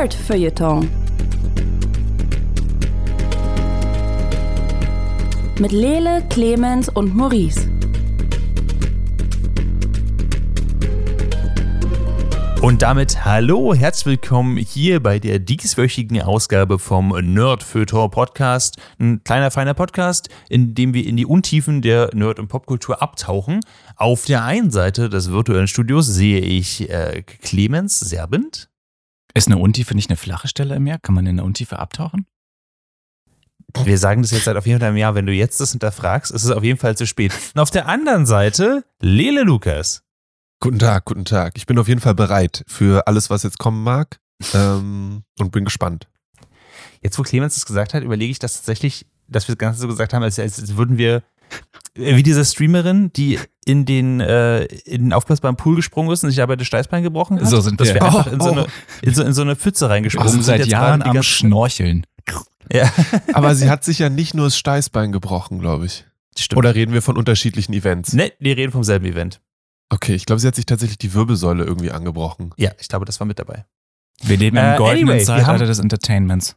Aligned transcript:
Nerd 0.00 0.14
Feuilleton. 0.14 0.88
Mit 5.58 5.72
Lele, 5.72 6.24
Clemens 6.30 6.88
und 6.88 7.14
Maurice. 7.14 7.68
Und 12.62 12.80
damit 12.80 13.26
hallo, 13.26 13.74
herzlich 13.74 14.06
willkommen 14.06 14.56
hier 14.56 15.02
bei 15.02 15.18
der 15.18 15.38
dieswöchigen 15.38 16.22
Ausgabe 16.22 16.78
vom 16.78 17.08
Nerd 17.20 17.62
Feuilleton 17.62 18.10
Podcast. 18.10 18.78
Ein 18.98 19.22
kleiner, 19.22 19.50
feiner 19.50 19.74
Podcast, 19.74 20.30
in 20.48 20.72
dem 20.74 20.94
wir 20.94 21.04
in 21.04 21.18
die 21.18 21.26
Untiefen 21.26 21.82
der 21.82 22.08
Nerd- 22.14 22.38
und 22.38 22.48
Popkultur 22.48 23.02
abtauchen. 23.02 23.60
Auf 23.96 24.24
der 24.24 24.44
einen 24.44 24.70
Seite 24.70 25.10
des 25.10 25.30
virtuellen 25.30 25.68
Studios 25.68 26.06
sehe 26.06 26.40
ich 26.40 26.88
äh, 26.88 27.22
Clemens 27.42 28.00
Serbent. 28.00 28.70
Ist 29.34 29.46
eine 29.46 29.58
Untiefe 29.58 29.94
nicht 29.94 30.10
eine 30.10 30.16
flache 30.16 30.48
Stelle 30.48 30.76
im 30.76 30.84
Meer? 30.84 30.98
Kann 30.98 31.14
man 31.14 31.26
in 31.26 31.36
der 31.36 31.44
Untiefe 31.44 31.78
abtauchen? 31.78 32.26
Wir 33.84 33.98
sagen 33.98 34.22
das 34.22 34.32
jetzt 34.32 34.44
seit 34.44 34.56
auf 34.56 34.66
jeden 34.66 34.80
Fall 34.80 34.88
einem 34.88 34.96
Jahr. 34.96 35.14
Wenn 35.14 35.26
du 35.26 35.32
jetzt 35.32 35.60
das 35.60 35.70
hinterfragst, 35.70 36.32
ist 36.32 36.44
es 36.44 36.50
auf 36.50 36.64
jeden 36.64 36.78
Fall 36.78 36.96
zu 36.96 37.06
spät. 37.06 37.32
Und 37.54 37.60
auf 37.60 37.70
der 37.70 37.86
anderen 37.86 38.26
Seite 38.26 38.84
Lele 39.00 39.42
Lukas. 39.42 40.02
Guten 40.58 40.78
Tag, 40.78 41.04
guten 41.04 41.24
Tag. 41.24 41.52
Ich 41.56 41.66
bin 41.66 41.78
auf 41.78 41.88
jeden 41.88 42.00
Fall 42.00 42.14
bereit 42.14 42.64
für 42.66 43.06
alles, 43.06 43.30
was 43.30 43.44
jetzt 43.44 43.58
kommen 43.58 43.82
mag 43.82 44.20
ähm, 44.52 45.22
und 45.38 45.52
bin 45.52 45.64
gespannt. 45.64 46.08
Jetzt, 47.00 47.18
wo 47.18 47.22
Clemens 47.22 47.54
das 47.54 47.64
gesagt 47.64 47.94
hat, 47.94 48.02
überlege 48.02 48.30
ich 48.30 48.38
das 48.38 48.54
tatsächlich, 48.54 49.06
dass 49.28 49.48
wir 49.48 49.54
das 49.54 49.58
Ganze 49.60 49.80
so 49.80 49.88
gesagt 49.88 50.12
haben, 50.12 50.22
als, 50.22 50.38
als 50.38 50.76
würden 50.76 50.98
wir 50.98 51.22
wie 51.94 52.22
diese 52.22 52.44
Streamerin, 52.44 53.12
die 53.12 53.38
in 53.64 53.84
den, 53.84 54.20
äh, 54.20 54.64
in 54.64 55.04
den 55.04 55.12
aufblasbaren 55.12 55.56
Pool 55.56 55.76
gesprungen 55.76 56.10
ist 56.10 56.22
und 56.24 56.30
sich 56.30 56.36
dabei 56.36 56.56
das 56.56 56.66
Steißbein 56.66 57.02
gebrochen 57.02 57.38
hat. 57.40 57.46
So 57.46 57.60
sind 57.60 57.80
dass 57.80 57.88
wir. 57.88 57.94
wir 57.96 58.02
einfach 58.02 58.26
Oh, 58.26 58.30
in, 58.34 58.40
so 58.40 58.48
oh. 58.48 58.52
eine, 58.52 58.66
in, 59.02 59.14
so, 59.14 59.22
in 59.22 59.32
so 59.32 59.42
eine 59.42 59.56
Pfütze 59.56 59.86
Wir 59.86 59.90
reingesprungen 59.90 60.30
sind 60.30 60.44
seit 60.44 60.66
Jahren 60.66 61.02
am 61.02 61.22
Schnorcheln. 61.22 62.06
Ja, 62.72 62.90
Aber 63.32 63.54
sie 63.54 63.68
hat 63.68 63.84
sich 63.84 63.98
ja 63.98 64.08
nicht 64.08 64.34
nur 64.34 64.46
das 64.46 64.56
Steißbein 64.56 65.12
gebrochen, 65.12 65.58
glaube 65.58 65.86
ich. 65.86 66.04
stimmt. 66.38 66.58
Oder 66.58 66.74
reden 66.74 66.92
wir 66.92 67.02
von 67.02 67.16
unterschiedlichen 67.16 67.72
Events? 67.72 68.12
Ne, 68.12 68.32
wir 68.38 68.56
reden 68.56 68.72
vom 68.72 68.84
selben 68.84 69.06
Event. 69.06 69.40
Okay, 69.88 70.14
ich 70.14 70.24
glaube, 70.24 70.38
sie 70.38 70.46
hat 70.46 70.54
sich 70.54 70.66
tatsächlich 70.66 70.98
die 70.98 71.12
Wirbelsäule 71.14 71.64
irgendwie 71.64 71.90
angebrochen. 71.90 72.52
Ja, 72.56 72.70
ich 72.78 72.86
glaube, 72.88 73.04
das 73.04 73.18
war 73.18 73.26
mit 73.26 73.40
dabei. 73.40 73.64
Wir 74.22 74.36
leben 74.36 74.56
Äh, 74.56 74.72
im 74.72 74.78
goldenen 74.78 75.08
anyway, 75.08 75.18
wir 75.18 75.24
Zeitalter 75.24 75.66
des 75.66 75.80
Entertainments. 75.80 76.56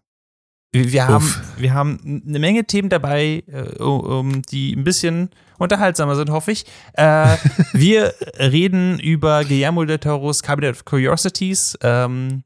Wir, 0.74 1.08
haben, 1.08 1.24
Uff. 1.24 1.42
wir 1.58 1.74
haben 1.74 2.24
eine 2.28 2.40
Menge 2.40 2.66
Themen 2.66 2.90
dabei, 2.90 3.44
äh, 3.48 4.42
die 4.50 4.76
ein 4.76 4.84
bisschen 4.84 5.30
unterhaltsamer 5.60 6.16
sind, 6.16 6.32
hoffe 6.32 6.52
ich. 6.52 6.66
Äh, 6.94 7.38
wir 7.74 8.14
reden 8.40 9.00
über 9.00 9.46
Guillermo 9.46 9.86
del 9.86 10.00
Toro's 10.00 10.42
Cabinet 10.42 10.76
of 10.76 10.86
Curiosities. 10.86 11.78
Ähm, 11.82 12.44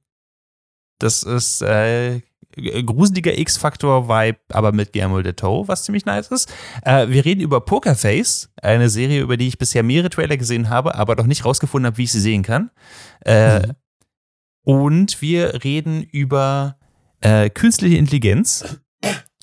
das 1.00 1.24
ist 1.24 1.62
äh, 1.62 2.22
gruseliger 2.86 3.38
X-Factor-Vibe, 3.38 4.40
aber 4.50 4.74
mit 4.74 4.92
Guillermo 4.92 5.22
del 5.22 5.34
Toro, 5.34 5.68
was 5.70 5.86
ziemlich 5.86 6.06
nice 6.06 6.28
ist. 6.28 6.52
Äh, 6.84 7.08
wir 7.08 7.24
reden 7.24 7.40
über 7.40 7.62
Pokerface, 7.62 8.50
eine 8.62 8.90
Serie, 8.90 9.22
über 9.22 9.38
die 9.38 9.48
ich 9.48 9.58
bisher 9.58 9.84
mehrere 9.84 10.10
Trailer 10.10 10.36
gesehen 10.36 10.70
habe, 10.70 10.96
aber 10.96 11.16
noch 11.16 11.28
nicht 11.28 11.46
rausgefunden 11.46 11.86
habe, 11.88 11.98
wie 11.98 12.04
ich 12.04 12.12
sie 12.12 12.20
sehen 12.20 12.44
kann. 12.44 12.72
Äh, 13.22 13.68
Mhm. 13.68 13.76
Und 14.68 15.22
wir 15.22 15.64
reden 15.64 16.04
über 16.04 16.77
äh, 17.22 17.50
künstliche 17.50 17.98
Intelligenz. 17.98 18.80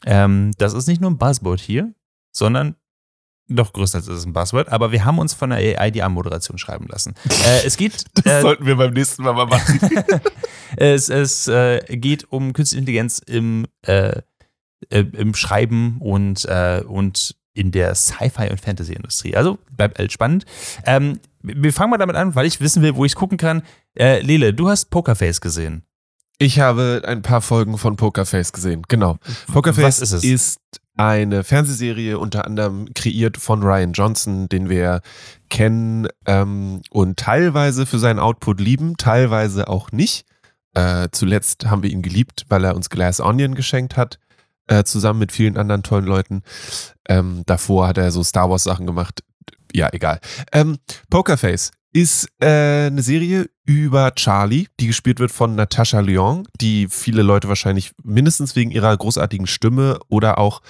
Ähm, 0.06 0.52
das 0.58 0.74
ist 0.74 0.86
nicht 0.86 1.00
nur 1.00 1.10
ein 1.10 1.18
Buzzword 1.18 1.60
hier, 1.60 1.94
sondern 2.30 2.76
doch 3.48 3.72
größtenteils 3.74 4.08
ist 4.08 4.20
es 4.20 4.26
ein 4.26 4.32
Buzzword, 4.32 4.70
aber 4.70 4.90
wir 4.90 5.04
haben 5.04 5.18
uns 5.18 5.34
von 5.34 5.50
der 5.50 5.58
AI 5.58 5.90
die 5.90 6.02
Anmoderation 6.02 6.56
schreiben 6.56 6.86
lassen. 6.88 7.14
Äh, 7.46 7.66
es 7.66 7.76
geht. 7.76 8.04
Das 8.24 8.38
äh, 8.38 8.40
sollten 8.40 8.64
wir 8.64 8.76
beim 8.76 8.92
nächsten 8.92 9.22
Mal 9.22 9.34
mal 9.34 9.46
machen. 9.46 9.80
es 10.76 11.10
es 11.10 11.46
äh, 11.48 11.80
geht 11.96 12.30
um 12.32 12.54
künstliche 12.54 12.80
Intelligenz 12.80 13.18
im, 13.18 13.66
äh, 13.82 14.22
im 14.88 15.34
Schreiben 15.34 15.98
und, 16.00 16.46
äh, 16.46 16.82
und 16.86 17.36
in 17.52 17.70
der 17.70 17.94
Sci-Fi- 17.94 18.50
und 18.50 18.60
Fantasy-Industrie. 18.60 19.36
Also 19.36 19.58
bleibt 19.76 19.98
alles 19.98 20.12
spannend. 20.12 20.46
Ähm, 20.86 21.20
wir 21.42 21.72
fangen 21.72 21.90
mal 21.90 21.98
damit 21.98 22.16
an, 22.16 22.34
weil 22.34 22.46
ich 22.46 22.60
wissen 22.60 22.82
will, 22.82 22.96
wo 22.96 23.04
ich 23.04 23.12
es 23.12 23.16
gucken 23.16 23.38
kann. 23.38 23.62
Lele, 23.96 24.54
du 24.54 24.68
hast 24.68 24.86
Pokerface 24.86 25.40
gesehen. 25.40 25.84
Ich 26.38 26.60
habe 26.60 27.02
ein 27.06 27.22
paar 27.22 27.40
Folgen 27.40 27.78
von 27.78 27.96
Pokerface 27.96 28.52
gesehen. 28.52 28.82
Genau. 28.88 29.16
Pokerface 29.52 30.00
ist 30.00 30.24
ist 30.24 30.58
eine 30.96 31.42
Fernsehserie 31.42 32.18
unter 32.18 32.44
anderem 32.44 32.92
kreiert 32.94 33.36
von 33.36 33.62
Ryan 33.62 33.92
Johnson, 33.92 34.48
den 34.48 34.68
wir 34.68 35.00
kennen 35.48 36.06
ähm, 36.26 36.82
und 36.90 37.18
teilweise 37.18 37.86
für 37.86 37.98
seinen 37.98 38.20
Output 38.20 38.60
lieben, 38.60 38.96
teilweise 38.96 39.68
auch 39.68 39.90
nicht. 39.90 40.24
Äh, 40.74 41.08
zuletzt 41.12 41.66
haben 41.66 41.82
wir 41.82 41.90
ihn 41.90 42.02
geliebt, 42.02 42.46
weil 42.48 42.64
er 42.64 42.76
uns 42.76 42.90
Glass 42.90 43.20
Onion 43.20 43.54
geschenkt 43.54 43.96
hat, 43.96 44.18
äh, 44.66 44.84
zusammen 44.84 45.20
mit 45.20 45.32
vielen 45.32 45.56
anderen 45.56 45.82
tollen 45.82 46.04
Leuten. 46.04 46.42
Ähm, 47.08 47.42
davor 47.46 47.88
hat 47.88 47.98
er 47.98 48.10
so 48.10 48.22
Star 48.22 48.50
Wars 48.50 48.64
Sachen 48.64 48.86
gemacht. 48.86 49.22
Ja, 49.72 49.88
egal. 49.92 50.20
Ähm, 50.52 50.78
Pokerface 51.10 51.72
ist 51.94 52.28
äh, 52.40 52.88
eine 52.88 53.02
Serie 53.02 53.48
über 53.64 54.14
Charlie, 54.16 54.66
die 54.80 54.88
gespielt 54.88 55.20
wird 55.20 55.30
von 55.30 55.54
Natasha 55.54 56.00
Lyon, 56.00 56.46
die 56.60 56.88
viele 56.88 57.22
Leute 57.22 57.48
wahrscheinlich 57.48 57.92
mindestens 58.02 58.56
wegen 58.56 58.72
ihrer 58.72 58.94
großartigen 58.96 59.46
Stimme 59.46 60.00
oder 60.08 60.38
auch 60.38 60.60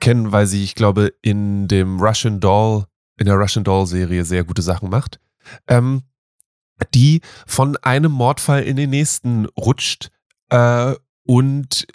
kennen, 0.00 0.32
weil 0.32 0.46
sie, 0.46 0.64
ich 0.64 0.74
glaube, 0.74 1.14
in 1.22 1.68
dem 1.68 2.00
Russian 2.00 2.40
Doll, 2.40 2.86
in 3.16 3.26
der 3.26 3.36
Russian 3.36 3.64
Doll 3.64 3.86
Serie 3.86 4.24
sehr 4.24 4.44
gute 4.44 4.62
Sachen 4.62 4.90
macht. 4.90 5.20
Ähm, 5.68 6.02
die 6.92 7.22
von 7.46 7.76
einem 7.78 8.12
Mordfall 8.12 8.62
in 8.64 8.76
den 8.76 8.90
nächsten 8.90 9.46
rutscht 9.56 10.10
äh, 10.50 10.94
und 11.24 11.86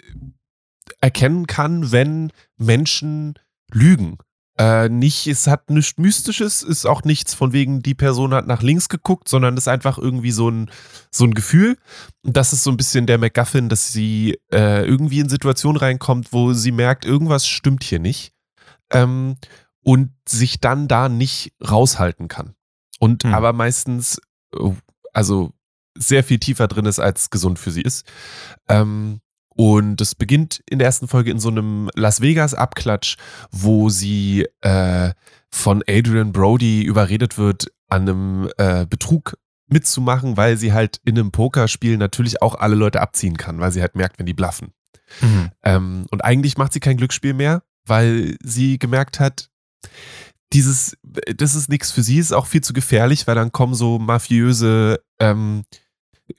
erkennen 1.00 1.46
kann, 1.46 1.92
wenn 1.92 2.32
Menschen 2.56 3.34
lügen. 3.70 4.18
Äh, 4.56 4.88
nicht, 4.88 5.26
es 5.26 5.48
hat 5.48 5.68
nichts 5.70 5.98
Mystisches, 5.98 6.62
ist 6.62 6.86
auch 6.86 7.02
nichts 7.02 7.34
von 7.34 7.52
wegen, 7.52 7.82
die 7.82 7.94
Person 7.94 8.32
hat 8.32 8.46
nach 8.46 8.62
links 8.62 8.88
geguckt, 8.88 9.28
sondern 9.28 9.54
es 9.54 9.64
ist 9.64 9.68
einfach 9.68 9.98
irgendwie 9.98 10.30
so 10.30 10.48
ein, 10.48 10.70
so 11.10 11.24
ein 11.24 11.34
Gefühl. 11.34 11.76
Und 12.24 12.36
das 12.36 12.52
ist 12.52 12.62
so 12.62 12.70
ein 12.70 12.76
bisschen 12.76 13.06
der 13.06 13.18
MacGuffin, 13.18 13.68
dass 13.68 13.92
sie 13.92 14.38
äh, 14.52 14.86
irgendwie 14.86 15.18
in 15.18 15.28
Situationen 15.28 15.78
reinkommt, 15.78 16.32
wo 16.32 16.52
sie 16.52 16.70
merkt, 16.70 17.04
irgendwas 17.04 17.48
stimmt 17.48 17.82
hier 17.82 17.98
nicht. 17.98 18.32
Ähm, 18.92 19.36
und 19.82 20.12
sich 20.26 20.60
dann 20.60 20.88
da 20.88 21.08
nicht 21.08 21.52
raushalten 21.60 22.28
kann. 22.28 22.54
Und 23.00 23.24
Hm. 23.24 23.34
aber 23.34 23.52
meistens, 23.52 24.20
äh, 24.54 24.70
also 25.12 25.52
sehr 25.96 26.24
viel 26.24 26.38
tiefer 26.38 26.68
drin 26.68 26.86
ist, 26.86 27.00
als 27.00 27.30
gesund 27.30 27.58
für 27.58 27.70
sie 27.70 27.82
ist. 27.82 28.06
Ähm, 28.68 29.20
und 29.56 30.00
es 30.00 30.14
beginnt 30.14 30.62
in 30.68 30.78
der 30.78 30.86
ersten 30.86 31.08
Folge 31.08 31.30
in 31.30 31.38
so 31.38 31.48
einem 31.48 31.90
Las 31.94 32.20
Vegas-Abklatsch, 32.20 33.16
wo 33.50 33.88
sie 33.88 34.46
äh, 34.62 35.12
von 35.50 35.82
Adrian 35.88 36.32
Brody 36.32 36.82
überredet 36.82 37.38
wird, 37.38 37.68
an 37.88 38.02
einem 38.02 38.50
äh, 38.58 38.86
Betrug 38.86 39.36
mitzumachen, 39.68 40.36
weil 40.36 40.56
sie 40.56 40.72
halt 40.72 41.00
in 41.04 41.18
einem 41.18 41.30
Pokerspiel 41.30 41.96
natürlich 41.96 42.42
auch 42.42 42.54
alle 42.56 42.74
Leute 42.74 43.00
abziehen 43.00 43.36
kann, 43.36 43.60
weil 43.60 43.72
sie 43.72 43.80
halt 43.80 43.94
merkt, 43.94 44.18
wenn 44.18 44.26
die 44.26 44.34
bluffen. 44.34 44.72
Ähm, 45.62 46.06
und 46.10 46.24
eigentlich 46.24 46.56
macht 46.58 46.72
sie 46.72 46.80
kein 46.80 46.96
Glücksspiel 46.96 47.34
mehr, 47.34 47.62
weil 47.86 48.36
sie 48.42 48.78
gemerkt 48.78 49.20
hat, 49.20 49.50
dieses, 50.52 50.96
das 51.02 51.54
ist 51.54 51.68
nichts 51.68 51.90
für 51.90 52.02
sie, 52.02 52.18
ist 52.18 52.32
auch 52.32 52.46
viel 52.46 52.60
zu 52.60 52.72
gefährlich, 52.72 53.26
weil 53.26 53.34
dann 53.34 53.52
kommen 53.52 53.74
so 53.74 53.98
mafiöse 53.98 55.00
ähm, 55.18 55.64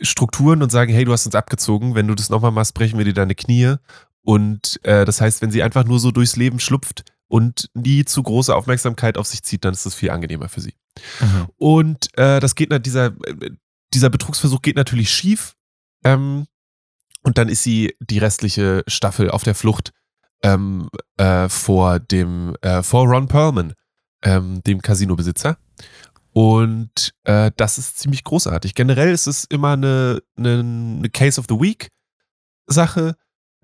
Strukturen 0.01 0.63
und 0.63 0.71
sagen, 0.71 0.93
hey, 0.93 1.05
du 1.05 1.11
hast 1.11 1.25
uns 1.25 1.35
abgezogen, 1.35 1.95
wenn 1.95 2.07
du 2.07 2.15
das 2.15 2.29
nochmal 2.29 2.51
machst, 2.51 2.73
brechen 2.73 2.97
wir 2.97 3.05
dir 3.05 3.13
deine 3.13 3.35
Knie. 3.35 3.75
Und 4.21 4.79
äh, 4.83 5.05
das 5.05 5.21
heißt, 5.21 5.41
wenn 5.41 5.51
sie 5.51 5.63
einfach 5.63 5.85
nur 5.85 5.99
so 5.99 6.11
durchs 6.11 6.35
Leben 6.35 6.59
schlupft 6.59 7.03
und 7.27 7.69
nie 7.73 8.05
zu 8.05 8.23
große 8.23 8.55
Aufmerksamkeit 8.55 9.17
auf 9.17 9.27
sich 9.27 9.43
zieht, 9.43 9.63
dann 9.65 9.73
ist 9.73 9.85
das 9.85 9.95
viel 9.95 10.09
angenehmer 10.09 10.49
für 10.49 10.61
sie. 10.61 10.73
Mhm. 11.19 11.47
Und 11.57 12.17
äh, 12.17 12.39
das 12.39 12.55
geht, 12.55 12.85
dieser, 12.85 13.07
äh, 13.27 13.51
dieser 13.93 14.09
Betrugsversuch 14.09 14.61
geht 14.61 14.75
natürlich 14.75 15.11
schief. 15.11 15.55
Ähm, 16.03 16.47
und 17.21 17.37
dann 17.37 17.49
ist 17.49 17.63
sie 17.63 17.95
die 17.99 18.19
restliche 18.19 18.83
Staffel 18.87 19.29
auf 19.29 19.43
der 19.43 19.55
Flucht 19.55 19.91
ähm, 20.43 20.89
äh, 21.17 21.49
vor 21.49 21.99
dem, 21.99 22.55
äh, 22.61 22.83
vor 22.83 23.07
Ron 23.07 23.27
Perlman, 23.27 23.73
ähm, 24.21 24.61
dem 24.63 24.81
Casino-Besitzer. 24.81 25.57
Und 26.37 27.13
äh, 27.23 27.49
das 27.55 27.77
ist 27.77 27.97
ziemlich 27.97 28.25
großartig. 28.25 28.75
Generell 28.75 29.13
ist 29.13 29.25
es 29.25 29.45
immer 29.45 29.71
eine, 29.71 30.21
eine, 30.35 30.59
eine 30.59 31.09
Case 31.09 31.39
of 31.39 31.45
the 31.47 31.55
Week 31.55 31.87
Sache. 32.67 33.15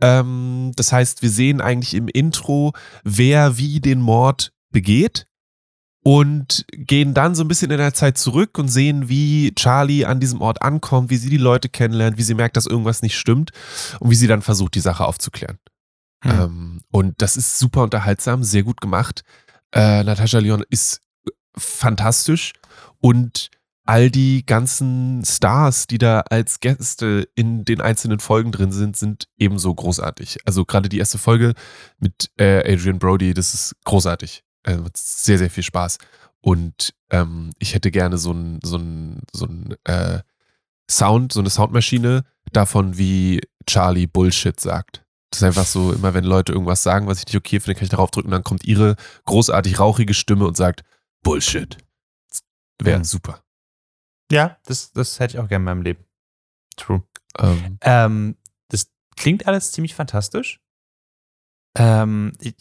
Ähm, 0.01 0.71
das 0.77 0.93
heißt, 0.93 1.21
wir 1.21 1.29
sehen 1.29 1.59
eigentlich 1.59 1.95
im 1.95 2.07
Intro, 2.07 2.71
wer 3.03 3.57
wie 3.57 3.81
den 3.81 3.99
Mord 3.99 4.53
begeht 4.71 5.27
und 6.05 6.65
gehen 6.71 7.13
dann 7.13 7.35
so 7.35 7.43
ein 7.43 7.49
bisschen 7.49 7.71
in 7.71 7.77
der 7.77 7.93
Zeit 7.93 8.17
zurück 8.17 8.57
und 8.57 8.69
sehen, 8.69 9.09
wie 9.09 9.53
Charlie 9.53 10.05
an 10.05 10.21
diesem 10.21 10.39
Ort 10.39 10.61
ankommt, 10.61 11.09
wie 11.09 11.17
sie 11.17 11.29
die 11.29 11.35
Leute 11.35 11.67
kennenlernt, 11.67 12.17
wie 12.17 12.23
sie 12.23 12.35
merkt, 12.35 12.55
dass 12.55 12.67
irgendwas 12.67 13.01
nicht 13.01 13.17
stimmt 13.17 13.51
und 13.99 14.11
wie 14.11 14.15
sie 14.15 14.27
dann 14.27 14.41
versucht, 14.41 14.75
die 14.75 14.79
Sache 14.79 15.03
aufzuklären. 15.03 15.59
Hm. 16.23 16.31
Ähm, 16.31 16.81
und 16.89 17.21
das 17.21 17.35
ist 17.35 17.59
super 17.59 17.83
unterhaltsam, 17.83 18.45
sehr 18.45 18.63
gut 18.63 18.79
gemacht. 18.79 19.25
Äh, 19.73 20.05
Natascha 20.05 20.39
Lyon 20.39 20.63
ist 20.69 21.01
fantastisch 21.55 22.53
und 22.99 23.49
all 23.85 24.09
die 24.09 24.45
ganzen 24.45 25.23
Stars, 25.25 25.87
die 25.87 25.97
da 25.97 26.21
als 26.21 26.59
Gäste 26.59 27.27
in 27.35 27.65
den 27.65 27.81
einzelnen 27.81 28.19
Folgen 28.19 28.51
drin 28.51 28.71
sind, 28.71 28.95
sind 28.95 29.27
ebenso 29.37 29.73
großartig. 29.73 30.39
Also 30.45 30.65
gerade 30.65 30.87
die 30.87 30.99
erste 30.99 31.17
Folge 31.17 31.53
mit 31.99 32.29
äh, 32.37 32.71
Adrian 32.71 32.99
Brody, 32.99 33.33
das 33.33 33.53
ist 33.53 33.75
großartig. 33.83 34.43
Äh, 34.63 34.77
sehr, 34.95 35.37
sehr 35.37 35.49
viel 35.49 35.63
Spaß. 35.63 35.97
Und 36.41 36.93
ähm, 37.09 37.51
ich 37.59 37.73
hätte 37.73 37.91
gerne 37.91 38.17
so 38.17 38.31
ein, 38.31 38.59
so 38.63 38.77
ein, 38.77 39.21
so 39.33 39.45
ein 39.45 39.75
äh, 39.83 40.19
Sound, 40.89 41.33
so 41.33 41.39
eine 41.39 41.49
Soundmaschine 41.49 42.23
davon, 42.51 42.97
wie 42.97 43.41
Charlie 43.65 44.07
Bullshit 44.07 44.59
sagt. 44.59 45.03
Das 45.31 45.41
ist 45.41 45.43
einfach 45.43 45.65
so, 45.65 45.93
immer 45.93 46.13
wenn 46.13 46.25
Leute 46.25 46.51
irgendwas 46.51 46.83
sagen, 46.83 47.07
was 47.07 47.19
ich 47.19 47.25
nicht 47.27 47.37
okay 47.37 47.59
finde, 47.59 47.75
kann 47.75 47.85
ich 47.85 47.89
darauf 47.89 48.11
drücken, 48.11 48.31
dann 48.31 48.43
kommt 48.43 48.65
ihre 48.65 48.95
großartig 49.25 49.79
rauchige 49.79 50.13
Stimme 50.13 50.45
und 50.45 50.57
sagt 50.57 50.83
Bullshit. 51.23 51.77
Wäre 52.81 52.99
Mhm. 52.99 53.03
super. 53.03 53.43
Ja, 54.31 54.57
das, 54.65 54.91
das 54.93 55.19
hätte 55.19 55.35
ich 55.37 55.39
auch 55.43 55.47
gerne 55.47 55.61
in 55.63 55.65
meinem 55.65 55.81
Leben. 55.83 56.05
True. 56.77 57.03
Ähm, 57.39 57.77
Ähm, 57.81 58.37
das 58.69 58.87
klingt 59.17 59.45
alles 59.47 59.71
ziemlich 59.71 59.93
fantastisch. 59.93 60.59
Ähm, 61.77 62.33
ich, 62.39 62.55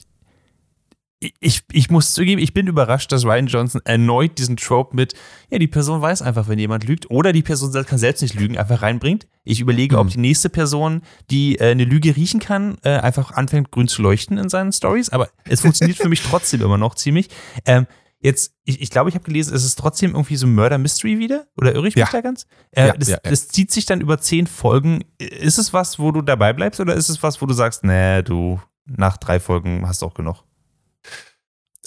ich, 1.40 1.62
ich 1.72 1.90
muss 1.90 2.14
zugeben, 2.14 2.40
ich 2.40 2.54
bin 2.54 2.66
überrascht, 2.66 3.12
dass 3.12 3.24
Ryan 3.26 3.46
Johnson 3.46 3.82
erneut 3.84 4.38
diesen 4.38 4.56
Trope 4.56 4.96
mit, 4.96 5.14
ja, 5.50 5.58
die 5.58 5.66
Person 5.68 6.00
weiß 6.00 6.22
einfach, 6.22 6.48
wenn 6.48 6.58
jemand 6.58 6.84
lügt, 6.84 7.10
oder 7.10 7.32
die 7.32 7.42
Person 7.42 7.72
kann 7.84 7.98
selbst 7.98 8.22
nicht 8.22 8.34
lügen, 8.34 8.56
einfach 8.56 8.80
reinbringt. 8.82 9.28
Ich 9.44 9.60
überlege, 9.60 9.98
ob 9.98 10.06
Mhm. 10.06 10.10
die 10.10 10.18
nächste 10.18 10.48
Person, 10.48 11.02
die 11.30 11.58
äh, 11.58 11.72
eine 11.72 11.84
Lüge 11.84 12.16
riechen 12.16 12.40
kann, 12.40 12.78
äh, 12.84 12.98
einfach 12.98 13.32
anfängt, 13.32 13.70
grün 13.70 13.86
zu 13.88 14.00
leuchten 14.02 14.38
in 14.38 14.48
seinen 14.48 14.72
Stories. 14.72 15.10
Aber 15.10 15.28
es 15.44 15.60
funktioniert 15.60 15.98
für 15.98 16.08
mich 16.08 16.22
trotzdem 16.22 16.62
immer 16.62 16.78
noch 16.78 16.94
ziemlich. 16.94 17.28
Ähm, 17.66 17.86
jetzt, 18.20 18.52
ich, 18.64 18.80
ich 18.80 18.90
glaube, 18.90 19.08
ich 19.08 19.14
habe 19.14 19.24
gelesen, 19.24 19.54
es 19.54 19.64
ist 19.64 19.78
trotzdem 19.78 20.12
irgendwie 20.12 20.36
so 20.36 20.46
Murder 20.46 20.78
Mystery 20.78 21.18
wieder. 21.18 21.46
Oder 21.56 21.74
irre 21.74 21.88
ich 21.88 21.94
mich 21.96 22.04
Ja. 22.04 22.08
da 22.12 22.20
ganz? 22.20 22.46
Äh, 22.72 22.88
Ja, 22.88 22.92
das, 22.96 23.08
ja, 23.08 23.14
ja. 23.24 23.30
das 23.30 23.48
zieht 23.48 23.70
sich 23.72 23.86
dann 23.86 24.00
über 24.00 24.18
zehn 24.20 24.46
Folgen. 24.46 25.04
Ist 25.18 25.58
es 25.58 25.72
was, 25.72 25.98
wo 25.98 26.12
du 26.12 26.22
dabei 26.22 26.52
bleibst, 26.52 26.80
oder 26.80 26.94
ist 26.94 27.08
es 27.08 27.22
was, 27.22 27.40
wo 27.42 27.46
du 27.46 27.54
sagst, 27.54 27.84
nee, 27.84 28.22
du, 28.22 28.60
nach 28.86 29.16
drei 29.16 29.40
Folgen 29.40 29.86
hast 29.86 30.02
du 30.02 30.06
auch 30.06 30.14
genug? 30.14 30.44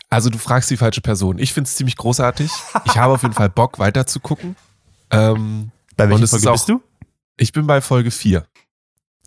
also 0.10 0.30
du 0.30 0.38
fragst 0.38 0.70
die 0.70 0.78
falsche 0.78 1.02
Person. 1.02 1.40
Ich 1.40 1.54
finde 1.54 1.68
es 1.68 1.76
ziemlich 1.76 1.98
großartig. 1.98 2.52
Ich 2.86 2.96
habe 2.98 3.14
auf 3.14 3.24
jeden 3.24 3.34
Fall 3.34 3.50
Bock, 3.50 3.80
weiter 3.80 4.06
zu 4.06 4.20
gucken. 4.20 4.56
Ähm, 5.10 5.72
Bei 5.98 6.08
welcher 6.08 6.24
ist 6.26 6.30
Folge 6.30 6.50
auch- 6.50 6.54
bist 6.54 6.70
du? 6.70 6.82
ich 7.38 7.52
bin 7.52 7.66
bei 7.66 7.82
Folge 7.82 8.12
4 8.12 8.46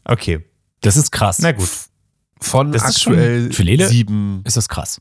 Okay. 0.05 0.45
Das 0.83 0.97
ist 0.97 1.11
krass. 1.11 1.39
Na 1.41 1.51
gut. 1.53 1.69
von 2.41 2.71
Das 2.71 2.89
ist 2.89 3.01
schon- 3.03 3.15
aktuell 3.15 3.53
für 3.53 3.63
Lele- 3.65 3.89
sieben 3.89 4.43
Ist 4.45 4.57
das 4.57 4.69
krass. 4.69 5.01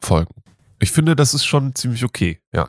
Folgen. 0.00 0.34
Ich 0.82 0.90
finde, 0.90 1.14
das 1.14 1.32
ist 1.32 1.44
schon 1.44 1.74
ziemlich 1.76 2.04
okay. 2.04 2.40
Ja. 2.52 2.68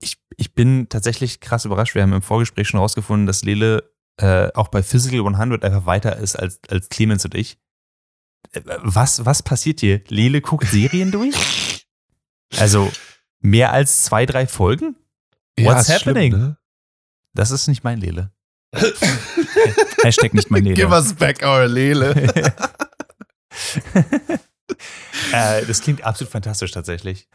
Ich, 0.00 0.18
ich 0.36 0.54
bin 0.54 0.88
tatsächlich 0.88 1.38
krass 1.40 1.64
überrascht. 1.64 1.94
Wir 1.94 2.02
haben 2.02 2.12
im 2.12 2.22
Vorgespräch 2.22 2.66
schon 2.66 2.80
rausgefunden, 2.80 3.26
dass 3.26 3.44
Lele 3.44 3.88
äh, 4.20 4.50
auch 4.54 4.68
bei 4.68 4.82
Physical 4.82 5.20
100 5.20 5.64
einfach 5.64 5.86
weiter 5.86 6.16
ist 6.16 6.34
als, 6.36 6.58
als 6.68 6.88
Clemens 6.88 7.24
und 7.24 7.34
ich. 7.36 7.58
Äh, 8.52 8.62
Was, 8.82 9.24
was 9.24 9.42
passiert 9.44 9.78
hier? 9.80 10.02
Lele 10.08 10.40
guckt 10.40 10.66
Serien 10.66 11.12
durch? 11.12 11.34
Also 12.56 12.92
mehr 13.40 13.72
als 13.72 14.04
zwei, 14.04 14.24
drei 14.24 14.46
Folgen? 14.46 14.94
What's 15.58 15.86
schlimm, 15.86 15.98
happening? 15.98 16.32
ne? 16.32 16.56
Das 17.34 17.50
ist 17.50 17.66
nicht 17.66 17.82
mein 17.82 18.00
Lele. 18.00 18.30
Hashtag 20.02 20.32
nicht 20.32 20.48
mein 20.48 20.62
Leder. 20.62 20.76
Give 20.76 20.94
us 20.94 21.12
back 21.12 21.42
our 21.42 21.66
Lele. 21.66 22.14
äh, 25.32 25.64
das 25.66 25.80
klingt 25.80 26.04
absolut 26.04 26.30
fantastisch 26.30 26.72
tatsächlich. 26.72 27.28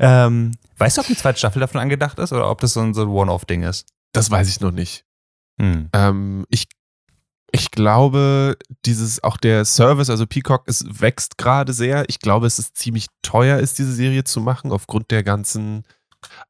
Ähm, 0.00 0.52
weißt 0.78 0.96
du, 0.96 1.00
ob 1.02 1.06
die 1.06 1.16
zweite 1.16 1.38
Staffel 1.38 1.60
davon 1.60 1.80
angedacht 1.80 2.18
ist 2.18 2.32
oder 2.32 2.50
ob 2.50 2.60
das 2.60 2.72
so 2.72 2.80
ein, 2.80 2.94
so 2.94 3.02
ein 3.02 3.08
One-Off-Ding 3.08 3.62
ist? 3.62 3.86
Das 4.12 4.30
weiß 4.30 4.48
ich 4.48 4.60
noch 4.60 4.72
nicht. 4.72 5.04
Hm. 5.60 5.88
Ähm, 5.92 6.46
ich, 6.48 6.68
ich 7.50 7.70
glaube, 7.70 8.56
dieses, 8.84 9.22
auch 9.22 9.36
der 9.36 9.64
Service, 9.64 10.10
also 10.10 10.26
Peacock, 10.26 10.64
es 10.66 10.84
wächst 11.00 11.38
gerade 11.38 11.72
sehr. 11.72 12.08
Ich 12.08 12.18
glaube, 12.18 12.46
es 12.46 12.58
ist 12.58 12.76
ziemlich 12.76 13.06
teuer, 13.22 13.58
ist 13.58 13.78
diese 13.78 13.92
Serie 13.92 14.24
zu 14.24 14.40
machen, 14.40 14.72
aufgrund 14.72 15.10
der 15.10 15.22
ganzen 15.22 15.84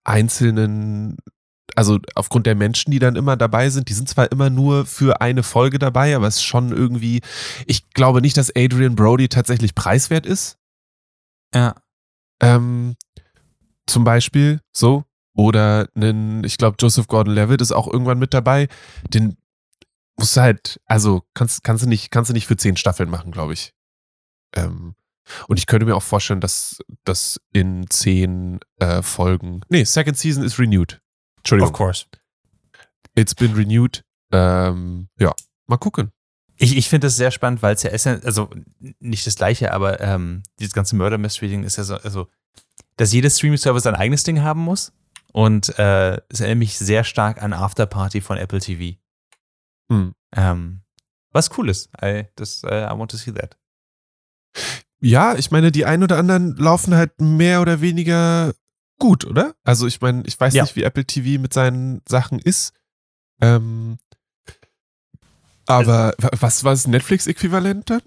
einzelnen, 0.04 1.18
also 1.74 1.98
aufgrund 2.14 2.46
der 2.46 2.54
Menschen, 2.54 2.90
die 2.90 2.98
dann 2.98 3.16
immer 3.16 3.36
dabei 3.36 3.70
sind. 3.70 3.88
Die 3.88 3.94
sind 3.94 4.08
zwar 4.08 4.30
immer 4.30 4.50
nur 4.50 4.86
für 4.86 5.20
eine 5.20 5.42
Folge 5.42 5.78
dabei, 5.78 6.14
aber 6.14 6.26
es 6.26 6.36
ist 6.36 6.44
schon 6.44 6.70
irgendwie, 6.70 7.20
ich 7.66 7.90
glaube 7.90 8.20
nicht, 8.20 8.36
dass 8.36 8.54
Adrian 8.54 8.94
Brody 8.94 9.28
tatsächlich 9.28 9.74
preiswert 9.74 10.26
ist. 10.26 10.58
Ja. 11.54 11.74
Ähm, 12.40 12.96
zum 13.86 14.04
Beispiel 14.04 14.60
so. 14.72 15.04
Oder 15.34 15.88
einen, 15.94 16.44
ich 16.44 16.58
glaube, 16.58 16.76
Joseph 16.78 17.06
Gordon-Levitt 17.06 17.62
ist 17.62 17.72
auch 17.72 17.90
irgendwann 17.90 18.18
mit 18.18 18.34
dabei. 18.34 18.68
Den 19.08 19.38
musst 20.18 20.36
du 20.36 20.42
halt, 20.42 20.80
also 20.84 21.22
kannst, 21.32 21.64
kannst, 21.64 21.84
du, 21.84 21.88
nicht, 21.88 22.10
kannst 22.10 22.28
du 22.28 22.34
nicht 22.34 22.46
für 22.46 22.56
zehn 22.56 22.76
Staffeln 22.76 23.08
machen, 23.08 23.32
glaube 23.32 23.54
ich. 23.54 23.72
Ähm, 24.54 24.94
und 25.48 25.58
ich 25.58 25.66
könnte 25.66 25.86
mir 25.86 25.96
auch 25.96 26.02
vorstellen, 26.02 26.40
dass 26.40 26.78
das 27.04 27.40
in 27.52 27.88
zehn 27.88 28.60
äh, 28.78 29.02
Folgen. 29.02 29.62
Nee, 29.68 29.84
Second 29.84 30.18
Season 30.18 30.44
ist 30.44 30.58
renewed. 30.58 31.01
Entschuldigung. 31.42 31.72
Of 31.72 31.76
course. 31.76 32.06
It's 33.14 33.34
been 33.34 33.52
renewed. 33.54 34.04
Ähm, 34.32 35.08
ja, 35.18 35.32
mal 35.66 35.76
gucken. 35.76 36.12
Ich, 36.56 36.76
ich 36.76 36.88
finde 36.88 37.06
das 37.08 37.16
sehr 37.16 37.30
spannend, 37.30 37.62
weil 37.62 37.74
es 37.74 37.82
ja 37.82 37.90
ist, 37.90 38.06
ja- 38.06 38.18
also 38.20 38.48
nicht 39.00 39.26
das 39.26 39.34
gleiche, 39.36 39.72
aber 39.72 40.00
ähm, 40.00 40.42
dieses 40.58 40.72
ganze 40.74 40.96
Murder 40.96 41.18
Mystery 41.18 41.48
Ding 41.48 41.64
ist 41.64 41.76
ja 41.76 41.84
so, 41.84 41.96
also, 41.96 42.28
dass 42.96 43.12
jedes 43.12 43.38
Streaming-Service 43.38 43.82
sein 43.82 43.94
eigenes 43.96 44.22
Ding 44.24 44.42
haben 44.42 44.60
muss. 44.60 44.92
Und 45.32 45.76
äh, 45.78 46.18
es 46.28 46.40
erinnert 46.40 46.58
mich 46.58 46.78
sehr 46.78 47.04
stark 47.04 47.42
an 47.42 47.52
Afterparty 47.54 48.20
von 48.20 48.36
Apple 48.36 48.60
TV. 48.60 48.98
Hm. 49.90 50.14
Ähm, 50.36 50.82
was 51.32 51.50
cool 51.58 51.68
ist. 51.70 51.88
I, 52.02 52.24
das, 52.36 52.62
äh, 52.64 52.84
I 52.84 52.90
want 52.98 53.10
to 53.10 53.16
see 53.16 53.32
that. 53.32 53.56
Ja, 55.00 55.34
ich 55.34 55.50
meine, 55.50 55.72
die 55.72 55.84
ein 55.84 56.02
oder 56.02 56.18
anderen 56.18 56.54
laufen 56.56 56.94
halt 56.94 57.20
mehr 57.20 57.60
oder 57.60 57.80
weniger 57.80 58.54
gut, 59.02 59.24
oder? 59.24 59.54
Also 59.64 59.86
ich 59.86 60.00
meine, 60.00 60.22
ich 60.26 60.38
weiß 60.38 60.54
Ja. 60.54 60.62
nicht, 60.62 60.76
wie 60.76 60.84
Apple 60.84 61.04
TV 61.04 61.40
mit 61.42 61.52
seinen 61.52 62.00
Sachen 62.08 62.38
ist. 62.38 62.72
Ähm, 63.40 63.98
aber 65.66 66.14
wa- 66.18 66.30
was 66.40 66.64
war 66.64 66.72
das 66.72 66.86
Netflix-Äquivalent 66.86 67.90
dann? 67.90 68.02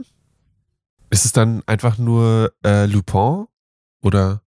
Ist 1.09 1.25
es 1.25 1.31
dann 1.31 1.63
einfach 1.67 1.97
nur 1.97 2.53
äh, 2.65 2.85
Lupin? 2.85 3.45
Oder? 4.01 4.41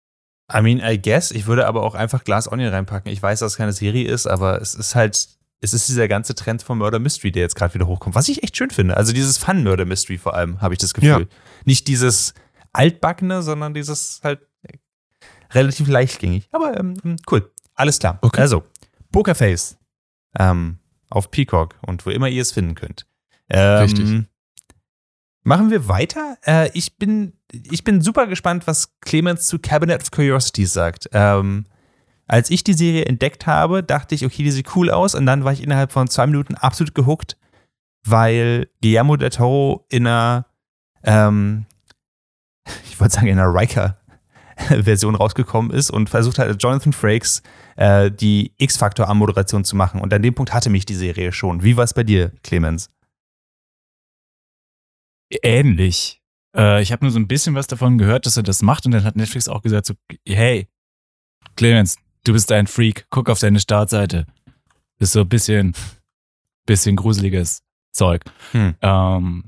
I 0.53 0.62
mean, 0.62 0.80
I 0.80 1.01
guess. 1.01 1.31
Ich 1.31 1.47
würde 1.47 1.68
aber 1.68 1.83
auch 1.83 1.95
einfach 1.95 2.24
Glass 2.24 2.51
Onion 2.51 2.69
reinpacken. 2.74 3.12
Ich 3.12 3.21
weiß, 3.21 3.39
dass 3.39 3.53
es 3.53 3.57
keine 3.57 3.74
Serie 3.74 4.07
ist, 4.07 4.27
aber 4.27 4.61
es 4.61 4.75
ist 4.75 4.95
halt, 4.95 5.28
es 5.61 5.73
ist 5.73 5.87
dieser 5.90 6.07
ganze 6.07 6.35
Trend 6.35 6.61
vom 6.64 6.78
Murder 6.80 6.99
Mystery, 6.99 7.31
der 7.31 7.44
jetzt 7.44 7.56
gerade 7.56 7.73
wieder 7.73 7.87
hochkommt. 7.87 8.16
Was 8.16 8.30
ich 8.30 8.44
echt 8.44 8.56
schön 8.57 8.69
finde. 8.69 8.95
Also 8.97 9.14
dieses 9.14 9.37
Fun-Murder 9.37 9.85
Mystery 9.85 10.18
vor 10.18 10.35
allem, 10.35 10.61
habe 10.61 10.73
ich 10.73 10.78
das 10.80 10.94
Gefühl. 10.94 11.09
Ja. 11.09 11.25
Nicht 11.66 11.87
dieses 11.87 12.33
altbackene, 12.73 13.42
sondern 13.42 13.73
dieses 13.73 14.19
halt 14.23 14.40
relativ 15.52 15.87
leichtgängig. 15.87 16.49
Aber 16.52 16.80
ähm, 16.80 17.18
cool. 17.31 17.52
Alles 17.75 17.99
klar. 17.99 18.19
Okay. 18.21 18.42
Also, 18.42 18.64
Pokerface 19.11 19.78
ähm, 20.40 20.80
auf 21.09 21.31
Peacock 21.31 21.75
und 21.85 22.06
wo 22.06 22.09
immer 22.09 22.28
ihr 22.28 22.42
es 22.42 22.52
finden 22.52 22.75
könnt. 22.75 23.06
Ähm, 23.49 23.83
Richtig. 23.83 24.25
Machen 25.44 25.69
wir 25.69 25.87
weiter. 25.87 26.37
Äh, 26.45 26.71
ich, 26.73 26.97
bin, 26.97 27.33
ich 27.52 27.83
bin 27.83 28.02
super 28.02 28.25
gespannt, 28.28 28.66
was 28.66 28.99
Clemens 29.02 29.47
zu 29.47 29.59
Cabinet 29.59 30.02
of 30.02 30.11
Curiosities 30.11 30.73
sagt. 30.73 31.09
Ähm, 31.14 31.66
als 32.28 32.49
ich 32.49 32.64
die 32.64 32.73
Serie 32.73 33.06
entdeckt 33.06 33.45
habe, 33.45 33.83
dachte 33.83 34.16
ich, 34.16 34.25
okay, 34.25 34.44
die 34.44 34.52
sieht 34.52 34.75
cool 34.75 34.90
aus. 34.90 35.14
Und 35.14 35.28
dann 35.28 35.44
war 35.44 35.54
ich 35.54 35.61
innerhalb 35.61 35.92
von 35.92 36.07
zwei 36.07 36.25
Minuten 36.25 36.56
absolut 36.56 36.95
gehuckt, 36.95 37.37
weil 38.04 38.69
Guillermo 38.81 39.16
del 39.18 39.30
Toro 39.30 39.85
in 39.90 40.07
einer, 40.07 40.47
ähm, 41.04 41.68
ich 42.85 42.99
wollte 42.99 43.14
sagen, 43.14 43.28
in 43.28 43.37
einer 43.37 43.54
Riker-Version 44.69 45.16
rausgekommen 45.16 45.71
ist 45.71 45.92
und 45.92 46.09
versucht 46.09 46.40
hat, 46.40 46.62
Jonathan 46.62 46.94
Frakes 46.94 47.42
äh, 47.76 48.12
die 48.12 48.54
X-Factor-Anmoderation 48.57 49.64
zu 49.64 49.76
machen. 49.76 50.02
Und 50.02 50.14
an 50.14 50.21
dem 50.21 50.33
Punkt 50.33 50.54
hatte 50.54 50.69
mich 50.69 50.85
die 50.85 50.95
Serie 50.95 51.31
schon. 51.31 51.64
Wie 51.64 51.78
war 51.78 51.83
es 51.83 51.94
bei 51.94 52.04
dir, 52.04 52.31
Clemens? 52.44 52.90
Ähnlich. 55.42 56.21
Äh, 56.56 56.81
ich 56.81 56.92
habe 56.92 57.06
nur 57.06 57.12
so 57.12 57.19
ein 57.19 57.28
bisschen 57.28 57.56
was 57.56 57.68
davon 57.68 57.97
gehört, 57.97 58.26
dass 58.26 58.38
er 58.38 58.44
das 58.44 58.62
macht 58.62 58.85
und 58.85 58.92
dann 58.92 59.04
hat 59.04 59.16
Netflix 59.16 59.47
auch 59.47 59.62
gesagt 59.62 59.88
so, 59.88 59.94
hey, 60.28 60.68
Clemens, 61.56 61.97
du 62.24 62.33
bist 62.33 62.52
ein 62.52 62.68
Freak, 62.68 63.07
guck 63.09 63.30
auf 63.30 63.40
deine 63.40 63.59
Startseite. 63.59 64.26
Das 65.00 65.09
ist 65.09 65.14
so 65.14 65.21
ein 65.21 65.30
bisschen, 65.30 65.74
bisschen 66.66 66.95
gruseliges 66.95 67.64
Zeug. 67.92 68.24
Hm. 68.52 68.76
Ähm, 68.81 69.44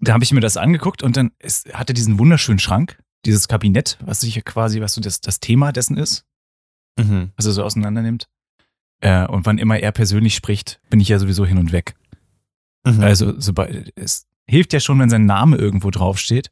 da 0.00 0.12
habe 0.12 0.24
ich 0.24 0.32
mir 0.32 0.40
das 0.40 0.56
angeguckt 0.56 1.02
und 1.02 1.16
dann 1.16 1.32
ist, 1.38 1.72
hatte 1.72 1.94
diesen 1.94 2.18
wunderschönen 2.18 2.58
Schrank, 2.58 2.98
dieses 3.26 3.48
Kabinett, 3.48 3.98
was 4.00 4.20
sich 4.20 4.42
quasi, 4.44 4.80
was 4.80 4.94
so 4.94 5.00
das, 5.00 5.20
das 5.20 5.40
Thema 5.40 5.72
dessen 5.72 5.96
ist, 5.96 6.24
Mhm. 6.98 7.32
was 7.36 7.44
er 7.46 7.52
so 7.52 7.62
auseinander 7.62 8.00
nimmt. 8.02 8.28
Äh, 9.02 9.26
und 9.26 9.44
wann 9.44 9.58
immer 9.58 9.78
er 9.78 9.92
persönlich 9.92 10.34
spricht, 10.34 10.80
bin 10.88 11.00
ich 11.00 11.08
ja 11.08 11.18
sowieso 11.18 11.44
hin 11.44 11.58
und 11.58 11.70
weg. 11.72 11.94
Mhm. 12.86 13.00
Also 13.02 13.38
sobald, 13.38 13.92
es 13.96 14.26
hilft 14.48 14.72
ja 14.72 14.80
schon, 14.80 14.98
wenn 14.98 15.10
sein 15.10 15.26
Name 15.26 15.56
irgendwo 15.56 15.90
draufsteht. 15.90 16.50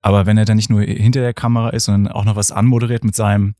Aber 0.00 0.26
wenn 0.26 0.36
er 0.36 0.44
dann 0.44 0.56
nicht 0.56 0.70
nur 0.70 0.82
hinter 0.82 1.20
der 1.20 1.34
Kamera 1.34 1.70
ist, 1.70 1.84
sondern 1.84 2.12
auch 2.12 2.24
noch 2.24 2.34
was 2.34 2.50
anmoderiert 2.50 3.04
mit 3.04 3.14
seinem 3.14 3.54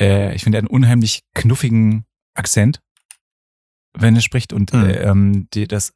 Äh, 0.00 0.34
ich 0.34 0.42
finde, 0.44 0.58
er 0.58 0.62
hat 0.62 0.70
einen 0.70 0.76
unheimlich 0.76 1.22
knuffigen 1.34 2.04
Akzent, 2.34 2.80
wenn 3.96 4.14
er 4.16 4.22
spricht. 4.22 4.52
Und 4.52 4.72
Hm. 4.72 4.84
äh, 4.84 4.92
ähm, 5.02 5.48
die, 5.54 5.66
das 5.68 5.92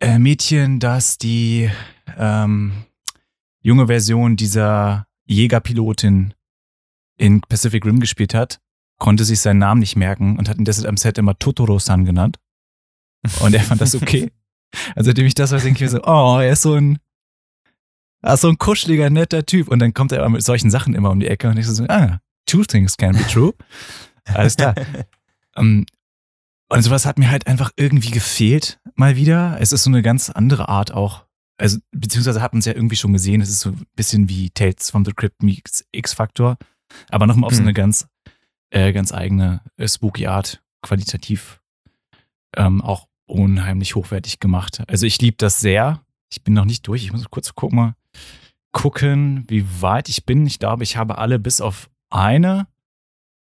äh, 0.00 0.18
Mädchen, 0.18 0.78
das 0.80 1.18
die 1.18 1.70
ähm, 2.16 2.72
junge 3.60 3.86
Version 3.86 4.36
dieser 4.36 5.06
Jägerpilotin 5.26 6.34
in 7.16 7.40
Pacific 7.42 7.84
Rim 7.84 8.00
gespielt 8.00 8.34
hat, 8.34 8.60
konnte 8.98 9.24
sich 9.24 9.40
seinen 9.40 9.58
Namen 9.58 9.80
nicht 9.80 9.96
merken 9.96 10.38
und 10.38 10.48
hat 10.48 10.58
ihn 10.58 10.64
deshalb 10.64 10.88
am 10.88 10.96
Set 10.96 11.18
immer 11.18 11.38
Totoro-san 11.38 12.04
genannt. 12.04 12.38
Und 13.40 13.54
er 13.54 13.62
fand 13.62 13.80
das 13.80 13.94
okay. 13.94 14.30
Also, 14.94 15.08
seitdem 15.08 15.26
ich 15.26 15.34
das 15.34 15.50
weiß, 15.50 15.64
denke 15.64 15.78
ich 15.78 15.90
mir 15.90 15.98
so, 15.98 16.04
oh, 16.04 16.38
er 16.38 16.52
ist 16.52 16.62
so 16.62 16.74
ein, 16.74 17.00
er 18.22 18.34
ist 18.34 18.42
so 18.42 18.48
ein 18.48 18.56
kuscheliger, 18.56 19.10
netter 19.10 19.44
Typ. 19.44 19.66
Und 19.66 19.80
dann 19.80 19.94
kommt 19.94 20.12
er 20.12 20.20
aber 20.20 20.28
mit 20.28 20.44
solchen 20.44 20.70
Sachen 20.70 20.94
immer 20.94 21.10
um 21.10 21.18
die 21.18 21.26
Ecke 21.26 21.48
und 21.48 21.56
ich 21.56 21.66
so, 21.66 21.84
ah, 21.88 22.20
two 22.46 22.62
things 22.62 22.96
can 22.96 23.16
be 23.16 23.26
true. 23.26 23.52
Alles 24.26 24.56
klar. 24.56 24.74
Ähm, 25.56 25.84
und 26.68 26.82
sowas 26.82 27.04
hat 27.04 27.18
mir 27.18 27.28
halt 27.28 27.48
einfach 27.48 27.72
irgendwie 27.74 28.12
gefehlt, 28.12 28.78
mal 28.94 29.16
wieder. 29.16 29.56
Es 29.58 29.72
ist 29.72 29.82
so 29.82 29.90
eine 29.90 30.02
ganz 30.02 30.30
andere 30.30 30.68
Art 30.68 30.92
auch. 30.92 31.26
Also, 31.60 31.78
beziehungsweise 31.92 32.40
hat 32.42 32.52
man 32.52 32.60
es 32.60 32.64
ja 32.66 32.74
irgendwie 32.74 32.96
schon 32.96 33.12
gesehen. 33.12 33.40
Es 33.40 33.48
ist 33.50 33.60
so 33.60 33.70
ein 33.70 33.86
bisschen 33.94 34.28
wie 34.28 34.50
Tales 34.50 34.90
from 34.90 35.04
the 35.04 35.12
Crypt 35.12 35.42
meets 35.42 35.84
X-Factor. 35.92 36.56
Aber 37.10 37.26
nochmal 37.26 37.48
auf 37.48 37.54
so 37.54 37.58
Hm. 37.60 37.66
eine 37.66 37.74
ganz, 37.74 38.08
äh, 38.70 38.92
ganz 38.92 39.12
eigene 39.12 39.60
äh, 39.76 39.86
spooky 39.86 40.26
Art, 40.26 40.62
qualitativ 40.82 41.60
ähm, 42.56 42.80
auch 42.82 43.06
unheimlich 43.26 43.94
hochwertig 43.94 44.40
gemacht. 44.40 44.82
Also 44.88 45.06
ich 45.06 45.20
liebe 45.20 45.36
das 45.36 45.60
sehr. 45.60 46.02
Ich 46.32 46.42
bin 46.42 46.54
noch 46.54 46.64
nicht 46.64 46.86
durch. 46.88 47.04
Ich 47.04 47.12
muss 47.12 47.28
kurz 47.30 47.54
gucken 47.54 47.76
mal 47.76 47.94
gucken, 48.72 49.44
wie 49.48 49.64
weit 49.82 50.08
ich 50.08 50.24
bin. 50.24 50.46
Ich 50.46 50.58
glaube, 50.58 50.82
ich 50.84 50.96
habe 50.96 51.18
alle 51.18 51.38
bis 51.38 51.60
auf 51.60 51.90
eine 52.10 52.66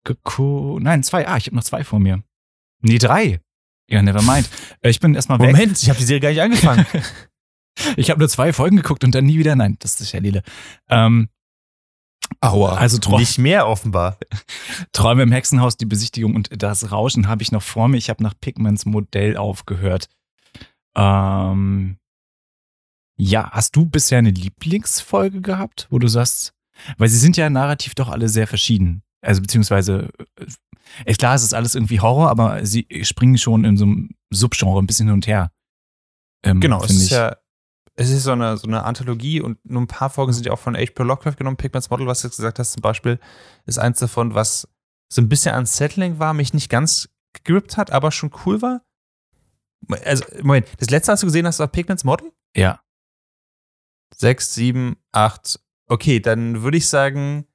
geguckt. 0.04 0.82
Nein, 0.82 1.02
zwei. 1.02 1.26
Ah, 1.28 1.36
ich 1.36 1.46
habe 1.46 1.56
noch 1.56 1.64
zwei 1.64 1.84
vor 1.84 2.00
mir. 2.00 2.22
Nee, 2.80 2.98
drei. 2.98 3.40
Ja, 3.88 4.02
never 4.02 4.22
mind. 4.22 4.48
Äh, 4.80 4.90
Ich 4.90 5.00
bin 5.00 5.14
erstmal 5.14 5.38
weg. 5.38 5.52
Moment, 5.52 5.82
ich 5.82 5.88
habe 5.88 5.98
die 5.98 6.04
Serie 6.04 6.20
gar 6.20 6.30
nicht 6.30 6.42
angefangen. 6.42 6.86
Ich 7.96 8.10
habe 8.10 8.20
nur 8.20 8.28
zwei 8.28 8.52
Folgen 8.52 8.76
geguckt 8.76 9.04
und 9.04 9.14
dann 9.14 9.24
nie 9.24 9.38
wieder. 9.38 9.56
Nein, 9.56 9.76
das 9.80 10.00
ist 10.00 10.12
ja 10.12 10.20
Lele. 10.20 10.42
Ähm, 10.88 11.28
Aua. 12.40 12.76
also 12.76 12.98
nicht 13.16 13.38
mehr 13.38 13.66
offenbar. 13.66 14.18
Träume 14.92 15.22
im 15.22 15.32
Hexenhaus, 15.32 15.76
die 15.76 15.86
Besichtigung 15.86 16.34
und 16.34 16.50
das 16.62 16.90
Rauschen 16.92 17.28
habe 17.28 17.42
ich 17.42 17.52
noch 17.52 17.62
vor 17.62 17.88
mir. 17.88 17.96
Ich 17.96 18.10
habe 18.10 18.22
nach 18.22 18.34
Pigments 18.40 18.84
Modell 18.84 19.36
aufgehört. 19.36 20.08
Ähm, 20.96 21.98
ja, 23.16 23.50
hast 23.50 23.76
du 23.76 23.86
bisher 23.86 24.18
eine 24.18 24.30
Lieblingsfolge 24.30 25.40
gehabt, 25.40 25.86
wo 25.90 25.98
du 25.98 26.08
sagst, 26.08 26.54
weil 26.98 27.08
sie 27.08 27.18
sind 27.18 27.36
ja 27.36 27.48
narrativ 27.50 27.94
doch 27.94 28.08
alle 28.08 28.28
sehr 28.28 28.46
verschieden. 28.46 29.02
Also 29.20 29.40
beziehungsweise, 29.40 30.10
äh, 30.38 30.46
ist 31.06 31.18
klar, 31.18 31.34
es 31.34 31.42
ist 31.42 31.54
alles 31.54 31.74
irgendwie 31.74 32.00
Horror, 32.00 32.28
aber 32.30 32.66
sie 32.66 32.86
springen 33.02 33.38
schon 33.38 33.64
in 33.64 33.76
so 33.76 33.84
einem 33.84 34.10
Subgenre 34.30 34.80
ein 34.80 34.86
bisschen 34.86 35.06
hin 35.06 35.14
und 35.14 35.26
her. 35.26 35.52
Ähm, 36.44 36.60
Genau, 36.60 36.82
es 36.82 36.90
ist 36.90 37.04
ich. 37.04 37.10
ja 37.10 37.36
es 37.94 38.10
ist 38.10 38.24
so 38.24 38.32
eine, 38.32 38.56
so 38.56 38.66
eine 38.66 38.84
Anthologie 38.84 39.40
und 39.40 39.64
nur 39.68 39.82
ein 39.82 39.86
paar 39.86 40.10
Folgen 40.10 40.32
sind 40.32 40.46
ja 40.46 40.52
auch 40.52 40.58
von 40.58 40.76
H.P. 40.76 41.02
Lovecraft 41.02 41.36
genommen. 41.36 41.56
Pigments 41.56 41.90
Model, 41.90 42.06
was 42.06 42.22
du 42.22 42.28
jetzt 42.28 42.36
gesagt 42.36 42.58
hast, 42.58 42.72
zum 42.72 42.82
Beispiel, 42.82 43.18
ist 43.66 43.78
eins 43.78 43.98
davon, 43.98 44.34
was 44.34 44.68
so 45.08 45.20
ein 45.20 45.28
bisschen 45.28 45.54
unsettling 45.54 46.18
war, 46.18 46.32
mich 46.32 46.54
nicht 46.54 46.70
ganz 46.70 47.10
gegrippt 47.34 47.76
hat, 47.76 47.90
aber 47.90 48.10
schon 48.10 48.30
cool 48.46 48.62
war. 48.62 48.82
Also, 50.04 50.24
Moment, 50.42 50.68
das 50.78 50.90
letzte, 50.90 51.12
was 51.12 51.20
du 51.20 51.26
gesehen 51.26 51.46
hast, 51.46 51.58
war 51.58 51.68
Pigments 51.68 52.04
Model? 52.04 52.32
ja. 52.56 52.80
Sechs, 54.14 54.54
sieben, 54.54 54.98
acht. 55.10 55.58
Okay, 55.88 56.20
dann 56.20 56.62
würde 56.62 56.76
ich 56.76 56.86
sagen, 56.86 57.46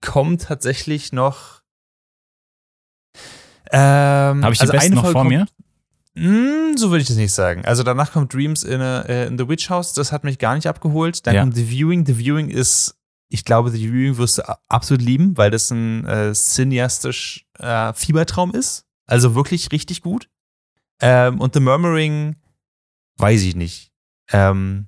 kommt 0.00 0.42
tatsächlich 0.42 1.12
noch. 1.12 1.62
Ähm, 3.70 4.42
Habe 4.42 4.52
ich 4.52 4.58
die 4.58 4.62
also 4.62 4.72
besten 4.72 4.94
noch 4.94 5.02
vor 5.02 5.12
kommt, 5.12 5.30
mir? 5.30 5.46
Mm, 6.14 6.76
so 6.76 6.90
würde 6.90 7.02
ich 7.02 7.08
das 7.08 7.16
nicht 7.16 7.32
sagen. 7.32 7.64
Also 7.64 7.82
danach 7.82 8.12
kommt 8.12 8.34
Dreams 8.34 8.64
in, 8.64 8.80
a, 8.80 9.02
äh, 9.02 9.26
in 9.26 9.38
the 9.38 9.48
Witch 9.48 9.70
House, 9.70 9.92
das 9.92 10.10
hat 10.12 10.24
mich 10.24 10.38
gar 10.38 10.54
nicht 10.54 10.66
abgeholt. 10.66 11.26
Dann 11.26 11.34
Ja. 11.34 11.42
kommt 11.42 11.54
The 11.56 11.68
Viewing. 11.70 12.04
The 12.04 12.14
Viewing 12.18 12.48
ist, 12.48 12.96
ich 13.28 13.44
glaube, 13.44 13.70
The 13.70 13.78
Viewing 13.78 14.16
wirst 14.18 14.38
du 14.38 14.58
absolut 14.68 15.02
lieben, 15.02 15.36
weil 15.36 15.50
das 15.50 15.70
ein 15.70 16.04
äh, 16.06 16.32
cineastisch 16.34 17.46
äh, 17.58 17.92
Fiebertraum 17.94 18.52
ist. 18.52 18.86
Also 19.06 19.34
wirklich 19.34 19.70
richtig 19.72 20.02
gut. 20.02 20.28
Ähm, 21.00 21.40
und 21.40 21.54
The 21.54 21.60
Murmuring, 21.60 22.36
weiß 23.18 23.42
ich 23.42 23.54
nicht. 23.56 23.90
Ähm, 24.32 24.86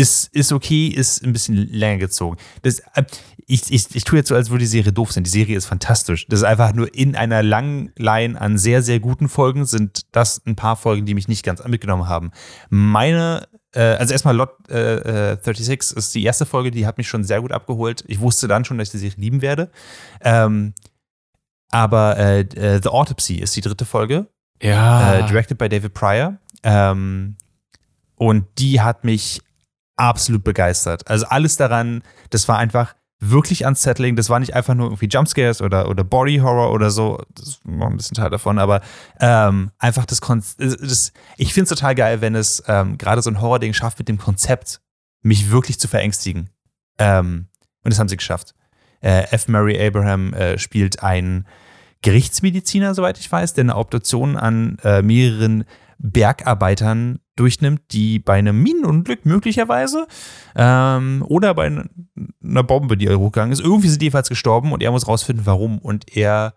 ist, 0.00 0.34
ist 0.34 0.52
okay, 0.52 0.88
ist 0.88 1.24
ein 1.24 1.32
bisschen 1.32 1.56
länger 1.56 1.98
gezogen. 1.98 2.36
Das, 2.62 2.80
äh, 2.94 3.04
ich, 3.46 3.72
ich, 3.72 3.94
ich 3.94 4.04
tue 4.04 4.18
jetzt 4.18 4.28
so, 4.28 4.34
als 4.34 4.50
würde 4.50 4.60
die 4.60 4.66
Serie 4.66 4.92
doof 4.92 5.10
sein. 5.12 5.24
Die 5.24 5.30
Serie 5.30 5.56
ist 5.56 5.66
fantastisch. 5.66 6.26
Das 6.28 6.40
ist 6.40 6.44
einfach 6.44 6.72
nur 6.74 6.94
in 6.94 7.16
einer 7.16 7.42
langen 7.42 7.92
Line 7.96 8.38
an 8.40 8.58
sehr, 8.58 8.82
sehr 8.82 9.00
guten 9.00 9.28
Folgen 9.28 9.64
sind 9.64 10.02
das 10.12 10.42
ein 10.46 10.54
paar 10.54 10.76
Folgen, 10.76 11.06
die 11.06 11.14
mich 11.14 11.28
nicht 11.28 11.44
ganz 11.44 11.64
mitgenommen 11.64 12.08
haben. 12.08 12.30
Meine, 12.68 13.48
äh, 13.72 13.80
also 13.80 14.12
erstmal 14.12 14.36
Lot 14.36 14.50
äh, 14.70 15.32
äh, 15.32 15.38
36 15.42 15.96
ist 15.96 16.14
die 16.14 16.22
erste 16.24 16.44
Folge, 16.46 16.70
die 16.70 16.86
hat 16.86 16.98
mich 16.98 17.08
schon 17.08 17.24
sehr 17.24 17.40
gut 17.40 17.52
abgeholt. 17.52 18.04
Ich 18.06 18.20
wusste 18.20 18.48
dann 18.48 18.64
schon, 18.64 18.78
dass 18.78 18.88
ich 18.88 18.92
die 18.92 18.98
Serie 18.98 19.20
lieben 19.20 19.42
werde. 19.42 19.70
Ähm, 20.20 20.74
aber 21.70 22.16
äh, 22.18 22.40
äh, 22.40 22.80
The 22.82 22.88
Autopsy 22.90 23.36
ist 23.36 23.56
die 23.56 23.60
dritte 23.62 23.84
Folge 23.84 24.26
Ja. 24.62 25.14
äh, 25.14 25.26
directed 25.26 25.58
by 25.58 25.68
David 25.68 25.94
Pryor. 25.94 26.36
Ähm, 26.62 27.36
und 28.16 28.46
die 28.58 28.80
hat 28.80 29.04
mich 29.04 29.40
absolut 29.98 30.44
begeistert. 30.44 31.08
Also 31.08 31.26
alles 31.26 31.56
daran, 31.56 32.02
das 32.30 32.48
war 32.48 32.58
einfach 32.58 32.94
wirklich 33.20 33.64
unsettling. 33.64 34.16
Das 34.16 34.30
war 34.30 34.38
nicht 34.38 34.54
einfach 34.54 34.74
nur 34.74 34.86
irgendwie 34.86 35.08
Jumpscares 35.08 35.60
oder, 35.60 35.88
oder 35.88 36.04
Body 36.04 36.38
Horror 36.38 36.72
oder 36.72 36.90
so. 36.90 37.20
Das 37.34 37.60
noch 37.64 37.88
ein 37.88 37.96
bisschen 37.96 38.14
Teil 38.14 38.30
davon, 38.30 38.58
aber 38.58 38.80
ähm, 39.20 39.70
einfach 39.78 40.06
das, 40.06 40.20
Kon 40.20 40.42
das 40.58 41.12
Ich 41.36 41.52
finde 41.52 41.64
es 41.64 41.78
total 41.78 41.94
geil, 41.94 42.20
wenn 42.20 42.34
es 42.34 42.62
ähm, 42.68 42.96
gerade 42.96 43.22
so 43.22 43.30
ein 43.30 43.40
Horror-Ding 43.40 43.72
schafft, 43.72 43.98
mit 43.98 44.08
dem 44.08 44.18
Konzept 44.18 44.80
mich 45.22 45.50
wirklich 45.50 45.80
zu 45.80 45.88
verängstigen. 45.88 46.50
Ähm, 46.98 47.48
und 47.82 47.92
das 47.92 47.98
haben 47.98 48.08
sie 48.08 48.16
geschafft. 48.16 48.54
Äh, 49.00 49.30
F. 49.32 49.48
Murray 49.48 49.84
Abraham 49.84 50.32
äh, 50.34 50.58
spielt 50.58 51.02
einen 51.02 51.46
Gerichtsmediziner, 52.02 52.94
soweit 52.94 53.18
ich 53.18 53.30
weiß, 53.30 53.54
der 53.54 53.62
eine 53.62 53.76
Obduktion 53.76 54.36
an 54.36 54.78
äh, 54.84 55.02
mehreren 55.02 55.64
Bergarbeitern 55.98 57.20
durchnimmt, 57.36 57.82
die 57.92 58.18
bei 58.18 58.34
einem 58.38 58.62
Minenunglück 58.62 59.26
möglicherweise 59.26 60.06
ähm, 60.56 61.24
oder 61.26 61.54
bei 61.54 61.66
einer 61.66 62.62
Bombe, 62.64 62.96
die 62.96 63.08
hochgegangen 63.08 63.52
ist, 63.52 63.60
irgendwie 63.60 63.88
sind 63.88 64.00
die 64.00 64.06
jedenfalls 64.06 64.28
gestorben 64.28 64.72
und 64.72 64.82
er 64.82 64.90
muss 64.90 65.06
rausfinden, 65.06 65.46
warum. 65.46 65.78
Und 65.78 66.16
er 66.16 66.54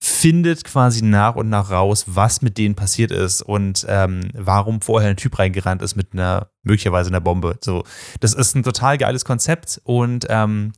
findet 0.00 0.64
quasi 0.64 1.02
nach 1.02 1.34
und 1.34 1.48
nach 1.48 1.70
raus, 1.70 2.04
was 2.08 2.42
mit 2.42 2.58
denen 2.58 2.74
passiert 2.74 3.10
ist 3.10 3.42
und 3.42 3.86
ähm, 3.88 4.30
warum 4.34 4.82
vorher 4.82 5.10
ein 5.10 5.16
Typ 5.16 5.38
reingerannt 5.38 5.82
ist 5.82 5.96
mit 5.96 6.12
einer, 6.12 6.50
möglicherweise 6.62 7.08
einer 7.08 7.20
Bombe. 7.20 7.56
So, 7.62 7.84
das 8.20 8.34
ist 8.34 8.54
ein 8.54 8.62
total 8.62 8.98
geiles 8.98 9.24
Konzept 9.24 9.80
und 9.84 10.26
ähm, 10.28 10.72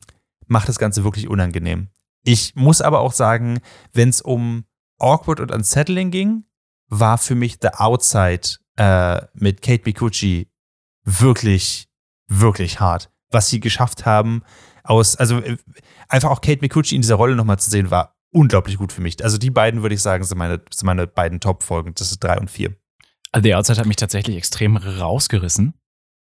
macht 0.47 0.69
das 0.69 0.79
Ganze 0.79 1.03
wirklich 1.03 1.27
unangenehm. 1.27 1.89
Ich 2.23 2.55
muss 2.55 2.81
aber 2.81 3.01
auch 3.01 3.13
sagen, 3.13 3.59
wenn 3.93 4.09
es 4.09 4.21
um 4.21 4.63
Awkward 4.97 5.39
und 5.39 5.51
Unsettling 5.51 6.09
ging, 6.09 6.45
war 6.89 7.17
für 7.17 7.35
mich 7.35 7.57
The 7.61 7.69
Outside 7.69 8.57
äh, 8.77 9.21
mit 9.33 9.61
Kate 9.61 9.83
Micucci 9.85 10.49
wirklich, 11.03 11.87
wirklich 12.27 12.79
hart. 12.79 13.09
Was 13.29 13.49
sie 13.49 13.59
geschafft 13.59 14.05
haben, 14.05 14.43
aus, 14.83 15.15
also 15.15 15.39
äh, 15.39 15.57
einfach 16.07 16.29
auch 16.29 16.41
Kate 16.41 16.61
Micucci 16.61 16.95
in 16.95 17.01
dieser 17.01 17.15
Rolle 17.15 17.35
nochmal 17.35 17.59
zu 17.59 17.69
sehen, 17.69 17.91
war 17.91 18.15
unglaublich 18.31 18.77
gut 18.77 18.93
für 18.93 19.01
mich. 19.01 19.23
Also 19.23 19.37
die 19.37 19.49
beiden, 19.49 19.81
würde 19.81 19.95
ich 19.95 20.01
sagen, 20.01 20.23
sind 20.23 20.37
meine, 20.37 20.61
sind 20.71 20.85
meine 20.85 21.07
beiden 21.07 21.39
Top-Folgen. 21.39 21.93
Das 21.95 22.11
ist 22.11 22.23
drei 22.23 22.37
und 22.39 22.49
vier. 22.49 22.75
Also 23.31 23.43
The 23.43 23.55
Outside 23.55 23.79
hat 23.79 23.87
mich 23.87 23.97
tatsächlich 23.97 24.37
extrem 24.37 24.77
rausgerissen. 24.77 25.73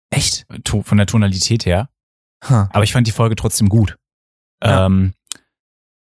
Echt? 0.09 0.45
Von 0.65 0.97
der 0.97 1.07
Tonalität 1.07 1.65
her. 1.65 1.89
Huh. 2.47 2.67
Aber 2.69 2.83
ich 2.83 2.93
fand 2.93 3.07
die 3.07 3.11
Folge 3.11 3.35
trotzdem 3.35 3.67
gut. 3.67 3.97
Ja. 4.63 4.85
Ähm, 4.85 5.13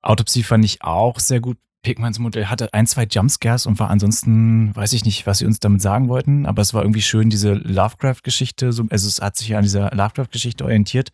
Autopsie 0.03 0.43
fand 0.43 0.65
ich 0.65 0.83
auch 0.83 1.19
sehr 1.19 1.41
gut. 1.41 1.59
Pigmans 1.83 2.19
Modell 2.19 2.47
hatte 2.47 2.73
ein, 2.75 2.87
zwei 2.87 3.05
Jumpscares 3.05 3.65
und 3.67 3.79
war 3.79 3.89
ansonsten, 3.91 4.75
weiß 4.77 4.93
ich 4.93 5.05
nicht, 5.05 5.27
was 5.27 5.39
sie 5.39 5.47
uns 5.47 5.61
damit 5.61 5.81
sagen 5.81 6.09
wollten, 6.09 6.45
aber 6.47 6.61
es 6.63 6.75
war 6.75 6.83
irgendwie 6.83 7.01
schön, 7.03 7.31
diese 7.31 7.55
Lovecraft-Geschichte, 7.55 8.73
so, 8.73 8.85
also 8.91 9.09
es 9.09 9.21
hat 9.21 9.37
sich 9.37 9.49
ja 9.49 9.57
an 9.59 9.63
dieser 9.65 9.91
Lovecraft-Geschichte 9.95 10.65
orientiert. 10.65 11.11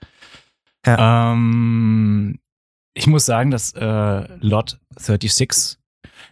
Ähm, 0.87 2.39
ich 2.95 3.07
muss 3.07 3.27
sagen, 3.27 3.51
dass 3.51 3.73
äh, 3.75 4.37
Lot 4.41 4.79
36 4.97 5.79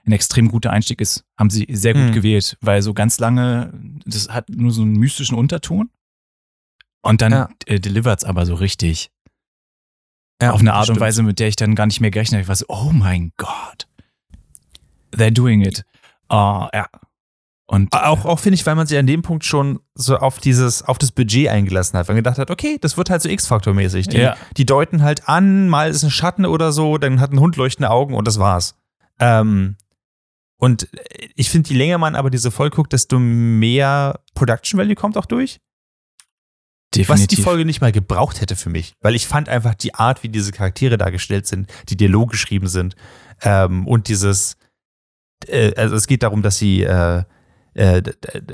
ein 0.07 0.13
extrem 0.13 0.49
guter 0.49 0.71
Einstieg 0.71 1.01
ist. 1.01 1.25
Haben 1.39 1.51
sie 1.51 1.67
sehr 1.71 1.95
gut 1.95 2.05
Mhm. 2.11 2.13
gewählt, 2.13 2.57
weil 2.61 2.83
so 2.83 2.95
ganz 2.95 3.19
lange, 3.19 3.73
das 4.05 4.29
hat 4.31 4.49
nur 4.49 4.71
so 4.73 4.83
einen 4.83 4.93
mystischen 4.97 5.37
Unterton. 5.37 5.91
Und 7.03 7.21
dann 7.23 7.33
Ja. 7.33 7.49
äh, 7.67 7.81
delivert's 7.81 8.25
aber 8.25 8.47
so 8.47 8.55
richtig. 8.55 9.11
Ja, 10.43 10.53
auf 10.53 10.61
eine 10.61 10.73
Art 10.73 10.89
und 10.89 10.95
stimmt. 10.97 11.01
Weise, 11.01 11.23
mit 11.23 11.39
der 11.39 11.49
ich 11.49 11.57
dann 11.57 11.75
gar 11.75 11.87
nicht 11.87 12.01
mehr 12.01 12.11
gerechnet 12.11 12.39
habe. 12.39 12.43
Ich 12.43 12.49
war 12.49 12.57
so, 12.57 12.65
oh 12.69 12.91
mein 12.93 13.33
Gott. 13.37 13.87
They're 15.17 15.31
doing 15.31 15.63
it. 15.63 15.85
Ah, 16.29 16.69
ja. 16.73 16.87
Und 17.67 17.93
Auch, 17.95 18.27
auch 18.27 18.39
finde 18.39 18.55
ich, 18.57 18.67
weil 18.67 18.75
man 18.75 18.87
sich 18.87 18.99
an 18.99 19.07
dem 19.07 19.23
Punkt 19.23 19.45
schon 19.45 19.81
so 19.95 20.19
auf 20.19 20.39
dieses, 20.39 20.83
auf 20.83 20.99
das 20.99 21.11
Budget 21.13 21.49
eingelassen 21.49 21.99
hat, 21.99 22.09
weil 22.09 22.15
man 22.15 22.23
gedacht 22.23 22.39
hat, 22.39 22.51
okay, 22.51 22.77
das 22.81 22.99
wird 22.99 23.09
halt 23.09 23.23
so 23.23 23.29
X-Faktor-mäßig. 23.31 24.09
Die, 24.09 24.19
Ja. 24.19 24.37
die 24.59 24.67
deuten 24.67 25.03
halt 25.03 25.29
an, 25.29 25.69
mal 25.69 25.89
ist 25.89 26.03
ein 26.03 26.11
Schatten 26.11 26.45
oder 26.45 26.73
so, 26.73 26.99
dann 26.99 27.21
hat 27.21 27.33
ein 27.33 27.41
Hund 27.41 27.57
leuchtende 27.57 27.89
Augen 27.91 28.15
und 28.15 28.27
das 28.29 28.39
war's. 28.39 28.77
Ähm, 29.19 29.77
und 30.59 30.89
ich 31.35 31.49
finde, 31.51 31.71
je 31.71 31.77
länger 31.77 31.99
man 31.99 32.17
aber 32.17 32.29
diese 32.31 32.51
Folge 32.51 32.77
guckt, 32.77 32.93
desto 32.93 33.19
mehr 33.19 34.21
Production 34.35 34.79
Value 34.79 34.95
kommt 34.95 35.17
auch 35.17 35.27
durch. 35.27 35.59
Was 36.97 36.97
die 36.97 37.03
definitiv. 37.03 37.45
Folge 37.45 37.65
nicht 37.65 37.81
mal 37.81 37.91
gebraucht 37.93 38.41
hätte 38.41 38.55
für 38.57 38.71
mich. 38.71 38.95
Weil 39.01 39.15
ich 39.17 39.27
fand 39.27 39.49
einfach 39.49 39.75
die 39.75 39.95
Art, 39.95 40.23
wie 40.23 40.29
diese 40.29 40.53
Charaktere 40.53 40.97
dargestellt 40.97 41.47
sind, 41.47 41.69
die 41.89 41.97
Dialoge 41.97 42.33
geschrieben 42.33 42.69
sind 42.69 42.95
ähm, 43.43 43.87
und 43.89 44.07
dieses, 44.09 44.53
äh, 44.53 44.57
also 45.77 45.95
es 45.97 46.07
geht 46.07 46.23
darum, 46.23 46.43
dass 46.43 46.59
sie, 46.59 46.83
äh, 46.83 47.25
äh, 47.75 48.03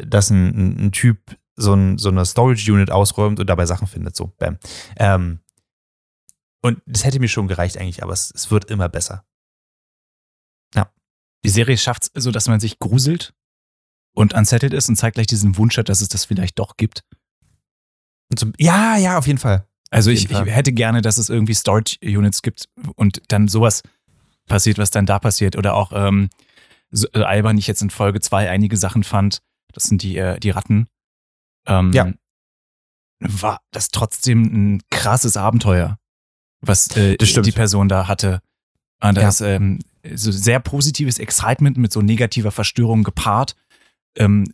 dass 0.06 0.30
ein, 0.30 0.86
ein- 0.86 0.92
Typ 0.92 1.36
so, 1.56 1.74
ein, 1.74 1.98
so 1.98 2.08
eine 2.08 2.24
Storage 2.24 2.72
Unit 2.72 2.90
ausräumt 2.90 3.38
und 3.40 3.46
dabei 3.48 3.66
Sachen 3.66 3.86
findet, 3.86 4.16
so, 4.16 4.28
bam. 4.38 4.58
Ähm, 4.96 5.40
und 6.62 6.80
das 6.86 7.04
hätte 7.04 7.20
mir 7.20 7.28
schon 7.28 7.48
gereicht 7.48 7.78
eigentlich, 7.78 8.02
aber 8.02 8.12
es, 8.12 8.30
es 8.34 8.50
wird 8.50 8.66
immer 8.70 8.88
besser. 8.88 9.24
Die 11.42 11.48
Serie 11.48 11.78
schafft 11.78 12.10
es 12.12 12.22
so, 12.22 12.30
dass 12.32 12.48
man 12.48 12.60
sich 12.60 12.78
gruselt 12.78 13.32
und 14.14 14.34
unsettled 14.34 14.74
ist 14.74 14.90
und 14.90 14.96
zeigt 14.96 15.14
gleich 15.14 15.26
diesen 15.26 15.56
Wunsch 15.56 15.78
hat, 15.78 15.88
dass 15.88 16.02
es 16.02 16.10
das 16.10 16.26
vielleicht 16.26 16.58
doch 16.58 16.76
gibt. 16.76 17.02
So, 18.38 18.48
ja, 18.58 18.98
ja, 18.98 19.16
auf 19.16 19.26
jeden 19.26 19.38
Fall. 19.38 19.66
Also 19.90 20.10
ich, 20.10 20.30
ich 20.30 20.38
hätte 20.38 20.74
gerne, 20.74 21.00
dass 21.00 21.16
es 21.16 21.30
irgendwie 21.30 21.54
Storage 21.54 21.96
Units 22.02 22.42
gibt 22.42 22.68
und 22.94 23.22
dann 23.28 23.48
sowas 23.48 23.82
passiert, 24.48 24.76
was 24.76 24.90
dann 24.90 25.06
da 25.06 25.18
passiert. 25.18 25.56
Oder 25.56 25.72
auch 25.74 25.92
ähm, 25.94 26.28
so, 26.90 27.06
äh, 27.14 27.22
albern 27.22 27.58
ich 27.58 27.66
jetzt 27.66 27.82
in 27.82 27.90
Folge 27.90 28.20
zwei 28.20 28.50
einige 28.50 28.76
Sachen 28.76 29.04
fand. 29.04 29.42
Das 29.72 29.84
sind 29.84 30.02
die, 30.02 30.16
äh, 30.16 30.38
die 30.40 30.50
Ratten. 30.50 30.88
Ähm, 31.66 31.92
Ja. 31.92 32.12
War 33.20 33.60
das 33.70 33.90
trotzdem 33.90 34.44
ein 34.44 34.82
krasses 34.90 35.36
Abenteuer, 35.36 35.98
was 36.62 36.96
äh, 36.96 37.16
die 37.18 37.52
Person 37.52 37.88
da 37.88 38.08
hatte. 38.08 38.40
Und 39.02 39.16
Ja. 39.16 39.22
das 39.22 39.40
ähm, 39.40 39.80
so 40.14 40.32
sehr 40.32 40.60
positives 40.60 41.18
Excitement 41.18 41.76
mit 41.76 41.92
so 41.92 42.00
negativer 42.00 42.50
Verstörung 42.50 43.02
gepaart. 43.02 43.54
Ähm, 44.16 44.52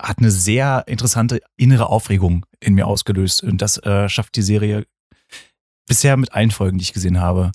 hat 0.00 0.18
eine 0.18 0.30
sehr 0.30 0.84
interessante 0.86 1.40
innere 1.56 1.88
Aufregung 1.88 2.46
in 2.60 2.74
mir 2.74 2.86
ausgelöst. 2.86 3.42
Und 3.42 3.62
das 3.62 3.78
äh, 3.78 4.08
schafft 4.08 4.36
die 4.36 4.42
Serie 4.42 4.86
bisher 5.86 6.16
mit 6.16 6.32
allen 6.34 6.50
Folgen, 6.50 6.78
die 6.78 6.82
ich 6.82 6.92
gesehen 6.92 7.18
habe. 7.20 7.50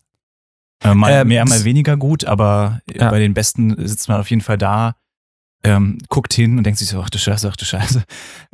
Äh, 0.83 0.93
mal 0.95 1.11
Ähm, 1.11 1.27
mehr, 1.27 1.45
mal 1.45 1.63
weniger 1.63 1.97
gut, 1.97 2.25
aber 2.25 2.81
Ja. 2.93 3.09
bei 3.09 3.19
den 3.19 3.33
besten 3.33 3.87
sitzt 3.87 4.07
man 4.09 4.19
auf 4.19 4.29
jeden 4.29 4.41
Fall 4.41 4.57
da, 4.57 4.95
ähm, 5.63 5.97
guckt 6.09 6.33
hin 6.33 6.57
und 6.57 6.63
denkt 6.65 6.79
sich 6.79 6.89
so, 6.89 7.01
ach 7.01 7.09
du 7.09 7.17
Scheiße, 7.17 7.49
ach 7.49 7.55
du 7.55 7.65
Scheiße, 7.65 8.03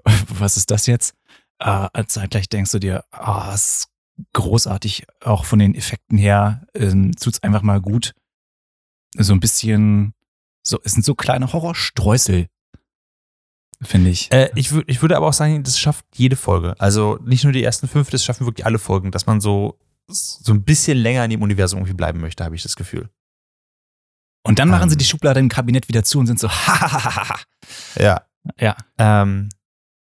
was 0.30 0.58
ist 0.58 0.70
das 0.72 0.86
jetzt? 0.86 1.14
Äh, 1.60 1.88
zeitgleich 2.08 2.48
denkst 2.50 2.72
du 2.72 2.80
dir, 2.80 3.04
ah, 3.12 3.52
es 3.54 3.62
ist 3.66 3.90
großartig, 4.34 5.06
auch 5.24 5.46
von 5.46 5.60
den 5.60 5.76
Effekten 5.76 6.18
her, 6.18 6.66
ähm, 6.76 7.12
tut's 7.20 7.42
einfach 7.44 7.62
mal 7.62 7.82
gut. 7.82 8.14
So 9.18 9.34
ein 9.34 9.40
bisschen, 9.40 10.14
so, 10.62 10.80
es 10.84 10.92
sind 10.94 11.04
so 11.06 11.16
kleine 11.16 11.52
Horrorstreusel, 11.52 12.48
finde 13.82 14.10
ich. 14.12 14.32
Äh, 14.32 14.50
ich, 14.56 14.72
ich 14.88 15.02
würde 15.02 15.18
aber 15.18 15.28
auch 15.28 15.34
sagen, 15.34 15.64
das 15.64 15.80
schafft 15.80 16.06
jede 16.16 16.36
Folge. 16.36 16.76
Also 16.80 17.18
nicht 17.24 17.44
nur 17.44 17.54
die 17.54 17.64
ersten 17.64 17.88
fünf, 17.88 18.10
das 18.10 18.24
schaffen 18.24 18.46
wirklich 18.46 18.66
alle 18.66 18.78
Folgen, 18.80 19.12
dass 19.12 19.26
man 19.26 19.42
so, 19.42 19.80
so 20.10 20.54
ein 20.54 20.64
bisschen 20.64 20.98
länger 20.98 21.24
in 21.24 21.32
dem 21.32 21.42
Universum 21.42 21.80
irgendwie 21.80 21.94
bleiben 21.96 22.20
möchte, 22.20 22.44
habe 22.44 22.56
ich 22.56 22.64
das 22.64 22.76
Gefühl. 22.76 23.10
Und 24.44 24.60
dann 24.60 24.70
machen 24.70 24.90
sie 24.90 24.94
Ähm. 24.96 25.00
die 25.00 25.06
Schublade 25.06 25.40
im 25.40 25.50
Kabinett 25.50 25.88
wieder 25.90 26.04
zu 26.04 26.20
und 26.20 26.28
sind 26.28 26.40
so, 26.40 26.50
hahaha. 26.50 27.40
Ja. 27.98 28.22
Ja. 28.60 28.76
Ähm, 28.98 29.50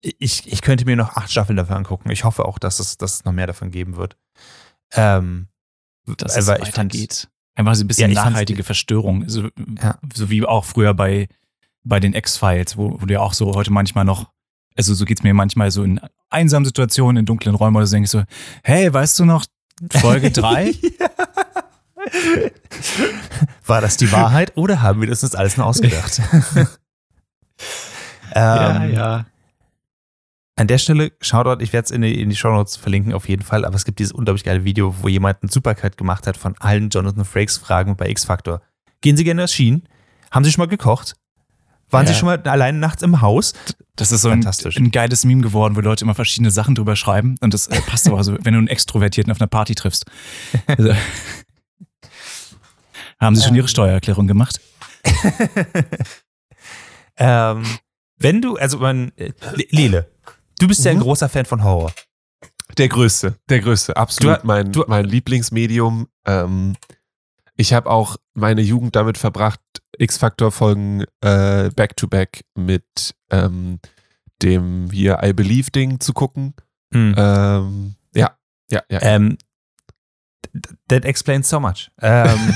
ich, 0.02 0.52
ich 0.52 0.62
könnte 0.62 0.86
mir 0.86 0.96
noch 0.96 1.16
acht 1.16 1.32
Staffeln 1.32 1.56
davon 1.56 1.78
angucken. 1.78 2.10
Ich 2.12 2.24
hoffe 2.26 2.44
auch, 2.46 2.60
dass 2.60 2.80
es, 2.80 2.98
dass 2.98 3.16
es 3.16 3.26
noch 3.26 3.32
mehr 3.32 3.48
davon 3.48 3.72
geben 3.72 3.96
wird. 3.96 4.18
Ähm, 4.94 5.48
dass 6.18 6.36
es 6.36 6.48
weil 6.48 6.62
ich 6.64 6.72
fand- 6.72 6.94
weitergeht. 6.94 7.30
Einfach 7.56 7.76
so 7.76 7.84
ein 7.84 7.88
bisschen 7.88 8.12
Ja, 8.12 8.26
nachhaltige 8.26 8.64
Verstörung. 8.64 9.30
So, 9.30 9.50
Ja. 9.82 10.00
so 10.14 10.30
wie 10.32 10.44
auch 10.44 10.66
früher 10.66 10.94
bei, 10.96 11.30
bei 11.84 12.00
den 12.00 12.14
X-Files, 12.14 12.76
wo, 12.78 13.00
wo 13.00 13.06
du 13.06 13.14
ja 13.14 13.20
auch 13.20 13.34
so 13.34 13.54
heute 13.54 13.72
manchmal 13.72 14.04
noch, 14.06 14.32
also 14.76 14.94
so 14.96 15.06
geht's 15.06 15.22
mir 15.22 15.36
manchmal 15.36 15.70
so 15.70 15.84
in 15.84 16.02
einsamen 16.32 16.66
Situationen, 16.66 17.18
in 17.22 17.26
dunklen 17.28 17.54
Räumen 17.56 17.78
oder 17.78 17.86
so, 17.86 17.94
denke 17.96 18.06
ich 18.06 18.10
so, 18.12 18.24
hey, 18.64 18.92
weißt 18.92 19.20
du 19.20 19.26
noch, 19.26 19.46
Folge 19.92 20.32
3? 20.32 20.74
War 23.66 23.82
das 23.82 23.98
die 23.98 24.12
Wahrheit 24.12 24.56
oder 24.58 24.82
haben 24.82 25.02
wir 25.02 25.08
das 25.08 25.24
uns 25.24 25.36
alles 25.36 25.58
nur 25.58 25.66
ausgedacht? 25.66 26.22
ähm, 28.36 28.94
ja. 28.94 29.26
An 30.56 30.68
der 30.68 30.78
Stelle, 30.78 31.12
Shoutout, 31.22 31.64
ich 31.64 31.74
werde 31.74 31.86
es 31.86 31.92
in 31.92 32.02
die, 32.04 32.22
in 32.22 32.30
die 32.30 32.36
Shownotes 32.36 32.76
verlinken 32.76 33.14
auf 33.14 33.28
jeden 33.28 33.42
Fall, 33.42 33.66
aber 33.66 33.76
es 33.76 33.86
gibt 33.86 33.98
dieses 34.00 34.12
unglaublich 34.12 34.44
geile 34.44 34.64
Video, 34.64 34.96
wo 35.02 35.08
jemand 35.08 35.42
einen 35.42 35.50
Supercut 35.50 35.98
gemacht 35.98 36.28
hat 36.28 36.38
von 36.38 36.56
allen 36.60 36.90
Jonathan 36.90 37.26
Frakes 37.26 37.58
Fragen 37.58 37.96
bei 37.96 38.08
X-Factor. 38.10 38.62
Gehen 39.02 39.18
Sie 39.18 39.24
gerne 39.24 39.42
ins 39.44 39.54
Schien? 39.54 39.84
Haben 40.30 40.46
Sie 40.46 40.52
schon 40.52 40.62
mal 40.62 40.68
gekocht? 40.70 41.16
Waren 41.90 42.06
Ja. 42.06 42.12
Sie 42.14 42.20
schon 42.20 42.28
mal 42.28 42.40
alleine 42.44 42.78
nachts 42.78 43.02
im 43.02 43.22
Haus? 43.22 43.54
Das 43.96 44.12
ist 44.12 44.22
so 44.22 44.30
ein, 44.30 44.42
Fantastisch. 44.42 44.78
ein 44.78 44.90
geiles 44.92 45.24
Meme 45.24 45.42
geworden, 45.42 45.76
wo 45.76 45.82
Leute 45.82 46.04
immer 46.04 46.16
verschiedene 46.16 46.50
Sachen 46.50 46.74
drüber 46.74 46.96
schreiben. 46.96 47.36
Und 47.42 47.54
das 47.54 47.68
äh, 47.68 47.80
passt 47.82 48.08
aber 48.08 48.24
so, 48.24 48.34
wenn 48.42 48.54
du 48.54 48.58
einen 48.60 48.68
Extrovertierten 48.68 49.32
auf 49.32 49.40
einer 49.40 49.48
Party 49.48 49.76
triffst. 49.76 50.06
Also, 50.66 50.94
haben 53.20 53.36
Sie 53.36 53.44
schon 53.44 53.56
Ihre 53.56 53.68
Steuererklärung 53.68 54.26
gemacht? 54.28 54.60
ähm, 57.18 57.64
wenn 58.18 58.42
du, 58.42 58.58
also 58.58 58.80
man, 58.80 59.12
äh, 59.16 59.32
Le- 59.54 59.66
Lele, 59.70 60.12
du 60.60 60.68
bist 60.68 60.84
ja 60.86 60.92
ein 60.92 60.98
Mhm. 60.98 61.02
großer 61.02 61.30
Fan 61.30 61.46
von 61.46 61.64
Horror. 61.64 61.94
Der 62.78 62.88
größte, 62.90 63.36
der 63.50 63.60
größte, 63.60 63.96
absolut 63.98 64.42
Du- 64.42 64.48
mein, 64.48 64.72
du- 64.72 64.86
mein 64.88 65.06
Lieblingsmedium. 65.06 66.08
Ähm, 66.26 66.76
ich 67.56 67.74
habe 67.74 67.88
auch 67.90 68.18
meine 68.34 68.62
Jugend 68.62 68.96
damit 68.96 69.18
verbracht, 69.20 69.60
X-Factor-Folgen 69.98 71.06
äh, 71.22 71.70
back-to-back 71.76 72.44
mit 72.56 73.16
ähm, 73.30 73.80
dem 74.42 74.90
hier 74.92 75.20
I 75.24 75.34
Believe-Ding 75.34 76.00
zu 76.00 76.14
gucken. 76.14 76.54
Hm. 76.94 77.16
Ähm, 77.18 77.96
ja, 78.16 78.38
ja, 78.70 78.82
ja. 78.90 79.02
Ähm, 79.02 79.38
th- 80.56 80.76
that 80.90 81.06
explains 81.06 81.50
so 81.50 81.60
much. 81.60 81.92
Ähm, 82.02 82.38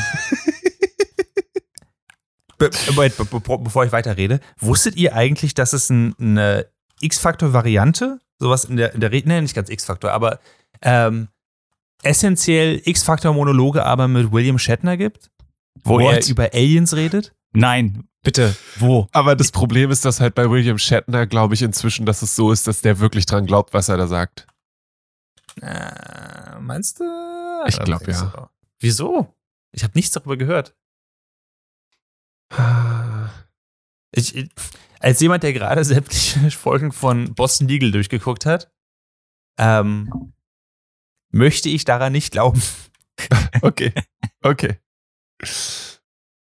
be 2.58 2.70
wait, 2.96 3.16
be 3.18 3.26
be 3.26 3.40
bevor 3.60 3.86
ich 3.86 3.92
weiterrede, 3.92 4.40
wusstet 4.60 4.96
ihr 4.96 5.16
eigentlich, 5.16 5.54
dass 5.54 5.74
es 5.74 5.90
ein, 5.90 6.16
eine 6.20 6.68
X-Factor-Variante, 7.02 8.20
sowas 8.40 8.66
in 8.66 8.78
der, 8.78 8.94
in 8.94 9.00
der 9.02 9.12
Rede, 9.12 9.28
nee, 9.30 9.42
nicht 9.42 9.56
ganz 9.56 9.70
X-Factor, 9.70 10.12
aber 10.12 10.40
ähm, 10.82 11.28
essentiell 12.04 12.82
X-Factor-Monologe 12.84 13.86
aber 13.86 14.08
mit 14.08 14.32
William 14.32 14.60
Shatner 14.60 14.98
gibt? 14.98 15.30
Wo 15.84 16.00
What? 16.00 16.16
er 16.16 16.30
über 16.30 16.54
Aliens 16.54 16.96
redet? 16.96 17.34
Nein, 17.54 18.08
bitte, 18.24 18.56
wo? 18.78 19.08
Aber 19.12 19.36
das 19.36 19.52
Problem 19.52 19.90
ist, 19.92 20.06
dass 20.06 20.20
halt 20.20 20.36
bei 20.36 20.50
William 20.50 20.78
Shatner, 20.78 21.26
glaube 21.26 21.54
ich, 21.54 21.62
inzwischen, 21.62 22.06
dass 22.06 22.22
es 22.22 22.36
so 22.36 22.52
ist, 22.52 22.68
dass 22.68 22.82
der 22.82 23.00
wirklich 23.00 23.26
dran 23.26 23.46
glaubt, 23.46 23.74
was 23.74 23.90
er 23.90 23.98
da 23.98 24.08
sagt. 24.08 24.48
Äh, 25.62 26.60
meinst 26.60 27.00
du? 27.00 27.04
Ich 27.68 27.80
glaub, 27.80 28.04
Denkst 28.04 28.22
ja. 28.22 28.28
du? 28.36 28.50
Wieso? 28.80 29.34
Ich 29.72 29.84
habe 29.84 29.94
nichts 29.96 30.12
darüber 30.12 30.38
gehört. 30.38 30.76
Ich, 34.12 34.36
ich, 34.36 34.50
als 35.00 35.20
jemand, 35.20 35.44
der 35.44 35.54
gerade 35.54 35.84
sämtliche 35.86 36.52
Folgen 36.52 36.92
von 36.92 37.34
Boston 37.34 37.68
Legal 37.68 37.92
durchgeguckt 37.92 38.46
hat, 38.46 38.72
ähm, 39.58 40.34
möchte 41.32 41.70
ich 41.70 41.86
daran 41.86 42.14
nicht 42.14 42.32
glauben. 42.32 42.62
Okay, 43.62 43.92
okay. 44.44 44.78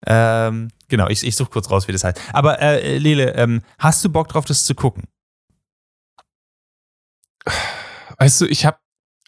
Ähm, 0.06 0.70
genau, 0.88 1.08
ich, 1.08 1.24
ich 1.24 1.36
suche 1.36 1.52
kurz 1.52 1.70
raus, 1.70 1.88
wie 1.88 1.92
das 1.92 2.04
heißt. 2.04 2.20
Aber 2.34 2.60
äh, 2.60 2.98
Lele, 2.98 3.34
ähm, 3.36 3.62
hast 3.78 4.04
du 4.04 4.10
Bock 4.10 4.30
drauf, 4.30 4.46
das 4.46 4.66
zu 4.66 4.76
gucken? 4.76 5.04
Weißt 8.18 8.42
du, 8.42 8.46
ich 8.46 8.66
habe 8.66 8.78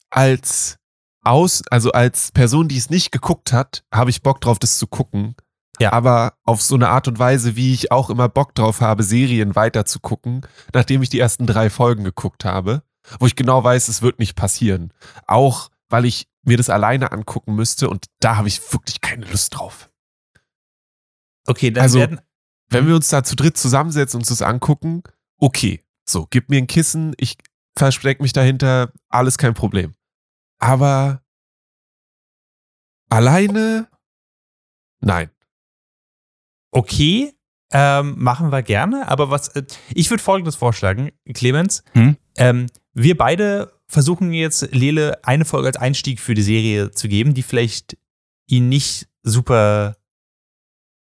als 0.09 0.77
aus, 1.23 1.63
also 1.69 1.91
als 1.91 2.31
Person, 2.31 2.67
die 2.67 2.77
es 2.77 2.89
nicht 2.89 3.11
geguckt 3.11 3.53
hat, 3.53 3.83
habe 3.93 4.09
ich 4.09 4.21
Bock 4.21 4.41
drauf, 4.41 4.59
das 4.59 4.77
zu 4.77 4.87
gucken. 4.87 5.35
Ja. 5.79 5.91
Aber 5.91 6.33
auf 6.43 6.61
so 6.61 6.75
eine 6.75 6.89
Art 6.89 7.07
und 7.07 7.17
Weise, 7.17 7.55
wie 7.55 7.73
ich 7.73 7.91
auch 7.91 8.09
immer 8.09 8.29
Bock 8.29 8.53
drauf 8.53 8.81
habe, 8.81 9.03
Serien 9.03 9.55
weiter 9.55 9.85
zu 9.85 9.99
gucken, 9.99 10.45
nachdem 10.73 11.01
ich 11.01 11.09
die 11.09 11.19
ersten 11.19 11.47
drei 11.47 11.69
Folgen 11.69 12.03
geguckt 12.03 12.45
habe, 12.45 12.83
wo 13.19 13.25
ich 13.25 13.35
genau 13.35 13.63
weiß, 13.63 13.87
es 13.87 14.01
wird 14.01 14.19
nicht 14.19 14.35
passieren. 14.35 14.93
Auch 15.25 15.69
weil 15.89 16.05
ich 16.05 16.27
mir 16.43 16.57
das 16.57 16.69
alleine 16.69 17.11
angucken 17.11 17.55
müsste 17.55 17.89
und 17.89 18.05
da 18.19 18.35
habe 18.37 18.47
ich 18.47 18.59
wirklich 18.73 19.01
keine 19.01 19.25
Lust 19.25 19.55
drauf. 19.55 19.89
Okay, 21.47 21.71
dann 21.71 21.83
Also- 21.83 21.99
werden. 21.99 22.21
Wenn 22.69 22.87
wir 22.87 22.95
uns 22.95 23.09
da 23.09 23.23
zu 23.23 23.35
dritt 23.35 23.55
zusammensetzen 23.57 24.17
und 24.17 24.21
uns 24.21 24.29
das 24.29 24.41
angucken, 24.41 25.03
okay. 25.37 25.83
So, 26.09 26.25
gib 26.29 26.49
mir 26.49 26.57
ein 26.57 26.65
Kissen, 26.67 27.13
ich 27.17 27.37
verstecke 27.77 28.23
mich 28.23 28.33
dahinter, 28.33 28.91
alles 29.09 29.37
kein 29.37 29.53
Problem. 29.53 29.93
Aber 30.59 31.21
alleine? 33.09 33.89
Nein. 35.01 35.29
Okay, 36.71 37.33
Ähm, 37.75 38.15
machen 38.19 38.51
wir 38.51 38.61
gerne, 38.61 39.07
aber 39.07 39.31
was 39.31 39.47
äh, 39.55 39.63
ich 39.95 40.07
würde 40.11 40.21
folgendes 40.21 40.55
vorschlagen, 40.55 41.09
Clemens. 41.33 41.83
Hm? 41.93 42.17
Ähm, 42.37 42.67
wir 42.93 43.17
beide 43.17 43.73
versuchen 43.93 44.33
jetzt 44.33 44.73
Lele 44.73 45.23
eine 45.23 45.45
Folge 45.45 45.67
als 45.67 45.77
Einstieg 45.77 46.19
für 46.19 46.33
die 46.33 46.41
Serie 46.41 46.91
zu 46.91 47.07
geben, 47.07 47.33
die 47.33 47.43
vielleicht 47.43 47.97
ihn 48.47 48.67
nicht 48.67 49.07
super, 49.21 49.97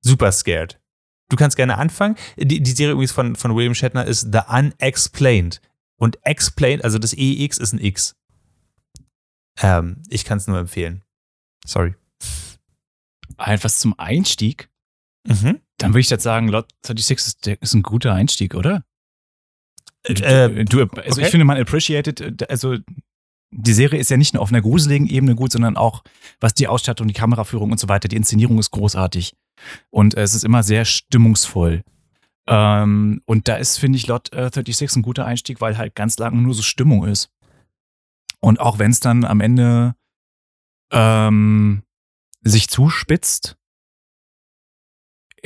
super 0.01 0.31
scared. 0.31 0.79
Du 1.29 1.37
kannst 1.37 1.57
gerne 1.57 1.77
anfangen. 1.77 2.15
Die, 2.37 2.61
die 2.61 2.71
Serie 2.71 2.93
übrigens 2.93 3.13
von, 3.13 3.35
von 3.35 3.55
William 3.55 3.73
Shatner 3.73 4.05
ist 4.05 4.31
The 4.31 4.41
Unexplained. 4.47 5.61
Und 5.97 6.19
Explained, 6.23 6.83
also 6.83 6.99
das 6.99 7.13
EX 7.17 7.57
ist 7.57 7.73
ein 7.73 7.79
X. 7.79 8.15
Ähm, 9.61 10.03
ich 10.09 10.25
kann 10.25 10.37
es 10.37 10.47
nur 10.47 10.59
empfehlen. 10.59 11.03
Sorry. 11.65 11.95
Einfach 13.37 13.71
zum 13.71 13.97
Einstieg. 13.97 14.69
Mhm. 15.25 15.61
Dann 15.77 15.91
würde 15.91 16.01
ich 16.01 16.09
jetzt 16.09 16.23
sagen, 16.23 16.49
Lot 16.49 16.67
36 16.85 17.09
ist, 17.27 17.47
ist 17.47 17.73
ein 17.73 17.81
guter 17.81 18.13
Einstieg, 18.13 18.53
oder? 18.53 18.83
Äh, 20.07 20.65
du, 20.65 20.81
also 20.81 20.91
okay. 20.93 21.21
ich 21.21 21.27
finde, 21.27 21.45
man 21.45 21.57
appreciated, 21.57 22.21
äh, 22.21 22.45
also 22.49 22.77
die 23.51 23.73
Serie 23.73 23.99
ist 23.99 24.09
ja 24.09 24.17
nicht 24.17 24.33
nur 24.33 24.43
auf 24.43 24.49
einer 24.49 24.61
gruseligen 24.61 25.07
Ebene 25.07 25.35
gut, 25.35 25.51
sondern 25.51 25.77
auch, 25.77 26.03
was 26.39 26.53
die 26.53 26.67
Ausstattung, 26.67 27.07
die 27.07 27.13
Kameraführung 27.13 27.71
und 27.71 27.79
so 27.79 27.87
weiter, 27.87 28.07
die 28.07 28.17
Inszenierung 28.17 28.59
ist 28.59 28.71
großartig. 28.71 29.35
Und 29.89 30.15
äh, 30.15 30.21
es 30.21 30.35
ist 30.35 30.43
immer 30.43 30.63
sehr 30.63 30.85
stimmungsvoll. 30.85 31.83
Ähm, 32.47 33.21
und 33.25 33.47
da 33.47 33.55
ist, 33.55 33.77
finde 33.77 33.97
ich, 33.97 34.07
Lot 34.07 34.31
äh, 34.33 34.49
36 34.53 34.97
ein 34.97 35.01
guter 35.01 35.25
Einstieg, 35.25 35.61
weil 35.61 35.77
halt 35.77 35.95
ganz 35.95 36.17
lange 36.17 36.41
nur 36.41 36.53
so 36.53 36.61
Stimmung 36.61 37.05
ist. 37.07 37.29
Und 38.41 38.59
auch 38.59 38.77
wenn 38.77 38.91
es 38.91 38.99
dann 38.99 39.23
am 39.23 39.41
Ende 39.41 39.95
ähm, 40.91 41.81
sich 42.43 42.67
zuspitzt, 42.69 43.57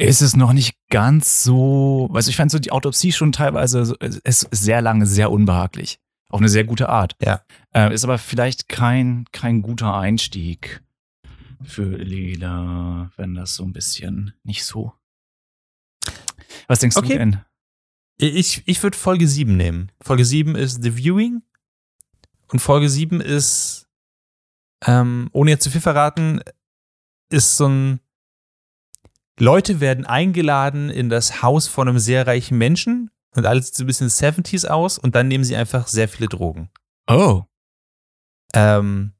ist 0.07 0.21
es 0.21 0.35
noch 0.35 0.53
nicht 0.53 0.75
ganz 0.89 1.43
so, 1.43 2.09
also 2.13 2.29
ich 2.29 2.35
fand 2.37 2.51
so 2.51 2.59
die 2.59 2.71
Autopsie 2.71 3.11
schon 3.11 3.31
teilweise 3.31 3.95
ist 3.99 4.47
sehr 4.51 4.81
lange 4.81 5.05
sehr 5.05 5.31
unbehaglich. 5.31 5.99
Auf 6.29 6.39
eine 6.39 6.49
sehr 6.49 6.63
gute 6.63 6.89
Art. 6.89 7.15
Ja. 7.21 7.41
Äh, 7.73 7.93
ist 7.93 8.03
aber 8.03 8.17
vielleicht 8.19 8.69
kein, 8.69 9.25
kein 9.31 9.61
guter 9.63 9.95
Einstieg 9.97 10.83
für 11.63 11.97
Lila, 11.97 13.11
wenn 13.17 13.33
das 13.33 13.55
so 13.55 13.63
ein 13.63 13.73
bisschen 13.73 14.33
nicht 14.43 14.63
so. 14.63 14.93
Was 16.67 16.79
denkst 16.79 16.97
Okay. 16.97 17.13
du 17.13 17.17
denn? 17.17 17.41
Ich, 18.17 18.63
ich 18.67 18.83
würde 18.83 18.97
Folge 18.97 19.27
7 19.27 19.57
nehmen. 19.57 19.91
Folge 20.01 20.23
7 20.23 20.55
ist 20.55 20.83
The 20.83 20.97
Viewing. 20.97 21.41
Und 22.51 22.59
Folge 22.59 22.89
7 22.89 23.21
ist, 23.21 23.87
ähm, 24.85 25.29
ohne 25.31 25.51
jetzt 25.51 25.63
zu 25.63 25.71
viel 25.71 25.81
verraten, 25.81 26.41
ist 27.29 27.57
so 27.57 27.67
ein. 27.67 27.99
Leute 29.39 29.79
werden 29.79 30.05
eingeladen 30.05 30.89
in 30.89 31.09
das 31.09 31.41
Haus 31.41 31.67
von 31.67 31.87
einem 31.87 31.99
sehr 31.99 32.27
reichen 32.27 32.57
Menschen 32.57 33.09
und 33.35 33.45
alles 33.45 33.67
sieht 33.67 33.75
so 33.75 33.83
ein 33.83 33.87
bisschen 33.87 34.09
70s 34.09 34.67
aus 34.67 34.97
und 34.97 35.15
dann 35.15 35.27
nehmen 35.27 35.43
sie 35.43 35.55
einfach 35.55 35.87
sehr 35.87 36.07
viele 36.09 36.27
Drogen. 36.29 36.69
Oh, 37.09 37.43
Ähm, 38.53 39.13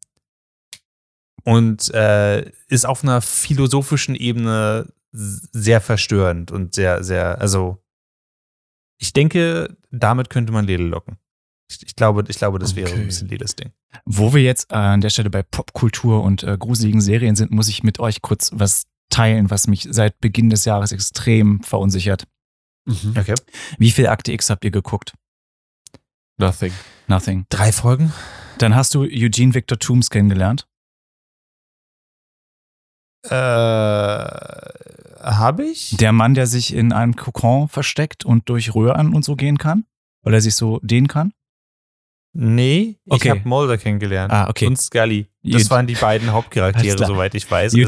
und 1.43 1.93
äh, 1.93 2.51
ist 2.67 2.85
auf 2.85 3.03
einer 3.03 3.21
philosophischen 3.21 4.15
Ebene 4.15 4.91
sehr 5.11 5.81
verstörend 5.81 6.51
und 6.51 6.75
sehr, 6.75 7.03
sehr, 7.03 7.39
also 7.39 7.77
ich 8.99 9.13
denke, 9.13 9.77
damit 9.91 10.29
könnte 10.29 10.51
man 10.51 10.65
Lele 10.65 10.83
locken. 10.83 11.17
Ich, 11.71 11.81
ich 11.85 11.95
glaube, 11.95 12.23
ich 12.27 12.37
glaube, 12.37 12.59
das 12.59 12.75
wäre 12.75 12.89
Okay. 12.91 12.99
ein 12.99 13.05
bisschen 13.05 13.27
Leles 13.29 13.55
Ding. 13.55 13.71
Wo 14.05 14.33
wir 14.33 14.41
jetzt 14.43 14.71
äh, 14.71 14.75
an 14.75 15.01
der 15.01 15.09
Stelle 15.09 15.29
bei 15.29 15.41
Popkultur 15.43 16.23
und 16.23 16.43
äh, 16.43 16.57
gruseligen 16.57 16.99
Serien 17.01 17.35
sind, 17.35 17.51
muss 17.51 17.69
ich 17.69 17.83
mit 17.83 17.99
euch 17.99 18.21
kurz 18.21 18.51
was 18.53 18.85
teilen, 19.09 19.49
was 19.49 19.67
mich 19.67 19.87
seit 19.89 20.19
Beginn 20.19 20.49
des 20.49 20.65
Jahres 20.65 20.91
extrem 20.91 21.61
verunsichert. 21.63 22.25
Mhm. 22.85 23.13
Okay. 23.17 23.35
Wie 23.77 23.91
viel 23.91 24.07
Akte 24.07 24.31
X 24.31 24.49
habt 24.49 24.63
ihr 24.65 24.71
geguckt? 24.71 25.13
Nothing. 26.37 26.73
Nothing. 27.07 27.45
Drei 27.49 27.71
Folgen? 27.71 28.13
Dann 28.59 28.75
hast 28.75 28.93
du 28.95 29.01
Eugene 29.03 29.53
Victor 29.53 29.77
Toombs 29.79 30.09
kennengelernt. 30.09 30.65
Äh, 33.25 33.33
habe 35.21 35.65
ich? 35.65 35.95
Der 35.97 36.11
Mann, 36.13 36.33
der 36.33 36.47
sich 36.47 36.73
in 36.73 36.93
einem 36.93 37.15
Kokon 37.15 37.67
versteckt 37.67 38.23
und 38.25 38.47
durch 38.49 38.73
Röhren 38.75 39.13
und 39.13 39.25
so 39.25 39.35
gehen 39.35 39.57
kann, 39.57 39.85
weil 40.23 40.33
er 40.33 40.41
sich 40.41 40.55
so 40.55 40.79
dehnen 40.81 41.07
kann. 41.07 41.33
nee, 42.33 42.97
ich 43.05 43.11
Okay. 43.13 43.31
habe 43.31 43.41
Mulder 43.47 43.77
kennengelernt. 43.77 44.31
Ah, 44.31 44.47
okay. 44.49 44.67
Und 44.67 44.77
Scully. 44.79 45.27
Das 45.43 45.69
waren 45.69 45.87
die 45.87 45.95
beiden 45.95 46.31
Hauptcharaktere, 46.31 46.97
soweit 47.05 47.33
ich 47.35 47.49
weiß. 47.49 47.73
Gut. 47.73 47.81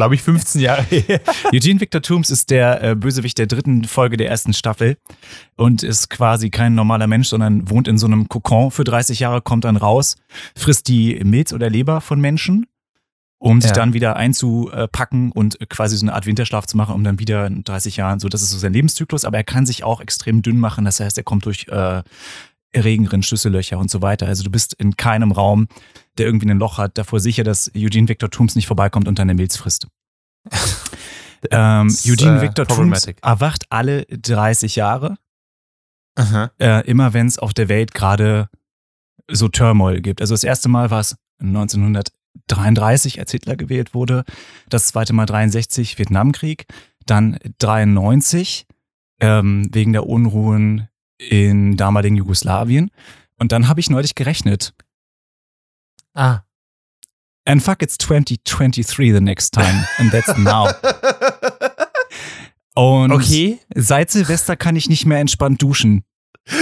Glaube 0.00 0.14
ich, 0.14 0.22
15 0.22 0.62
Jahre 0.62 0.82
her. 0.84 1.20
Eugene 1.52 1.78
Victor 1.78 2.00
Toombs 2.00 2.30
ist 2.30 2.48
der 2.48 2.82
äh, 2.82 2.94
Bösewicht 2.96 3.36
der 3.36 3.46
dritten 3.46 3.84
Folge 3.84 4.16
der 4.16 4.30
ersten 4.30 4.54
Staffel 4.54 4.96
und 5.56 5.82
ist 5.82 6.08
quasi 6.08 6.48
kein 6.48 6.74
normaler 6.74 7.06
Mensch, 7.06 7.28
sondern 7.28 7.68
wohnt 7.68 7.86
in 7.86 7.98
so 7.98 8.06
einem 8.06 8.26
Kokon 8.26 8.70
für 8.70 8.84
30 8.84 9.20
Jahre, 9.20 9.42
kommt 9.42 9.66
dann 9.66 9.76
raus, 9.76 10.16
frisst 10.56 10.88
die 10.88 11.20
Milz 11.22 11.52
oder 11.52 11.68
Leber 11.68 12.00
von 12.00 12.18
Menschen, 12.18 12.64
um 13.38 13.60
sich 13.60 13.72
Ja. 13.72 13.74
dann 13.74 13.92
wieder 13.92 14.16
einzupacken 14.16 15.32
und 15.32 15.58
quasi 15.68 15.98
so 15.98 16.06
eine 16.06 16.14
Art 16.14 16.24
Winterschlaf 16.24 16.64
zu 16.64 16.78
machen, 16.78 16.94
um 16.94 17.04
dann 17.04 17.18
wieder 17.18 17.46
in 17.46 17.62
30 17.62 17.98
Jahren, 17.98 18.20
so 18.20 18.30
das 18.30 18.40
ist 18.40 18.52
so 18.52 18.56
sein 18.58 18.72
Lebenszyklus, 18.72 19.26
aber 19.26 19.36
er 19.36 19.44
kann 19.44 19.66
sich 19.66 19.84
auch 19.84 20.00
extrem 20.00 20.40
dünn 20.40 20.58
machen, 20.58 20.86
das 20.86 20.98
heißt, 21.00 21.18
er 21.18 21.24
kommt 21.24 21.44
durch 21.44 21.66
äh, 21.68 22.02
Regenrinnen, 22.74 23.22
Schlüssellöcher 23.22 23.78
und 23.78 23.90
so 23.90 24.00
weiter. 24.00 24.28
Also 24.28 24.44
du 24.44 24.50
bist 24.50 24.74
in 24.78 24.96
keinem 24.96 25.32
Raum, 25.32 25.66
der 26.20 26.26
irgendwie 26.26 26.48
ein 26.50 26.58
Loch 26.58 26.78
hat, 26.78 26.98
davor 26.98 27.18
sicher, 27.18 27.42
dass 27.42 27.70
Eugene 27.74 28.08
Victor 28.08 28.30
Toombs 28.30 28.54
nicht 28.54 28.66
vorbeikommt 28.66 29.08
und 29.08 29.18
deine 29.18 29.34
Milz 29.34 29.56
frisst. 29.56 29.88
Ähm, 31.50 31.88
Eugene 32.06 32.38
äh, 32.38 32.42
Victor 32.42 32.66
Toombs 32.66 33.06
erwacht 33.22 33.64
alle 33.70 34.04
30 34.04 34.76
Jahre, 34.76 35.16
äh, 36.58 36.86
immer 36.86 37.14
wenn 37.14 37.26
es 37.26 37.38
auf 37.38 37.54
der 37.54 37.70
Welt 37.70 37.94
gerade 37.94 38.50
so 39.26 39.48
Turmoil 39.48 40.02
gibt. 40.02 40.20
Also 40.20 40.34
das 40.34 40.44
erste 40.44 40.68
Mal 40.68 40.90
war 40.90 41.00
es 41.00 41.16
1933, 41.38 43.20
als 43.20 43.30
Hitler 43.30 43.56
gewählt 43.56 43.94
wurde. 43.94 44.24
Das 44.68 44.88
zweite 44.88 45.14
Mal 45.14 45.24
63, 45.24 45.98
Vietnamkrieg. 45.98 46.66
Dann 47.06 47.38
93, 47.58 48.66
ähm, 49.20 49.68
wegen 49.72 49.94
der 49.94 50.06
Unruhen 50.06 50.88
in 51.18 51.76
damaligen 51.76 52.16
Jugoslawien. 52.16 52.90
Und 53.38 53.52
dann 53.52 53.68
habe 53.68 53.80
ich 53.80 53.88
neulich 53.88 54.14
gerechnet. 54.14 54.74
Ah. 56.14 56.40
And 57.46 57.62
fuck, 57.62 57.82
it's 57.82 57.96
2023 57.98 59.12
the 59.12 59.20
next 59.20 59.50
time. 59.52 59.86
And 59.98 60.10
that's 60.12 60.36
now. 60.36 60.68
Und 62.74 63.12
Okay. 63.12 63.58
seit 63.74 64.10
Silvester 64.10 64.56
kann 64.56 64.76
ich 64.76 64.88
nicht 64.88 65.06
mehr 65.06 65.18
entspannt 65.20 65.60
duschen. 65.62 66.04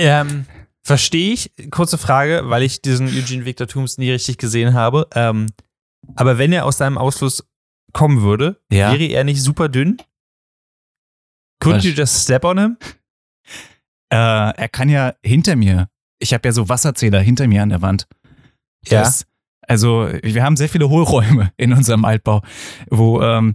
Ähm, 0.00 0.46
verstehe 0.84 1.32
ich. 1.32 1.50
Kurze 1.72 1.98
Frage, 1.98 2.42
weil 2.44 2.62
ich 2.62 2.82
diesen 2.82 3.08
Eugene 3.08 3.44
Victor 3.44 3.66
Toombs 3.66 3.98
nie 3.98 4.12
richtig 4.12 4.38
gesehen 4.38 4.74
habe. 4.74 5.08
Ähm, 5.14 5.46
aber 6.14 6.38
wenn 6.38 6.52
er 6.52 6.66
aus 6.66 6.78
seinem 6.78 6.98
Ausfluss 6.98 7.44
kommen 7.92 8.22
würde, 8.22 8.60
Ja. 8.70 8.92
wäre 8.92 9.06
er 9.12 9.24
nicht 9.24 9.42
super 9.42 9.68
dünn? 9.68 9.96
Couldn't 11.60 11.78
Was? 11.78 11.84
you 11.84 11.90
just 11.90 12.22
step 12.22 12.44
on 12.44 12.58
him? 12.58 12.76
Äh, 14.10 14.16
er 14.54 14.68
kann 14.68 14.88
ja 14.88 15.14
hinter 15.24 15.56
mir. 15.56 15.88
Ich 16.18 16.34
habe 16.34 16.46
ja 16.48 16.52
so 16.52 16.68
Wasserzähler 16.68 17.20
hinter 17.20 17.46
mir 17.46 17.62
an 17.62 17.68
der 17.68 17.82
Wand. 17.82 18.06
Das, 18.88 19.24
also, 19.62 20.08
wir 20.22 20.42
haben 20.42 20.56
sehr 20.56 20.68
viele 20.68 20.88
Hohlräume 20.88 21.52
in 21.56 21.72
unserem 21.72 22.04
Altbau, 22.04 22.42
wo, 22.90 23.20
ähm, 23.22 23.54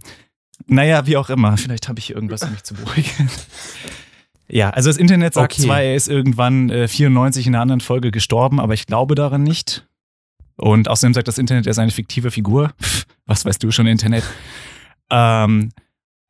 naja, 0.66 1.06
wie 1.06 1.16
auch 1.16 1.28
immer, 1.30 1.56
vielleicht 1.56 1.88
habe 1.88 1.98
ich 1.98 2.06
hier 2.06 2.16
irgendwas, 2.16 2.42
um 2.42 2.50
mich 2.52 2.62
zu 2.62 2.74
beruhigen. 2.74 3.28
Ja, 4.46 4.68
also 4.70 4.90
das 4.90 4.98
Internet 4.98 5.32
sagt 5.32 5.54
Okay. 5.54 5.62
zwar, 5.62 5.80
er 5.80 5.96
ist 5.96 6.06
irgendwann 6.06 6.68
äh, 6.68 6.86
94 6.86 7.46
in 7.46 7.54
einer 7.54 7.62
anderen 7.62 7.80
Folge 7.80 8.10
gestorben, 8.10 8.60
aber 8.60 8.74
ich 8.74 8.86
glaube 8.86 9.14
daran 9.14 9.42
nicht. 9.42 9.86
Und 10.56 10.86
außerdem 10.86 11.14
sagt 11.14 11.28
das 11.28 11.38
Internet, 11.38 11.66
er 11.66 11.70
ist 11.70 11.78
eine 11.78 11.90
fiktive 11.90 12.30
Figur. 12.30 12.70
Pff, 12.80 13.06
was 13.24 13.46
weißt 13.46 13.62
du 13.62 13.70
schon, 13.70 13.86
Internet? 13.86 14.22
Ähm, 15.10 15.70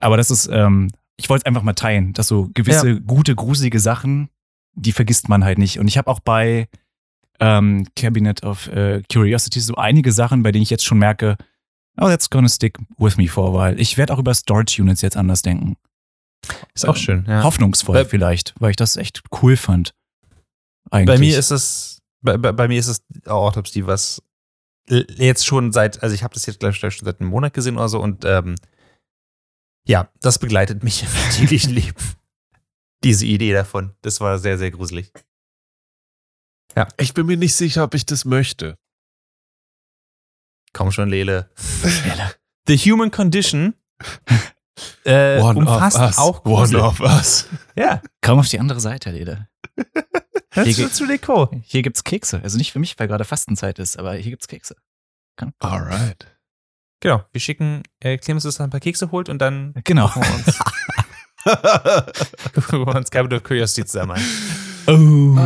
aber 0.00 0.16
das 0.16 0.32
ist, 0.32 0.48
ähm, 0.52 0.90
ich 1.16 1.28
wollte 1.30 1.42
es 1.42 1.46
einfach 1.46 1.62
mal 1.62 1.74
teilen, 1.74 2.12
dass 2.12 2.26
so 2.26 2.50
gewisse 2.54 3.00
gute, 3.00 3.34
gruselige 3.36 3.78
Sachen, 3.78 4.28
die 4.74 4.92
vergisst 4.92 5.28
man 5.28 5.44
halt 5.44 5.58
nicht. 5.58 5.78
Und 5.78 5.88
ich 5.88 5.98
habe 5.98 6.10
auch 6.10 6.20
bei 6.20 6.68
ähm, 7.40 7.86
Cabinet 7.96 8.42
of 8.44 8.68
äh, 8.68 9.02
Curiosities 9.12 9.66
so 9.66 9.74
einige 9.76 10.12
Sachen, 10.12 10.42
bei 10.42 10.52
denen 10.52 10.62
ich 10.62 10.70
jetzt 10.70 10.84
schon 10.84 10.98
merke, 10.98 11.36
oh, 11.96 12.06
that's 12.06 12.30
gonna 12.30 12.48
stick 12.48 12.78
with 12.98 13.16
me 13.16 13.28
for 13.28 13.48
a 13.48 13.52
while. 13.70 13.78
Ich 13.78 13.96
werde 13.96 14.12
auch 14.14 14.18
über 14.18 14.34
Storage 14.34 14.80
Units 14.80 15.02
jetzt 15.02 15.16
anders 15.16 15.42
denken. 15.42 15.76
Ist 16.74 16.86
auch 16.86 16.96
schön. 16.96 17.24
Ja. 17.26 17.42
Hoffnungsvoll 17.42 17.94
Bei- 17.94 18.04
vielleicht, 18.04 18.54
weil 18.58 18.70
ich 18.70 18.76
das 18.76 18.96
echt 18.96 19.22
cool 19.42 19.56
fand. 19.56 19.94
Eigentlich. 20.90 21.06
Bei 21.14 21.18
mir 21.18 21.38
ist 21.38 21.50
es, 21.50 22.02
bei, 22.20 22.36
bei, 22.36 22.52
bei 22.52 22.68
mir 22.68 22.78
ist 22.78 22.88
es 22.88 23.02
Autopsie, 23.26 23.86
was 23.86 24.22
jetzt 24.88 25.46
schon 25.46 25.72
seit, 25.72 26.02
also 26.02 26.14
ich 26.14 26.22
habe 26.22 26.34
das 26.34 26.44
jetzt 26.46 26.60
gleich 26.60 26.76
schon 26.76 26.90
seit 26.90 27.20
einem 27.20 27.30
Monat 27.30 27.54
gesehen 27.54 27.76
oder 27.76 27.88
so 27.88 28.00
und 28.00 28.24
ähm, 28.26 28.56
ja, 29.86 30.08
das 30.20 30.38
begleitet 30.38 30.84
mich 30.84 31.02
im 31.04 31.08
täglichen 31.32 31.72
Leben. 31.72 31.96
Diese 33.04 33.26
Idee 33.26 33.52
davon. 33.52 33.94
Das 34.02 34.20
war 34.20 34.38
sehr, 34.38 34.58
sehr 34.58 34.70
gruselig. 34.70 35.12
Ich 36.98 37.14
bin 37.14 37.26
mir 37.26 37.36
nicht 37.36 37.54
sicher, 37.54 37.84
ob 37.84 37.94
ich 37.94 38.04
das 38.06 38.24
möchte. 38.24 38.76
Komm 40.72 40.90
schon, 40.90 41.08
Lele. 41.08 41.50
The 42.66 42.76
Human 42.78 43.10
Condition 43.10 43.74
äh, 45.04 45.40
One 45.40 45.60
umfasst 45.60 45.96
of 45.98 46.02
us. 46.02 46.18
auch 46.18 46.44
One 46.44 46.56
Grusel. 46.56 46.80
of 46.80 47.00
us. 47.00 47.46
Ja, 47.76 48.02
Komm 48.22 48.38
auf 48.40 48.48
die 48.48 48.58
andere 48.58 48.80
Seite, 48.80 49.10
Lede. 49.10 49.48
hörst 50.50 50.70
Hier 50.70 50.86
du 50.86 50.92
zu 50.92 51.06
Deko. 51.06 51.50
Hier 51.62 51.82
gibt's 51.82 52.02
Kekse. 52.02 52.40
Also 52.42 52.58
nicht 52.58 52.72
für 52.72 52.78
mich, 52.80 52.98
weil 52.98 53.06
gerade 53.06 53.24
Fastenzeit 53.24 53.78
ist, 53.78 53.98
aber 53.98 54.14
hier 54.14 54.30
gibt's 54.32 54.48
Kekse. 54.48 54.74
Alright. 55.60 56.26
Genau, 57.00 57.22
wir 57.32 57.40
schicken 57.40 57.82
äh, 58.00 58.16
Clemens, 58.16 58.44
dass 58.44 58.58
er 58.58 58.64
ein 58.64 58.70
paar 58.70 58.80
Kekse 58.80 59.10
holt 59.12 59.28
und 59.28 59.38
dann 59.38 59.74
Genau. 59.84 60.10
gucken 62.54 62.86
wir 62.86 62.94
uns, 62.96 63.10
Cabinet 63.10 63.40
of 63.40 63.44
Curiosity 63.44 63.84
zusammen 63.86 64.12
an. 64.12 64.22
Oh. 64.86 65.38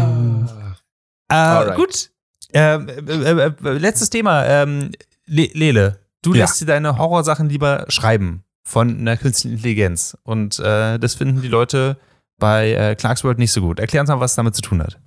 Äh, 1.31 1.35
Alright. 1.35 1.77
gut. 1.77 2.11
Ähm, 2.53 2.89
äh, 2.89 2.93
äh, 3.13 3.53
äh, 3.65 3.73
letztes 3.79 4.11
Thema. 4.11 4.45
Ähm, 4.47 4.91
Le 5.27 5.51
Lele, 5.53 6.01
du 6.23 6.35
Ja. 6.35 6.45
lässt 6.45 6.61
dir 6.61 6.67
deine 6.67 6.97
Horrorsachen 6.99 7.49
lieber 7.49 7.85
schreiben 7.89 8.45
von 8.65 8.99
einer 8.99 9.17
künstlichen 9.17 9.57
Intelligenz. 9.57 10.17
Und 10.23 10.59
äh, 10.59 10.99
das 10.99 11.15
finden 11.15 11.43
die 11.43 11.49
Leute 11.49 11.99
bei 12.39 12.73
äh, 12.73 12.95
Clarksworld 12.95 13.39
nicht 13.39 13.53
so 13.53 13.61
gut. 13.61 13.79
Erklär 13.81 14.01
uns 14.01 14.09
mal, 14.09 14.21
was 14.21 14.33
es 14.33 14.37
damit 14.37 14.55
zu 14.55 14.63
tun 14.63 14.83
hat. 14.83 14.99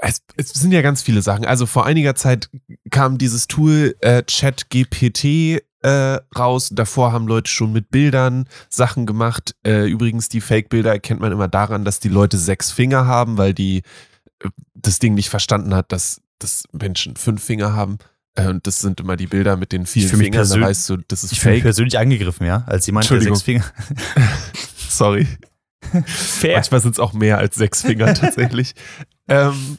Es, 0.00 0.20
es 0.36 0.50
sind 0.50 0.72
ja 0.72 0.82
ganz 0.82 1.02
viele 1.02 1.22
Sachen. 1.22 1.44
Also 1.44 1.66
vor 1.66 1.86
einiger 1.86 2.14
Zeit 2.14 2.50
kam 2.90 3.18
dieses 3.18 3.46
Tool 3.46 3.94
äh, 4.00 4.22
ChatGPT 4.22 5.62
äh, 5.86 6.18
raus. 6.36 6.70
Davor 6.72 7.12
haben 7.12 7.28
Leute 7.28 7.48
schon 7.48 7.72
mit 7.72 7.90
Bildern 7.90 8.48
Sachen 8.68 9.06
gemacht. 9.06 9.54
Äh, 9.64 9.88
übrigens, 9.88 10.28
die 10.28 10.40
Fake-Bilder 10.40 10.90
erkennt 10.90 11.20
man 11.20 11.30
immer 11.30 11.46
daran, 11.46 11.84
dass 11.84 12.00
die 12.00 12.08
Leute 12.08 12.38
sechs 12.38 12.72
Finger 12.72 13.06
haben, 13.06 13.38
weil 13.38 13.54
die 13.54 13.82
äh, 14.40 14.48
das 14.74 14.98
Ding 14.98 15.14
nicht 15.14 15.30
verstanden 15.30 15.74
hat, 15.74 15.92
dass, 15.92 16.20
dass 16.40 16.64
Menschen 16.72 17.14
fünf 17.14 17.44
Finger 17.44 17.74
haben. 17.74 17.98
Äh, 18.34 18.48
und 18.48 18.66
das 18.66 18.80
sind 18.80 18.98
immer 18.98 19.16
die 19.16 19.28
Bilder 19.28 19.56
mit 19.56 19.70
den 19.70 19.86
vielen 19.86 20.08
Fingern. 20.08 20.48
Da 20.48 20.60
weißt 20.60 20.90
du, 20.90 20.96
das 21.06 21.22
ist 21.22 21.30
Ich 21.30 21.40
Fake. 21.40 21.62
persönlich 21.62 21.96
angegriffen, 21.98 22.46
ja, 22.46 22.64
als 22.66 22.86
jemand, 22.86 23.08
der 23.08 23.20
sechs 23.20 23.42
Finger. 23.42 23.64
Sorry. 24.88 25.28
Fair. 26.04 26.54
Manchmal 26.54 26.80
sind 26.80 26.92
es 26.92 26.98
auch 26.98 27.12
mehr 27.12 27.38
als 27.38 27.54
sechs 27.54 27.82
Finger 27.82 28.12
tatsächlich. 28.12 28.74
ähm, 29.28 29.78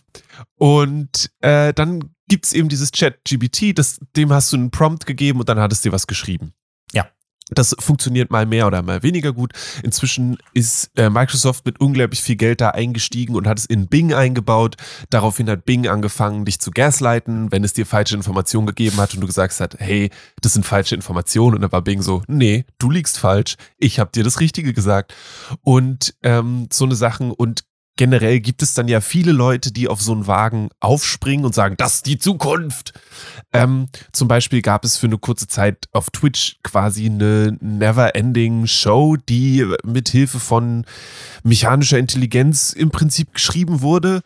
und 0.56 1.30
äh, 1.42 1.74
dann 1.74 2.00
gibt 2.28 2.46
es 2.46 2.54
eben 2.54 2.70
dieses 2.70 2.92
Chat-GBT, 2.92 3.76
dem 4.16 4.32
hast 4.32 4.52
du 4.52 4.58
einen 4.58 4.72
Prompt 4.72 5.06
gegeben 5.06 5.40
und 5.40 5.50
dann 5.50 5.60
hat 5.60 5.72
es 5.72 5.82
dir 5.82 5.92
was 5.92 6.08
geschrieben. 6.08 6.54
Ja. 6.92 7.08
Das 7.50 7.74
funktioniert 7.80 8.30
mal 8.30 8.46
mehr 8.46 8.68
oder 8.68 8.82
mal 8.82 9.04
weniger 9.04 9.32
gut. 9.32 9.54
Inzwischen 9.82 10.38
ist 10.54 10.92
äh, 10.98 11.10
Microsoft 11.10 11.66
mit 11.66 11.80
unglaublich 11.80 12.22
viel 12.22 12.36
Geld 12.36 12.60
da 12.60 12.72
eingestiegen 12.72 13.36
und 13.36 13.48
hat 13.48 13.58
es 13.58 13.66
in 13.66 13.88
Bing 13.88 14.14
eingebaut. 14.14 14.76
Daraufhin 15.10 15.50
hat 15.50 15.64
Bing 15.64 15.88
angefangen, 15.88 16.44
dich 16.44 16.60
zu 16.60 16.72
gaslighten, 16.72 17.50
wenn 17.50 17.64
es 17.64 17.72
dir 17.72 17.86
falsche 17.86 18.16
Informationen 18.16 18.68
gegeben 18.68 18.98
hat 18.98 19.14
und 19.14 19.22
du 19.22 19.28
gesagt 19.28 19.58
hast, 19.58 19.80
hey, 19.80 20.10
das 20.42 20.54
sind 20.54 20.66
falsche 20.66 20.96
Informationen. 20.96 21.56
Und 21.56 21.62
dann 21.62 21.72
war 21.72 21.82
Bing 21.82 22.02
so, 22.02 22.22
nee, 22.28 22.66
du 22.80 22.92
liegst 22.92 23.18
falsch. 23.18 23.56
Ich 23.78 24.00
habe 24.00 24.12
dir 24.12 24.26
das 24.26 24.42
Richtige 24.42 24.74
gesagt. 24.74 25.16
Und 25.62 26.16
ähm, 26.24 26.68
so 26.70 26.84
eine 26.84 26.96
Sachen 26.96 27.32
und 27.32 27.64
generell 27.98 28.40
gibt 28.40 28.62
es 28.62 28.74
dann 28.74 28.88
ja 28.88 29.02
viele 29.02 29.32
Leute, 29.32 29.74
die 29.74 29.88
auf 29.88 30.02
so 30.02 30.14
einen 30.14 30.28
Wagen 30.28 30.70
aufspringen 30.80 31.46
und 31.46 31.54
sagen, 31.54 31.76
das 31.78 31.96
ist 31.96 32.06
die 32.06 32.18
Zukunft. 32.18 32.94
Ähm, 33.52 33.88
zum 34.14 34.28
Beispiel 34.28 34.62
gab 34.62 34.86
es 34.86 34.98
für 34.98 35.08
eine 35.08 35.18
kurze 35.18 35.48
Zeit 35.48 35.86
auf 35.92 36.10
Twitch 36.12 36.60
quasi 36.64 37.08
eine 37.08 37.58
Never-Ending 37.60 38.68
Show, 38.68 39.18
die 39.18 39.66
mit 39.84 40.10
Hilfe 40.10 40.40
von 40.40 40.86
mechanischer 41.44 41.98
Intelligenz 41.98 42.72
im 42.72 42.92
Prinzip 42.92 43.34
geschrieben 43.34 43.82
wurde, 43.82 44.22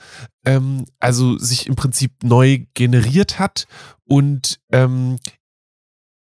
ähm, 0.45 0.85
also 0.99 1.37
sich 1.37 1.67
im 1.67 1.75
Prinzip 1.75 2.23
neu 2.23 2.65
generiert 2.73 3.39
hat 3.39 3.65
und 4.05 4.59
ähm, 4.71 5.17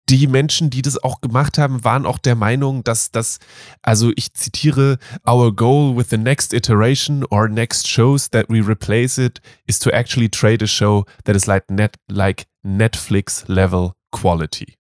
die 0.08 0.26
Menschen, 0.26 0.70
die 0.70 0.82
das 0.82 1.02
auch 1.02 1.20
gemacht 1.20 1.56
haben, 1.58 1.84
waren 1.84 2.04
auch 2.04 2.18
der 2.18 2.34
Meinung, 2.34 2.84
dass 2.84 3.10
das, 3.10 3.38
also 3.82 4.12
ich 4.16 4.34
zitiere, 4.34 4.98
our 5.26 5.54
goal 5.54 5.96
with 5.96 6.10
the 6.10 6.18
next 6.18 6.52
iteration 6.52 7.24
or 7.30 7.48
next 7.48 7.88
shows 7.88 8.28
that 8.30 8.46
we 8.48 8.60
replace 8.60 9.18
it 9.18 9.40
is 9.66 9.78
to 9.78 9.90
actually 9.90 10.28
trade 10.28 10.62
a 10.62 10.66
show 10.66 11.04
that 11.24 11.34
is 11.34 11.46
like, 11.46 11.70
net, 11.70 11.96
like 12.08 12.44
Netflix 12.62 13.44
level 13.48 13.92
quality. 14.10 14.76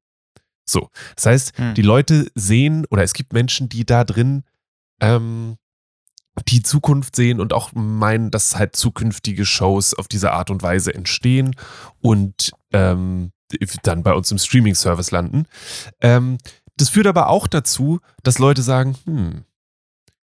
So, 0.66 0.90
das 1.16 1.26
heißt, 1.26 1.58
Hm. 1.58 1.74
die 1.74 1.82
Leute 1.82 2.30
sehen 2.34 2.86
oder 2.90 3.02
es 3.02 3.12
gibt 3.12 3.32
Menschen, 3.32 3.68
die 3.68 3.84
da 3.84 4.04
drin 4.04 4.44
ähm, 5.00 5.56
die 6.48 6.62
Zukunft 6.62 7.14
sehen 7.16 7.40
und 7.40 7.52
auch 7.52 7.72
meinen, 7.74 8.30
dass 8.30 8.56
halt 8.56 8.74
zukünftige 8.74 9.44
Shows 9.46 9.94
auf 9.94 10.08
diese 10.08 10.32
Art 10.32 10.50
und 10.50 10.62
Weise 10.62 10.94
entstehen 10.94 11.54
und 12.00 12.50
ähm, 12.72 13.30
dann 13.82 14.02
bei 14.02 14.12
uns 14.12 14.30
im 14.30 14.38
Streaming-Service 14.38 15.10
landen. 15.10 15.46
Ähm, 16.00 16.38
das 16.76 16.88
führt 16.88 17.06
aber 17.06 17.28
auch 17.28 17.46
dazu, 17.46 18.00
dass 18.22 18.38
Leute 18.38 18.62
sagen, 18.62 18.96
hm, 19.04 19.44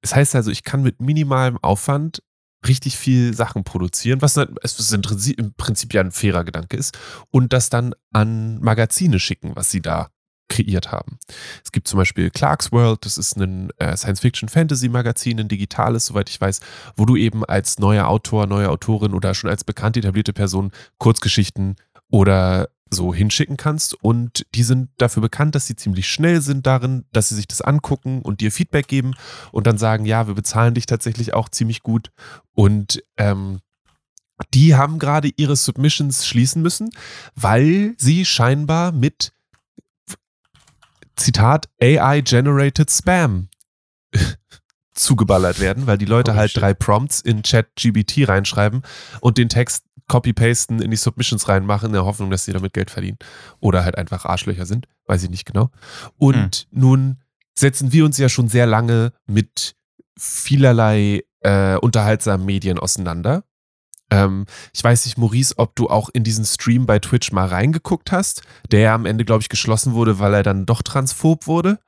das 0.01 0.15
heißt 0.15 0.35
also, 0.35 0.51
ich 0.51 0.63
kann 0.63 0.83
mit 0.83 1.01
minimalem 1.01 1.57
Aufwand 1.57 2.21
richtig 2.67 2.97
viel 2.97 3.33
Sachen 3.33 3.63
produzieren, 3.63 4.21
was 4.21 4.37
es 4.37 4.91
im 4.91 5.53
Prinzip 5.55 5.93
ja 5.93 6.01
ein 6.01 6.11
fairer 6.11 6.43
Gedanke 6.43 6.77
ist, 6.77 6.97
und 7.31 7.53
das 7.53 7.69
dann 7.69 7.93
an 8.11 8.59
Magazine 8.59 9.19
schicken, 9.19 9.55
was 9.55 9.71
sie 9.71 9.81
da 9.81 10.09
kreiert 10.47 10.91
haben. 10.91 11.17
Es 11.63 11.71
gibt 11.71 11.87
zum 11.87 11.97
Beispiel 11.97 12.29
Clark's 12.29 12.71
World, 12.71 13.05
das 13.05 13.17
ist 13.17 13.35
ein 13.37 13.71
äh, 13.77 13.97
Science-Fiction-Fantasy-Magazin, 13.97 15.39
ein 15.39 15.47
digitales, 15.47 16.05
soweit 16.07 16.29
ich 16.29 16.39
weiß, 16.39 16.59
wo 16.95 17.05
du 17.05 17.15
eben 17.15 17.43
als 17.43 17.79
neuer 17.79 18.07
Autor, 18.07 18.45
neue 18.45 18.69
Autorin 18.69 19.13
oder 19.13 19.33
schon 19.33 19.49
als 19.49 19.63
bekannt 19.63 19.97
etablierte 19.97 20.33
Person 20.33 20.71
Kurzgeschichten 20.99 21.77
oder 22.11 22.69
so 22.89 23.13
hinschicken 23.13 23.57
kannst. 23.57 23.93
Und 23.95 24.45
die 24.55 24.63
sind 24.63 24.89
dafür 24.97 25.21
bekannt, 25.21 25.55
dass 25.55 25.67
sie 25.67 25.75
ziemlich 25.75 26.07
schnell 26.07 26.41
sind 26.41 26.65
darin, 26.65 27.05
dass 27.11 27.29
sie 27.29 27.35
sich 27.35 27.47
das 27.47 27.61
angucken 27.61 28.21
und 28.21 28.41
dir 28.41 28.51
Feedback 28.51 28.87
geben 28.87 29.13
und 29.51 29.67
dann 29.67 29.77
sagen, 29.77 30.05
ja, 30.05 30.27
wir 30.27 30.35
bezahlen 30.35 30.73
dich 30.73 30.85
tatsächlich 30.85 31.33
auch 31.33 31.49
ziemlich 31.49 31.83
gut. 31.83 32.11
Und 32.53 33.03
ähm, 33.17 33.59
die 34.53 34.75
haben 34.75 34.99
gerade 34.99 35.29
ihre 35.35 35.55
Submissions 35.55 36.27
schließen 36.27 36.61
müssen, 36.61 36.89
weil 37.35 37.95
sie 37.97 38.25
scheinbar 38.25 38.91
mit 38.91 39.31
Zitat 41.15 41.69
AI-generated 41.81 42.91
Spam 42.91 43.47
zugeballert 44.93 45.59
werden, 45.59 45.87
weil 45.87 45.97
die 45.97 46.05
Leute 46.05 46.31
Holy 46.31 46.39
halt 46.39 46.51
shit. 46.51 46.61
drei 46.61 46.73
Prompts 46.73 47.21
in 47.21 47.43
Chat-GBT 47.43 48.27
reinschreiben 48.27 48.83
und 49.21 49.37
den 49.37 49.49
Text 49.49 49.85
copy-pasten 50.07 50.81
in 50.81 50.91
die 50.91 50.97
Submissions 50.97 51.47
reinmachen, 51.47 51.87
in 51.87 51.93
der 51.93 52.05
Hoffnung, 52.05 52.29
dass 52.29 52.45
sie 52.45 52.53
damit 52.53 52.73
Geld 52.73 52.91
verdienen. 52.91 53.17
Oder 53.59 53.83
halt 53.83 53.97
einfach 53.97 54.25
Arschlöcher 54.25 54.65
sind, 54.65 54.87
weiß 55.07 55.23
ich 55.23 55.29
nicht 55.29 55.45
genau. 55.45 55.69
Und 56.17 56.67
nun 56.71 57.21
setzen 57.57 57.91
wir 57.91 58.05
uns 58.05 58.17
ja 58.17 58.29
schon 58.29 58.47
sehr 58.47 58.65
lange 58.67 59.13
mit 59.25 59.75
vielerlei 60.17 61.23
äh, 61.41 61.75
unterhaltsamen 61.77 62.45
Medien 62.45 62.79
auseinander. 62.79 63.43
Ähm, 64.11 64.45
ich 64.71 64.83
weiß 64.83 65.05
nicht, 65.05 65.17
Maurice, 65.17 65.55
ob 65.57 65.75
du 65.75 65.89
auch 65.89 66.09
in 66.13 66.23
diesen 66.23 66.45
Stream 66.45 66.85
bei 66.85 66.99
Twitch 66.99 67.31
mal 67.31 67.47
reingeguckt 67.47 68.11
hast, 68.11 68.43
der 68.71 68.81
ja 68.81 68.95
am 68.95 69.05
Ende, 69.05 69.25
glaube 69.25 69.41
ich, 69.41 69.49
geschlossen 69.49 69.93
wurde, 69.93 70.19
weil 70.19 70.33
er 70.33 70.43
dann 70.43 70.65
doch 70.65 70.83
transphob 70.83 71.47
wurde. 71.47 71.79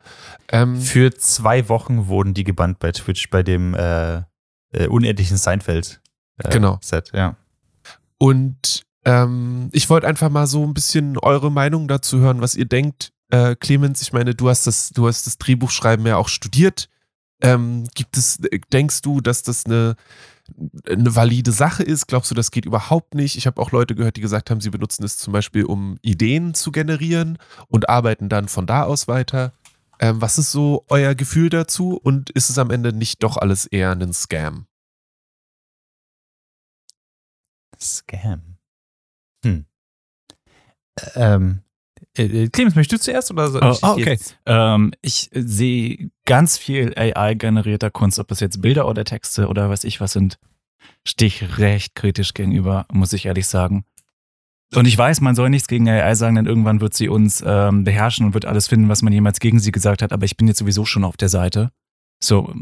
Ähm, 0.50 0.82
Für 0.82 1.14
zwei 1.14 1.70
Wochen 1.70 2.08
wurden 2.08 2.34
die 2.34 2.44
gebannt 2.44 2.80
bei 2.80 2.92
Twitch 2.92 3.30
bei 3.30 3.44
dem 3.44 3.76
äh, 3.76 4.24
äh, 4.72 4.88
unendlichen 4.88 5.38
Seinfeld. 5.38 6.02
Äh, 6.44 6.50
Genau. 6.50 6.80
Set, 6.82 7.12
ja. 7.14 7.36
Und 8.18 8.84
ähm, 9.06 9.70
ich 9.72 9.90
wollte 9.90 10.08
einfach 10.08 10.30
mal 10.30 10.48
so 10.48 10.64
ein 10.66 10.74
bisschen 10.74 11.18
eure 11.18 11.52
Meinung 11.52 11.88
dazu 11.88 12.20
hören, 12.20 12.42
was 12.42 12.56
ihr 12.56 12.66
denkt. 12.66 13.12
Äh, 13.30 13.56
Clemens, 13.56 14.02
ich 14.02 14.14
meine, 14.14 14.36
du 14.36 14.50
hast 14.50 14.68
das, 14.68 14.90
du 14.90 15.08
hast 15.08 15.28
das 15.28 15.38
Drehbuchschreiben 15.38 16.06
ja 16.06 16.18
auch 16.18 16.30
studiert. 16.30 16.90
Ähm, 17.42 17.88
gibt 17.94 18.18
es, 18.18 18.40
denkst 18.74 19.02
du, 19.02 19.22
dass 19.22 19.44
das 19.44 19.66
eine, 19.66 19.96
eine 20.90 21.16
valide 21.16 21.52
Sache 21.52 21.84
ist? 21.84 22.08
Glaubst 22.08 22.32
du, 22.32 22.36
das 22.36 22.52
geht 22.52 22.66
überhaupt 22.66 23.14
nicht? 23.14 23.38
Ich 23.38 23.46
habe 23.46 23.62
auch 23.62 23.72
Leute 23.72 23.96
gehört, 23.96 24.18
die 24.18 24.22
gesagt 24.22 24.50
haben, 24.50 24.62
sie 24.62 24.72
benutzen 24.72 25.04
es 25.04 25.18
zum 25.18 25.34
Beispiel, 25.34 25.66
um 25.66 25.98
Ideen 26.02 26.54
zu 26.54 26.72
generieren 26.72 27.38
und 27.68 27.90
arbeiten 27.90 28.30
dann 28.30 28.48
von 28.48 28.66
da 28.66 28.84
aus 28.84 29.08
weiter. 29.08 29.54
Ähm, 30.00 30.22
was 30.22 30.38
ist 30.38 30.52
so 30.52 30.86
euer 30.90 31.16
Gefühl 31.16 31.50
dazu? 31.50 32.00
Und 32.02 32.30
ist 32.32 32.50
es 32.50 32.58
am 32.58 32.72
Ende 32.72 32.94
nicht 32.94 33.24
doch 33.24 33.38
alles 33.38 33.66
eher 33.68 33.92
ein 33.92 34.14
Scam? 34.14 34.66
Scam. 37.80 38.58
Hm. 39.44 39.66
Ähm, 41.16 41.62
äh, 42.18 42.24
äh, 42.24 42.50
Clemens, 42.50 42.76
möchtest 42.76 43.02
du 43.02 43.12
zuerst 43.12 43.32
oder 43.32 43.48
soll 43.50 43.64
Oh, 43.64 43.72
ich 43.72 43.84
ah, 43.84 43.94
okay. 43.94 44.20
Ähm, 44.46 44.94
ich 45.02 45.34
äh, 45.36 45.42
sehe 45.42 46.10
ganz 46.26 46.58
viel 46.58 46.94
AI-generierter 46.98 47.92
Kunst, 47.92 48.20
ob 48.20 48.28
das 48.28 48.40
jetzt 48.40 48.62
Bilder 48.62 48.88
oder 48.88 49.04
Texte 49.04 49.48
oder 49.48 49.70
was 49.70 49.84
ich 49.84 50.02
was 50.02 50.14
sind, 50.14 50.40
stehe 51.06 51.28
ich 51.28 51.58
recht 51.60 51.96
kritisch 51.96 52.34
gegenüber, 52.34 52.86
muss 52.92 53.14
ich 53.14 53.26
ehrlich 53.26 53.48
sagen. 53.48 53.86
Und 54.76 54.86
ich 54.86 54.98
weiß, 54.98 55.22
man 55.22 55.36
soll 55.36 55.50
nichts 55.50 55.68
gegen 55.70 55.88
AI 55.88 56.14
sagen, 56.16 56.36
denn 56.36 56.46
irgendwann 56.46 56.82
wird 56.82 56.94
sie 56.94 57.08
uns 57.08 57.42
ähm, 57.46 57.86
beherrschen 57.86 58.26
und 58.26 58.34
wird 58.34 58.46
alles 58.46 58.68
finden, 58.68 58.90
was 58.90 59.02
man 59.02 59.14
jemals 59.14 59.40
gegen 59.40 59.60
sie 59.60 59.72
gesagt 59.72 60.02
hat. 60.02 60.12
Aber 60.12 60.26
ich 60.26 60.36
bin 60.36 60.48
jetzt 60.48 60.58
sowieso 60.58 60.84
schon 60.84 61.06
auf 61.06 61.16
der 61.16 61.30
Seite. 61.30 61.72
So, 62.22 62.54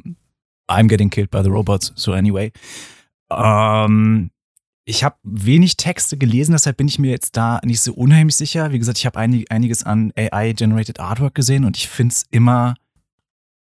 I'm 0.69 0.87
getting 0.87 1.09
killed 1.09 1.31
by 1.31 1.41
the 1.41 1.49
robots. 1.49 1.93
So 1.95 2.11
anyway. 2.11 2.51
Ähm, 3.31 4.29
ich 4.85 5.03
habe 5.03 5.17
wenig 5.23 5.77
Texte 5.77 6.15
gelesen, 6.15 6.51
deshalb 6.51 6.77
bin 6.77 6.87
ich 6.87 6.99
mir 6.99 7.09
jetzt 7.09 7.35
da 7.35 7.59
nicht 7.63 7.81
so 7.81 7.93
unheimlich 7.93 8.35
sicher. 8.35 8.71
Wie 8.71 8.79
gesagt, 8.79 8.99
ich 8.99 9.07
habe 9.07 9.19
einig, 9.19 9.51
einiges 9.51 9.83
an 9.83 10.13
AI-generated 10.15 10.99
Artwork 10.99 11.33
gesehen 11.33 11.65
und 11.65 11.75
ich 11.75 11.89
finde 11.89 12.13
es 12.13 12.25
immer 12.29 12.75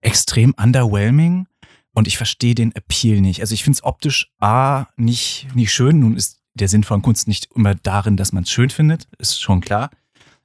extrem 0.00 0.54
underwhelming 0.54 1.46
und 1.92 2.08
ich 2.08 2.16
verstehe 2.16 2.54
den 2.54 2.74
Appeal 2.74 3.20
nicht. 3.20 3.42
Also 3.42 3.52
ich 3.52 3.62
finde 3.62 3.76
es 3.76 3.84
optisch 3.84 4.32
A, 4.38 4.86
nicht, 4.96 5.48
nicht 5.54 5.72
schön. 5.72 6.00
Nun 6.00 6.16
ist 6.16 6.40
der 6.54 6.68
Sinn 6.68 6.84
von 6.84 7.02
Kunst 7.02 7.28
nicht 7.28 7.48
immer 7.54 7.74
darin, 7.74 8.16
dass 8.16 8.32
man 8.32 8.44
es 8.44 8.50
schön 8.50 8.70
findet, 8.70 9.06
ist 9.18 9.40
schon 9.40 9.60
klar. 9.60 9.90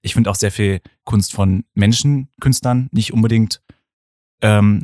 Ich 0.01 0.13
finde 0.13 0.29
auch 0.29 0.35
sehr 0.35 0.51
viel 0.51 0.81
Kunst 1.05 1.33
von 1.33 1.63
Menschenkünstlern 1.73 2.89
nicht 2.91 3.13
unbedingt 3.13 3.61
ähm, 4.41 4.83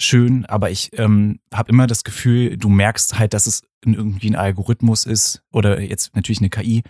schön, 0.00 0.46
aber 0.46 0.70
ich 0.70 0.96
ähm, 0.98 1.40
habe 1.52 1.70
immer 1.70 1.88
das 1.88 2.04
Gefühl, 2.04 2.56
du 2.56 2.68
merkst 2.68 3.18
halt, 3.18 3.34
dass 3.34 3.46
es 3.46 3.64
irgendwie 3.84 4.30
ein 4.30 4.36
Algorithmus 4.36 5.04
ist 5.04 5.42
oder 5.50 5.80
jetzt 5.80 6.14
natürlich 6.14 6.40
eine 6.40 6.50
KI, 6.50 6.82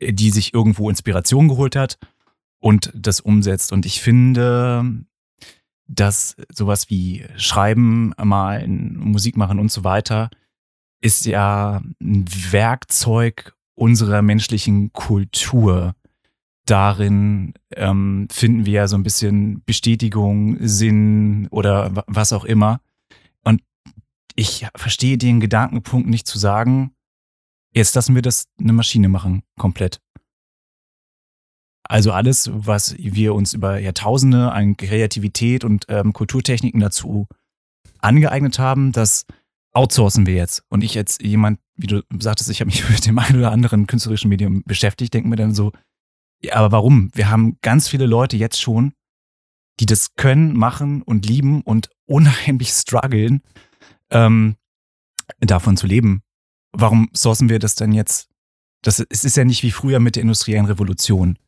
die 0.00 0.30
sich 0.30 0.54
irgendwo 0.54 0.90
Inspiration 0.90 1.48
geholt 1.48 1.76
hat 1.76 1.98
und 2.60 2.92
das 2.94 3.20
umsetzt. 3.20 3.72
Und 3.72 3.86
ich 3.86 4.00
finde, 4.00 5.04
dass 5.86 6.36
sowas 6.52 6.90
wie 6.90 7.24
Schreiben, 7.36 8.12
Malen, 8.22 8.98
Musik 8.98 9.36
machen 9.36 9.58
und 9.58 9.72
so 9.72 9.84
weiter 9.84 10.30
ist 11.00 11.26
ja 11.26 11.80
ein 12.00 12.24
Werkzeug 12.50 13.54
unserer 13.74 14.22
menschlichen 14.22 14.92
Kultur. 14.92 15.94
Darin 16.66 17.54
ähm, 17.74 18.28
finden 18.30 18.66
wir 18.66 18.72
ja 18.72 18.88
so 18.88 18.96
ein 18.96 19.04
bisschen 19.04 19.62
Bestätigung, 19.64 20.58
Sinn 20.60 21.46
oder 21.50 22.04
was 22.06 22.32
auch 22.32 22.44
immer. 22.44 22.80
Ich 24.38 24.64
verstehe 24.76 25.18
den 25.18 25.40
Gedankenpunkt 25.40 26.08
nicht 26.08 26.28
zu 26.28 26.38
sagen, 26.38 26.92
jetzt 27.74 27.96
lassen 27.96 28.14
wir 28.14 28.22
das 28.22 28.44
eine 28.60 28.72
Maschine 28.72 29.08
machen, 29.08 29.42
komplett. 29.58 30.00
Also 31.82 32.12
alles, 32.12 32.48
was 32.52 32.96
wir 32.96 33.34
uns 33.34 33.52
über 33.52 33.80
Jahrtausende 33.80 34.52
an 34.52 34.76
Kreativität 34.76 35.64
und 35.64 35.86
ähm, 35.88 36.12
Kulturtechniken 36.12 36.78
dazu 36.80 37.26
angeeignet 37.98 38.60
haben, 38.60 38.92
das 38.92 39.26
outsourcen 39.72 40.24
wir 40.24 40.34
jetzt. 40.34 40.62
Und 40.68 40.84
ich 40.84 40.94
jetzt 40.94 41.20
jemand, 41.20 41.58
wie 41.74 41.88
du 41.88 42.04
sagtest, 42.20 42.48
ich 42.48 42.60
habe 42.60 42.68
mich 42.68 42.88
mit 42.90 43.06
dem 43.06 43.18
einen 43.18 43.40
oder 43.40 43.50
anderen 43.50 43.88
künstlerischen 43.88 44.28
Medium 44.28 44.62
beschäftigt, 44.62 45.14
denke 45.14 45.28
mir 45.28 45.34
dann 45.34 45.52
so, 45.52 45.72
ja, 46.44 46.54
aber 46.54 46.70
warum? 46.70 47.10
Wir 47.12 47.28
haben 47.28 47.58
ganz 47.60 47.88
viele 47.88 48.06
Leute 48.06 48.36
jetzt 48.36 48.60
schon, 48.60 48.92
die 49.80 49.86
das 49.86 50.14
können, 50.14 50.56
machen 50.56 51.02
und 51.02 51.26
lieben 51.26 51.62
und 51.62 51.90
unheimlich 52.06 52.70
strugglen, 52.70 53.42
ähm, 54.10 54.56
davon 55.40 55.76
zu 55.76 55.86
leben. 55.86 56.22
Warum 56.72 57.10
sourcen 57.12 57.48
wir 57.48 57.58
das 57.58 57.74
denn 57.74 57.92
jetzt? 57.92 58.28
Das, 58.82 59.00
es 59.00 59.24
ist 59.24 59.36
ja 59.36 59.44
nicht 59.44 59.62
wie 59.62 59.70
früher 59.70 60.00
mit 60.00 60.16
der 60.16 60.22
industriellen 60.22 60.66
Revolution. 60.66 61.38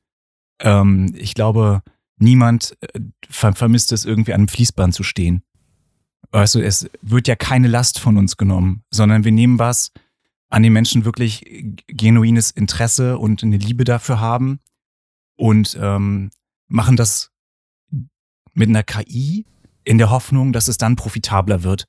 Ähm, 0.60 1.14
ich 1.16 1.34
glaube, 1.34 1.82
niemand 2.18 2.76
äh, 2.80 3.00
vermisst 3.28 3.92
es, 3.92 4.04
irgendwie 4.04 4.32
an 4.32 4.40
einem 4.40 4.48
Fließband 4.48 4.94
zu 4.94 5.02
stehen. 5.02 5.42
Weißt 6.32 6.54
du, 6.54 6.60
es 6.60 6.88
wird 7.02 7.28
ja 7.28 7.36
keine 7.36 7.68
Last 7.68 7.98
von 7.98 8.16
uns 8.16 8.36
genommen, 8.36 8.84
sondern 8.90 9.24
wir 9.24 9.32
nehmen 9.32 9.58
was, 9.58 9.92
an 10.48 10.62
den 10.62 10.72
Menschen 10.72 11.04
wirklich 11.04 11.44
genuines 11.86 12.50
Interesse 12.50 13.18
und 13.18 13.42
eine 13.42 13.56
Liebe 13.56 13.84
dafür 13.84 14.20
haben 14.20 14.58
und 15.36 15.78
ähm, 15.80 16.30
machen 16.68 16.96
das 16.96 17.30
mit 18.52 18.68
einer 18.68 18.82
KI 18.82 19.46
in 19.84 19.98
der 19.98 20.10
Hoffnung, 20.10 20.52
dass 20.52 20.68
es 20.68 20.76
dann 20.76 20.96
profitabler 20.96 21.62
wird. 21.62 21.86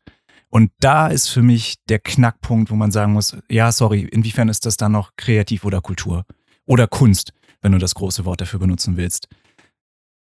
Und 0.52 0.72
da 0.82 1.08
ist 1.08 1.30
für 1.30 1.42
mich 1.42 1.78
der 1.88 2.00
Knackpunkt, 2.00 2.72
wo 2.72 2.76
man 2.76 2.92
sagen 2.92 3.14
muss, 3.14 3.38
ja, 3.50 3.72
sorry, 3.72 4.02
inwiefern 4.02 4.50
ist 4.50 4.66
das 4.66 4.76
dann 4.76 4.92
noch 4.92 5.16
kreativ 5.16 5.64
oder 5.64 5.80
Kultur 5.80 6.26
oder 6.66 6.88
Kunst, 6.88 7.34
wenn 7.62 7.72
du 7.72 7.78
das 7.78 7.96
große 7.96 8.26
Wort 8.26 8.42
dafür 8.42 8.60
benutzen 8.60 8.98
willst. 8.98 9.30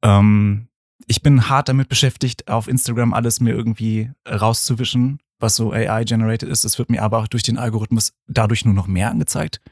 Ähm, 0.04 0.68
ich 1.06 1.22
bin 1.22 1.48
hart 1.48 1.70
damit 1.70 1.88
beschäftigt, 1.88 2.46
auf 2.46 2.68
Instagram 2.68 3.14
alles 3.14 3.40
mir 3.40 3.54
irgendwie 3.54 4.10
rauszuwischen, 4.28 5.18
was 5.38 5.56
so 5.56 5.72
AI-generated 5.72 6.48
ist. 6.48 6.64
Es 6.64 6.78
wird 6.78 6.90
mir 6.90 7.02
aber 7.02 7.18
auch 7.20 7.28
durch 7.28 7.42
den 7.42 7.56
Algorithmus 7.56 8.12
dadurch 8.26 8.66
nur 8.66 8.74
noch 8.74 8.86
mehr 8.86 9.10
angezeigt. 9.10 9.62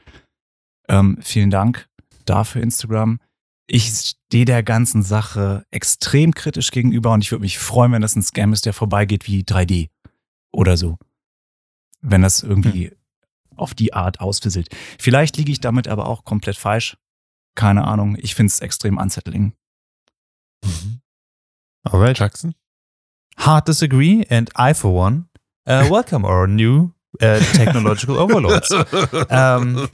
Ähm, 0.89 1.19
vielen 1.21 1.51
Dank 1.51 1.87
dafür, 2.25 2.63
Instagram. 2.63 3.19
Ich 3.67 3.89
stehe 3.89 4.45
der 4.45 4.63
ganzen 4.63 5.03
Sache 5.03 5.65
extrem 5.69 6.33
kritisch 6.33 6.71
gegenüber 6.71 7.11
und 7.11 7.21
ich 7.21 7.31
würde 7.31 7.41
mich 7.41 7.59
freuen, 7.59 7.91
wenn 7.91 8.01
das 8.01 8.15
ein 8.15 8.23
Scam 8.23 8.53
ist, 8.53 8.65
der 8.65 8.73
vorbeigeht 8.73 9.27
wie 9.27 9.43
3D 9.43 9.89
oder 10.51 10.77
so. 10.77 10.97
Wenn 12.01 12.21
das 12.21 12.43
irgendwie 12.43 12.89
hm. 12.89 12.97
auf 13.55 13.73
die 13.73 13.93
Art 13.93 14.19
ausfisselt. 14.19 14.69
Vielleicht 14.99 15.37
liege 15.37 15.51
ich 15.51 15.59
damit 15.59 15.87
aber 15.87 16.07
auch 16.07 16.23
komplett 16.23 16.57
falsch. 16.57 16.97
Keine 17.55 17.85
Ahnung. 17.85 18.17
Ich 18.19 18.35
finde 18.35 18.51
es 18.51 18.59
extrem 18.59 18.97
unsettling. 18.97 19.53
Mhm. 20.63 21.01
Alright. 21.83 22.19
Jackson? 22.19 22.53
Hard 23.37 23.67
disagree, 23.67 24.25
and 24.29 24.49
I, 24.57 24.73
for 24.73 24.93
one, 24.93 25.25
uh, 25.67 25.85
welcome 25.89 26.25
our 26.25 26.47
new 26.47 26.91
uh, 27.21 27.39
technological 27.53 28.17
overlords. 28.19 28.71
um, 29.29 29.87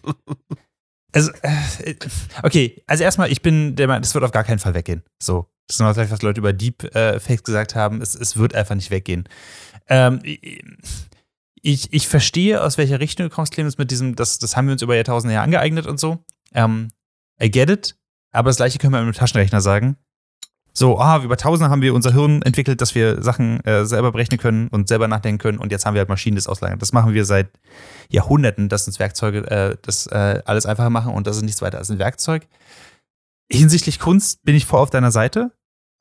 also, 1.12 1.32
äh, 1.42 1.96
okay, 2.42 2.82
also 2.88 3.04
erstmal, 3.04 3.32
ich 3.32 3.42
bin 3.42 3.76
der 3.76 3.88
Meinung, 3.88 4.02
das 4.02 4.14
wird 4.14 4.24
auf 4.24 4.32
gar 4.32 4.44
keinen 4.44 4.60
Fall 4.60 4.74
weggehen. 4.74 5.04
So, 5.22 5.48
das 5.68 5.76
ist 5.76 5.80
noch 5.80 5.94
vielleicht, 5.94 6.12
was 6.12 6.22
Leute 6.22 6.40
über 6.40 6.54
Deep 6.54 6.84
äh, 6.96 7.20
Fakes 7.20 7.44
gesagt 7.44 7.76
haben. 7.76 8.02
Es, 8.02 8.16
es 8.16 8.36
wird 8.36 8.56
einfach 8.56 8.76
nicht 8.76 8.90
weggehen. 8.90 9.30
Ähm, 9.88 10.20
ich, 11.62 11.94
ich 11.94 12.08
verstehe, 12.08 12.62
aus 12.62 12.78
welcher 12.78 13.00
Richtung 13.00 13.30
du 13.30 13.34
kommst, 13.34 13.54
Clemens, 13.54 13.78
mit 13.78 13.90
diesem, 13.92 14.16
das, 14.16 14.38
das 14.40 14.56
haben 14.56 14.68
wir 14.68 14.74
uns 14.74 14.82
über 14.82 14.96
Jahrtausende 14.96 15.34
ja 15.34 15.44
angeeignet 15.44 15.88
und 15.88 16.00
so. 16.00 16.24
Ähm, 16.54 16.90
I 17.42 17.50
get 17.50 17.70
it, 17.70 17.96
aber 18.32 18.50
das 18.50 18.58
gleiche 18.58 18.80
können 18.80 18.94
wir 18.94 19.02
mit 19.02 19.16
dem 19.16 19.18
Taschenrechner 19.18 19.62
sagen. 19.62 19.98
So, 20.76 20.98
ah, 21.00 21.22
über 21.24 21.38
Tausende 21.38 21.70
haben 21.70 21.84
wir 21.84 21.94
unser 21.94 22.14
Hirn 22.14 22.42
entwickelt, 22.42 22.82
dass 22.82 22.96
wir 22.96 23.22
Sachen 23.22 23.64
äh, 23.64 23.86
selber 23.86 24.12
berechnen 24.12 24.40
können 24.40 24.70
und 24.70 24.88
selber 24.88 25.08
nachdenken 25.08 25.38
können 25.38 25.60
und 25.60 25.72
jetzt 25.72 25.86
haben 25.86 25.94
wir 25.94 26.00
halt 26.00 26.10
Maschinen, 26.10 26.36
das 26.36 26.48
auslagern. 26.48 26.80
Das 26.80 26.94
machen 26.94 27.14
wir 27.14 27.26
seit 27.26 27.50
Jahrhunderten, 28.10 28.70
dass 28.70 28.88
uns 28.88 28.98
Werkzeuge 28.98 29.50
äh, 29.52 29.78
das 29.84 30.08
äh, 30.08 30.42
alles 30.46 30.66
einfacher 30.66 30.90
machen 30.90 31.14
und 31.14 31.28
das 31.28 31.38
ist 31.38 31.44
nichts 31.44 31.62
weiter 31.62 31.78
als 31.78 31.92
ein 31.92 32.00
Werkzeug. 32.00 32.48
Hinsichtlich 33.52 34.00
Kunst 34.00 34.44
bin 34.44 34.56
ich 34.56 34.66
voll 34.66 34.80
auf 34.80 34.90
deiner 34.90 35.12
Seite, 35.12 35.52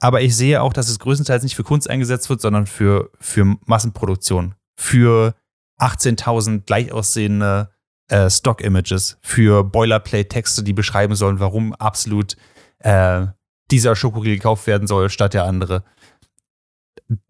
aber 0.03 0.21
ich 0.21 0.35
sehe 0.37 0.61
auch, 0.61 0.73
dass 0.73 0.89
es 0.89 0.99
größtenteils 0.99 1.45
nicht 1.45 1.55
für 1.55 1.63
Kunst 1.63 1.89
eingesetzt 1.89 2.29
wird, 2.29 2.41
sondern 2.41 2.67
für, 2.67 3.13
für 3.21 3.57
Massenproduktion. 3.67 4.57
Für 4.75 5.37
18.000 5.79 6.63
gleich 6.67 6.91
aussehende 6.91 7.71
äh, 8.09 8.29
Stock-Images, 8.29 9.19
für 9.23 9.63
Boilerplate-Texte, 9.63 10.65
die 10.65 10.73
beschreiben 10.73 11.15
sollen, 11.15 11.39
warum 11.39 11.73
absolut 11.75 12.37
äh, 12.81 13.27
dieser 13.71 13.95
Schokoriegel 13.95 14.39
gekauft 14.39 14.67
werden 14.67 14.89
soll, 14.89 15.09
statt 15.09 15.35
der 15.35 15.45
andere. 15.45 15.85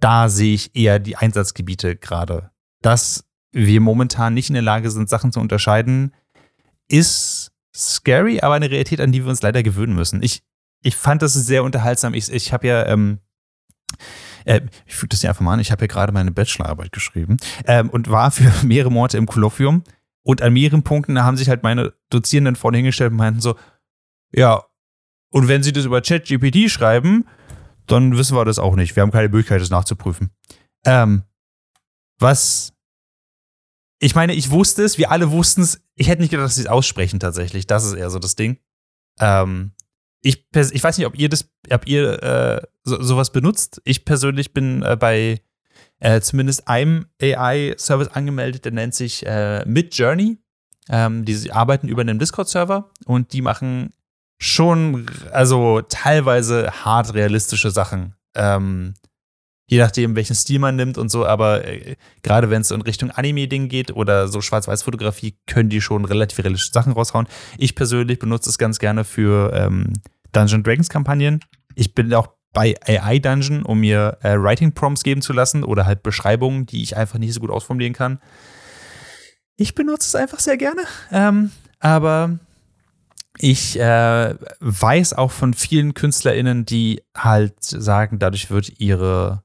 Da 0.01 0.31
sehe 0.31 0.55
ich 0.55 0.75
eher 0.75 0.99
die 0.99 1.17
Einsatzgebiete 1.17 1.97
gerade. 1.97 2.53
Dass 2.81 3.27
wir 3.51 3.83
momentan 3.83 4.33
nicht 4.33 4.49
in 4.49 4.55
der 4.55 4.63
Lage 4.63 4.91
sind, 4.91 5.11
Sachen 5.11 5.31
zu 5.31 5.41
unterscheiden, 5.41 6.15
ist 6.89 7.53
scary, 7.77 8.41
aber 8.41 8.55
eine 8.55 8.71
Realität, 8.71 9.03
an 9.03 9.13
die 9.13 9.25
wir 9.25 9.29
uns 9.29 9.43
leider 9.43 9.63
gewöhnen 9.63 9.95
müssen. 9.95 10.23
Ich, 10.23 10.43
ich 10.83 10.97
fand 10.97 11.23
das 11.23 11.35
sehr 11.35 11.65
unterhaltsam. 11.65 12.15
Ich, 12.15 12.31
ich 12.31 12.53
habe 12.53 12.67
ja, 12.67 12.87
ähm, 12.87 13.21
äh, 14.45 14.61
ich 14.87 14.95
füge 14.95 15.09
das 15.09 15.21
dir 15.21 15.29
einfach 15.29 15.43
mal 15.43 15.55
an, 15.55 15.61
ich 15.61 15.71
habe 15.71 15.83
ja 15.83 15.87
gerade 15.87 16.13
meine 16.13 16.33
Bachelorarbeit 16.33 16.93
geschrieben 16.93 17.37
ähm, 17.67 17.89
und 17.91 18.11
war 18.11 18.31
für 18.31 18.53
mehrere 18.67 18.91
Monate 18.91 19.19
im 19.19 19.27
Kolloquium. 19.27 19.85
Und 20.25 20.41
an 20.41 20.53
mehreren 20.53 20.85
Punkten 20.85 21.21
haben 21.23 21.37
sich 21.37 21.49
halt 21.49 21.65
meine 21.65 21.95
Dozierenden 22.11 22.55
vorne 22.55 22.77
hingestellt 22.79 23.11
und 23.11 23.19
meinten 23.19 23.41
so, 23.41 23.57
ja, 24.33 24.63
und 25.31 25.49
wenn 25.49 25.63
sie 25.63 25.73
das 25.73 25.85
über 25.85 26.01
ChatGPT 26.01 26.71
schreiben, 26.71 27.27
dann 27.87 28.17
wissen 28.17 28.37
wir 28.37 28.45
das 28.45 28.59
auch 28.59 28.77
nicht. 28.77 28.95
Wir 28.95 29.03
haben 29.03 29.11
keine 29.11 29.29
Möglichkeit, 29.29 29.61
das 29.61 29.71
nachzuprüfen. 29.71 30.31
Ähm, 30.85 31.25
was. 32.19 32.73
Ich 33.99 34.15
meine, 34.15 34.35
ich 34.35 34.51
wusste 34.51 34.83
es, 34.83 34.99
wir 34.99 35.11
alle 35.11 35.31
wussten 35.31 35.63
es. 35.63 35.81
Ich 35.95 36.09
hätte 36.09 36.23
nicht 36.23 36.31
gedacht, 36.31 36.47
dass 36.47 36.57
sie 36.57 36.63
es 36.63 36.67
aussprechen 36.67 37.19
tatsächlich. 37.19 37.67
Das 37.67 37.85
ist 37.85 37.95
eher 37.95 38.11
so 38.11 38.19
das 38.19 38.37
Ding. 38.37 38.59
Ähm, 39.19 39.73
ich, 40.23 40.47
ich 40.55 40.83
weiß 40.83 40.99
nicht, 40.99 41.07
ob 41.07 41.19
ihr 41.19 41.29
das, 41.29 41.49
ob 41.71 41.87
ihr 41.87 42.23
äh, 42.23 42.63
so, 42.85 43.03
sowas 43.03 43.31
benutzt. 43.31 43.81
Ich 43.85 44.05
persönlich 44.05 44.53
bin 44.53 44.83
äh, 44.83 44.97
bei 44.97 45.43
äh, 45.99 46.21
zumindest 46.21 46.69
einem 46.69 47.07
AI-Service 47.21 48.09
angemeldet, 48.09 48.65
der 48.65 48.73
nennt 48.73 48.95
sich 48.95 49.27
äh, 49.27 49.65
Midjourney. 49.67 50.39
Ähm, 50.89 51.25
die 51.25 51.53
arbeiten 51.53 51.89
über 51.89 52.03
einen 52.03 52.19
Discord-Server 52.19 52.91
und 53.05 53.33
die 53.33 53.43
machen 53.43 53.93
schon, 54.39 55.07
also 55.31 55.81
teilweise 55.83 56.73
hart 56.85 57.15
realistische 57.15 57.71
Sachen. 57.71 58.15
Ähm, 58.35 58.95
je 59.67 59.79
nachdem, 59.79 60.17
welchen 60.17 60.35
Stil 60.35 60.59
man 60.59 60.77
nimmt 60.77 60.99
und 60.99 61.11
so, 61.11 61.25
aber 61.27 61.65
äh, 61.65 61.97
gerade 62.23 62.51
wenn 62.51 62.63
es 62.63 62.71
in 62.71 62.83
Richtung 62.83 63.11
Anime-Ding 63.11 63.69
geht 63.69 63.95
oder 63.95 64.29
so 64.29 64.41
Schwarz-Weiß-Fotografie, 64.41 65.39
können 65.47 65.69
die 65.69 65.81
schon 65.81 66.05
relativ 66.05 66.39
realistische 66.39 66.73
Sachen 66.73 66.93
raushauen. 66.93 67.27
Ich 67.59 67.75
persönlich 67.75 68.19
benutze 68.19 68.51
es 68.51 68.59
ganz 68.59 68.79
gerne 68.79 69.05
für 69.05 69.53
ähm, 69.55 69.93
Dungeon 70.33 70.63
Dragons 70.63 70.89
Kampagnen. 70.89 71.41
Ich 71.75 71.95
bin 71.95 72.13
auch 72.13 72.29
bei 72.53 72.75
AI 72.87 73.19
Dungeon, 73.19 73.63
um 73.63 73.81
mir 73.81 74.19
äh, 74.23 74.37
Writing 74.37 74.73
Prompts 74.73 75.05
geben 75.05 75.23
zu 75.23 75.33
lassen 75.33 75.65
oder 75.65 75.87
halt 75.87 76.03
Beschreibungen, 76.03 76.67
die 76.67 76.83
ich 76.83 76.97
einfach 76.97 77.19
nicht 77.19 77.33
so 77.33 77.41
gut 77.41 77.51
ausformulieren 77.51 77.95
kann. 77.95 78.21
Ich 79.57 79.75
benutze 79.75 80.09
es 80.09 80.15
einfach 80.15 80.41
sehr 80.41 80.57
gerne. 80.57 80.83
Ähm, 81.11 81.51
aber 81.81 82.39
ich 83.39 83.79
äh, 83.81 84.35
weiß 84.61 85.15
auch 85.15 85.31
von 85.31 85.55
vielen 85.55 85.95
KünstlerInnen, 85.95 86.67
die 86.67 87.03
halt 87.17 87.55
sagen, 87.61 88.19
dadurch 88.19 88.51
wird 88.51 88.81
ihre 88.81 89.43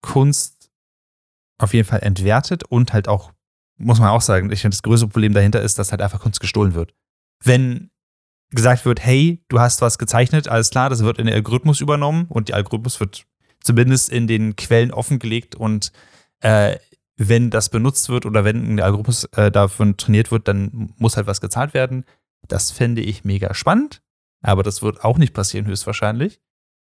Kunst 0.00 0.70
auf 1.58 1.74
jeden 1.74 1.88
Fall 1.88 2.02
entwertet 2.02 2.64
und 2.64 2.92
halt 2.92 3.08
auch, 3.08 3.32
muss 3.76 3.98
man 3.98 4.08
auch 4.08 4.20
sagen, 4.20 4.50
ich 4.52 4.60
finde, 4.60 4.76
das 4.76 4.82
größte 4.82 5.08
Problem 5.08 5.34
dahinter 5.34 5.60
ist, 5.60 5.78
dass 5.78 5.90
halt 5.90 6.02
einfach 6.02 6.20
Kunst 6.20 6.40
gestohlen 6.40 6.74
wird. 6.74 6.94
Wenn 7.42 7.90
gesagt 8.50 8.84
wird, 8.84 9.04
hey, 9.04 9.44
du 9.48 9.60
hast 9.60 9.82
was 9.82 9.98
gezeichnet, 9.98 10.48
alles 10.48 10.70
klar, 10.70 10.88
das 10.88 11.02
wird 11.02 11.18
in 11.18 11.26
den 11.26 11.34
Algorithmus 11.34 11.80
übernommen 11.80 12.26
und 12.28 12.48
der 12.48 12.56
Algorithmus 12.56 13.00
wird 13.00 13.26
zumindest 13.60 14.08
in 14.08 14.26
den 14.26 14.56
Quellen 14.56 14.92
offengelegt 14.92 15.54
und 15.54 15.92
äh, 16.40 16.76
wenn 17.16 17.50
das 17.50 17.68
benutzt 17.68 18.08
wird 18.08 18.24
oder 18.26 18.44
wenn 18.44 18.74
ein 18.74 18.80
Algorithmus 18.80 19.24
äh, 19.32 19.50
davon 19.50 19.96
trainiert 19.96 20.30
wird, 20.30 20.46
dann 20.46 20.94
muss 20.96 21.16
halt 21.16 21.26
was 21.26 21.40
gezahlt 21.40 21.74
werden. 21.74 22.04
Das 22.46 22.70
fände 22.70 23.02
ich 23.02 23.24
mega 23.24 23.52
spannend, 23.54 24.02
aber 24.40 24.62
das 24.62 24.82
wird 24.82 25.04
auch 25.04 25.18
nicht 25.18 25.34
passieren, 25.34 25.66
höchstwahrscheinlich. 25.66 26.40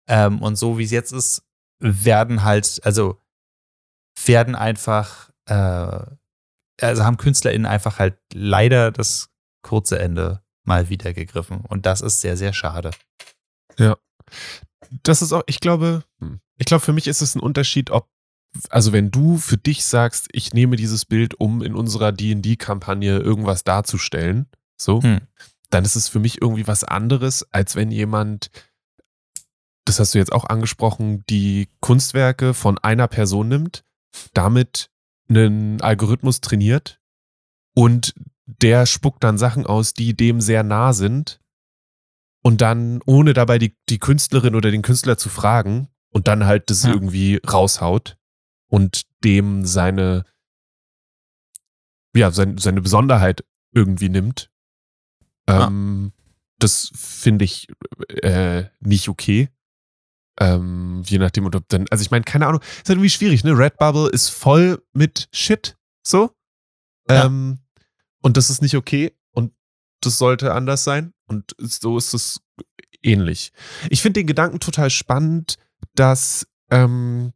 Ähm, 0.08 0.42
und 0.42 0.56
so 0.56 0.80
wie 0.80 0.84
es 0.84 0.92
jetzt 0.92 1.14
ist, 1.14 1.44
werden 1.84 2.44
halt, 2.44 2.80
also 2.84 3.20
werden 4.26 4.56
einfach, 4.56 5.30
äh, 5.46 6.06
also 6.82 7.04
haben 7.04 7.18
KünstlerInnen 7.18 7.66
einfach 7.66 8.00
halt 8.00 8.18
leider 8.34 8.92
das 8.92 9.30
kurze 9.62 10.00
Ende 10.00 10.42
mal 10.64 10.90
wieder 10.90 11.14
gegriffen. 11.14 11.62
Und 11.68 11.86
das 11.86 12.02
ist 12.02 12.22
sehr, 12.22 12.38
sehr 12.38 12.54
schade. 12.54 12.92
Ja. 13.78 13.98
Das 15.04 15.22
ist 15.22 15.34
auch, 15.34 15.44
ich 15.48 15.60
glaube, 15.60 16.04
hm, 16.20 16.40
ich 16.58 16.66
glaube, 16.66 16.84
für 16.84 16.94
mich 16.94 17.08
ist 17.08 17.22
es 17.22 17.36
ein 17.36 17.40
Unterschied, 17.42 17.90
ob, 17.92 18.08
also 18.70 18.94
wenn 18.94 19.12
du 19.12 19.38
für 19.38 19.58
dich 19.58 19.84
sagst, 19.84 20.30
ich 20.32 20.54
nehme 20.54 20.76
dieses 20.76 21.06
Bild, 21.06 21.40
um 21.40 21.62
in 21.62 21.76
unserer 21.76 22.12
DD-Kampagne 22.12 23.18
irgendwas 23.18 23.64
darzustellen, 23.64 24.48
so, 24.80 25.02
Hm. 25.02 25.22
dann 25.70 25.84
ist 25.84 25.96
es 25.96 26.08
für 26.08 26.20
mich 26.20 26.42
irgendwie 26.42 26.68
was 26.68 26.84
anderes, 26.84 27.44
als 27.52 27.76
wenn 27.76 27.92
jemand, 27.92 28.52
das 29.94 30.08
hast 30.08 30.14
du 30.16 30.18
jetzt 30.18 30.32
auch 30.32 30.46
angesprochen, 30.46 31.24
die 31.30 31.70
Kunstwerke 31.80 32.54
von 32.54 32.78
einer 32.80 33.08
Person 33.08 33.48
nimmt, 33.48 33.84
damit 34.34 34.90
einen 35.30 35.82
Algorithmus 35.82 36.42
trainiert 36.42 37.00
und 37.76 38.14
der 38.46 38.86
spuckt 38.86 39.24
dann 39.24 39.38
Sachen 39.38 39.66
aus, 39.66 39.94
die 39.94 40.16
dem 40.16 40.42
sehr 40.42 40.64
nah 40.64 40.94
sind 40.94 41.40
und 42.42 42.62
dann, 42.62 43.02
ohne 43.06 43.34
dabei 43.34 43.58
die, 43.60 43.76
die 43.90 44.00
Künstlerin 44.00 44.56
oder 44.56 44.72
den 44.72 44.82
Künstler 44.82 45.18
zu 45.18 45.30
fragen 45.30 45.88
und 46.10 46.28
dann 46.28 46.46
halt 46.46 46.70
das 46.70 46.84
Ja. 46.84 46.92
irgendwie 46.92 47.40
raushaut 47.48 48.18
und 48.68 49.04
dem 49.24 49.66
seine, 49.66 50.26
ja, 52.16 52.32
sein, 52.32 52.58
seine 52.58 52.82
Besonderheit 52.82 53.44
irgendwie 53.74 54.10
nimmt. 54.10 54.50
Ähm, 55.48 56.14
Das 56.60 56.92
finde 56.96 57.46
ich 57.46 57.68
äh, 58.10 58.66
nicht 58.80 59.10
okay. 59.10 59.50
Ähm, 60.40 61.04
je 61.06 61.20
nachdem, 61.20 61.46
ob 61.46 61.68
dann, 61.70 61.86
also 61.90 62.02
ich 62.02 62.12
meine, 62.12 62.24
keine 62.24 62.48
Ahnung, 62.48 62.62
ist 62.62 62.90
halt 62.90 62.98
irgendwie 62.98 63.10
schwierig, 63.10 63.44
ne? 63.44 63.58
Redbubble 63.58 64.10
ist 64.10 64.30
voll 64.30 64.82
mit 64.94 65.30
Shit, 65.32 65.78
so. 66.02 66.32
Ja. 67.08 67.26
Ähm, 67.26 67.60
und 68.22 68.38
das 68.38 68.50
ist 68.50 68.62
nicht 68.62 68.76
okay 68.76 69.14
und 69.32 69.52
das 70.02 70.18
sollte 70.18 70.54
anders 70.54 70.84
sein 70.84 71.14
und 71.28 71.56
so 71.60 71.98
ist 71.98 72.14
es 72.14 72.42
ähnlich. 73.04 73.52
Ich 73.90 74.02
finde 74.02 74.22
den 74.22 74.28
Gedanken 74.28 74.60
total 74.60 74.90
spannend, 74.90 75.58
dass, 75.96 76.48
ähm, 76.72 77.34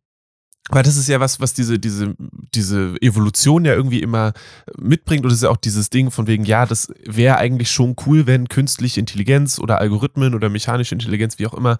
weil 0.70 0.84
das 0.84 0.98
ist 0.98 1.08
ja 1.08 1.20
was, 1.20 1.40
was 1.40 1.54
diese, 1.54 1.80
diese, 1.80 2.16
diese 2.54 2.96
Evolution 3.02 3.64
ja 3.66 3.74
irgendwie 3.74 4.02
immer 4.02 4.34
mitbringt 4.78 5.24
und 5.24 5.32
es 5.32 5.38
ist 5.38 5.44
ja 5.44 5.50
auch 5.50 5.58
dieses 5.58 5.90
Ding 5.90 6.12
von 6.12 6.28
wegen, 6.28 6.46
ja, 6.46 6.66
das 6.66 6.92
wäre 7.06 7.38
eigentlich 7.38 7.72
schon 7.72 7.96
cool, 8.06 8.28
wenn 8.28 8.50
künstliche 8.50 9.00
Intelligenz 9.00 9.60
oder 9.60 9.80
Algorithmen 9.80 10.36
oder 10.36 10.50
mechanische 10.50 10.96
Intelligenz, 10.96 11.40
wie 11.40 11.48
auch 11.48 11.54
immer, 11.54 11.78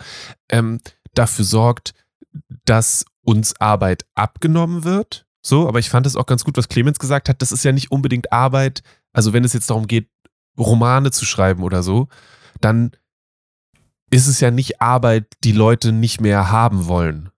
ähm, 0.50 0.80
dafür 1.18 1.46
sorgt, 1.46 1.94
dass 2.66 3.06
uns 3.22 3.60
Arbeit 3.60 4.06
abgenommen 4.16 4.84
wird. 4.84 5.26
So, 5.42 5.68
aber 5.68 5.80
ich 5.80 5.90
fand 5.90 6.06
es 6.06 6.16
auch 6.16 6.26
ganz 6.26 6.44
gut, 6.44 6.58
was 6.58 6.68
Clemens 6.68 7.00
gesagt 7.00 7.30
hat. 7.30 7.42
Das 7.42 7.52
ist 7.52 7.64
ja 7.64 7.72
nicht 7.72 7.92
unbedingt 7.92 8.32
Arbeit. 8.32 8.82
Also, 9.14 9.34
wenn 9.34 9.44
es 9.44 9.54
jetzt 9.54 9.70
darum 9.70 9.88
geht, 9.88 10.10
Romane 10.58 11.12
zu 11.12 11.26
schreiben 11.26 11.64
oder 11.64 11.84
so, 11.84 12.08
dann 12.60 12.92
ist 14.10 14.28
es 14.28 14.40
ja 14.40 14.52
nicht 14.52 14.82
Arbeit, 14.82 15.34
die 15.44 15.52
Leute 15.52 15.92
nicht 15.92 16.22
mehr 16.22 16.52
haben 16.52 16.88
wollen. 16.88 17.30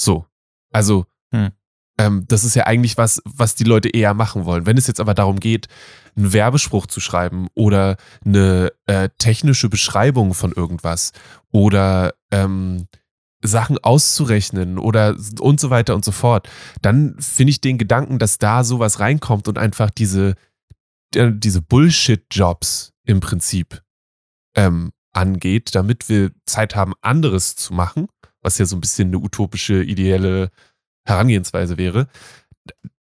So. 0.00 0.26
Also, 0.72 1.06
Hm. 1.32 1.50
ähm, 1.98 2.24
das 2.28 2.44
ist 2.44 2.54
ja 2.54 2.66
eigentlich 2.66 2.96
was, 2.98 3.22
was 3.24 3.54
die 3.54 3.64
Leute 3.64 3.88
eher 3.88 4.14
machen 4.14 4.44
wollen. 4.44 4.66
Wenn 4.66 4.76
es 4.76 4.86
jetzt 4.86 5.00
aber 5.00 5.14
darum 5.14 5.40
geht, 5.40 5.68
einen 6.16 6.32
Werbespruch 6.32 6.86
zu 6.86 7.00
schreiben 7.00 7.48
oder 7.54 7.96
eine 8.24 8.72
äh, 8.86 9.08
technische 9.18 9.68
Beschreibung 9.68 10.34
von 10.34 10.52
irgendwas 10.52 11.12
oder 11.52 12.14
ähm, 12.30 12.86
Sachen 13.46 13.78
auszurechnen 13.78 14.78
oder 14.78 15.16
und 15.40 15.60
so 15.60 15.70
weiter 15.70 15.94
und 15.94 16.04
so 16.04 16.12
fort, 16.12 16.48
dann 16.82 17.16
finde 17.18 17.50
ich 17.50 17.60
den 17.60 17.78
Gedanken, 17.78 18.18
dass 18.18 18.38
da 18.38 18.64
sowas 18.64 19.00
reinkommt 19.00 19.48
und 19.48 19.58
einfach 19.58 19.90
diese, 19.90 20.34
äh, 21.14 21.30
diese 21.32 21.62
Bullshit-Jobs 21.62 22.92
im 23.04 23.20
Prinzip 23.20 23.82
ähm, 24.56 24.92
angeht, 25.12 25.74
damit 25.74 26.08
wir 26.08 26.30
Zeit 26.46 26.76
haben, 26.76 26.92
anderes 27.00 27.56
zu 27.56 27.72
machen, 27.72 28.08
was 28.42 28.58
ja 28.58 28.66
so 28.66 28.76
ein 28.76 28.80
bisschen 28.80 29.08
eine 29.08 29.18
utopische, 29.18 29.82
ideelle 29.82 30.50
Herangehensweise 31.06 31.78
wäre. 31.78 32.08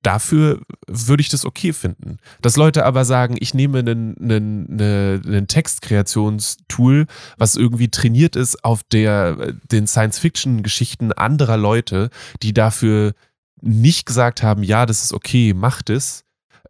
Dafür 0.03 0.61
würde 0.87 1.21
ich 1.21 1.29
das 1.29 1.45
okay 1.45 1.73
finden. 1.73 2.17
Dass 2.41 2.57
Leute 2.57 2.85
aber 2.85 3.05
sagen, 3.05 3.35
ich 3.39 3.53
nehme 3.53 3.79
einen, 3.79 4.15
einen, 4.17 4.67
eine- 4.69 5.21
einen 5.25 5.47
Textkreationstool, 5.47 7.07
was 7.37 7.55
irgendwie 7.55 7.89
trainiert 7.89 8.35
ist 8.35 8.63
auf 8.63 8.83
der, 8.83 9.53
den 9.71 9.87
Science-Fiction-Geschichten 9.87 11.13
anderer 11.13 11.57
Leute, 11.57 12.09
die 12.41 12.53
dafür 12.53 13.13
nicht 13.61 14.05
gesagt 14.05 14.43
haben, 14.43 14.61
ja, 14.61 14.85
das 14.85 15.03
ist 15.03 15.13
okay, 15.13 15.53
macht 15.53 15.89
es, 15.89 16.25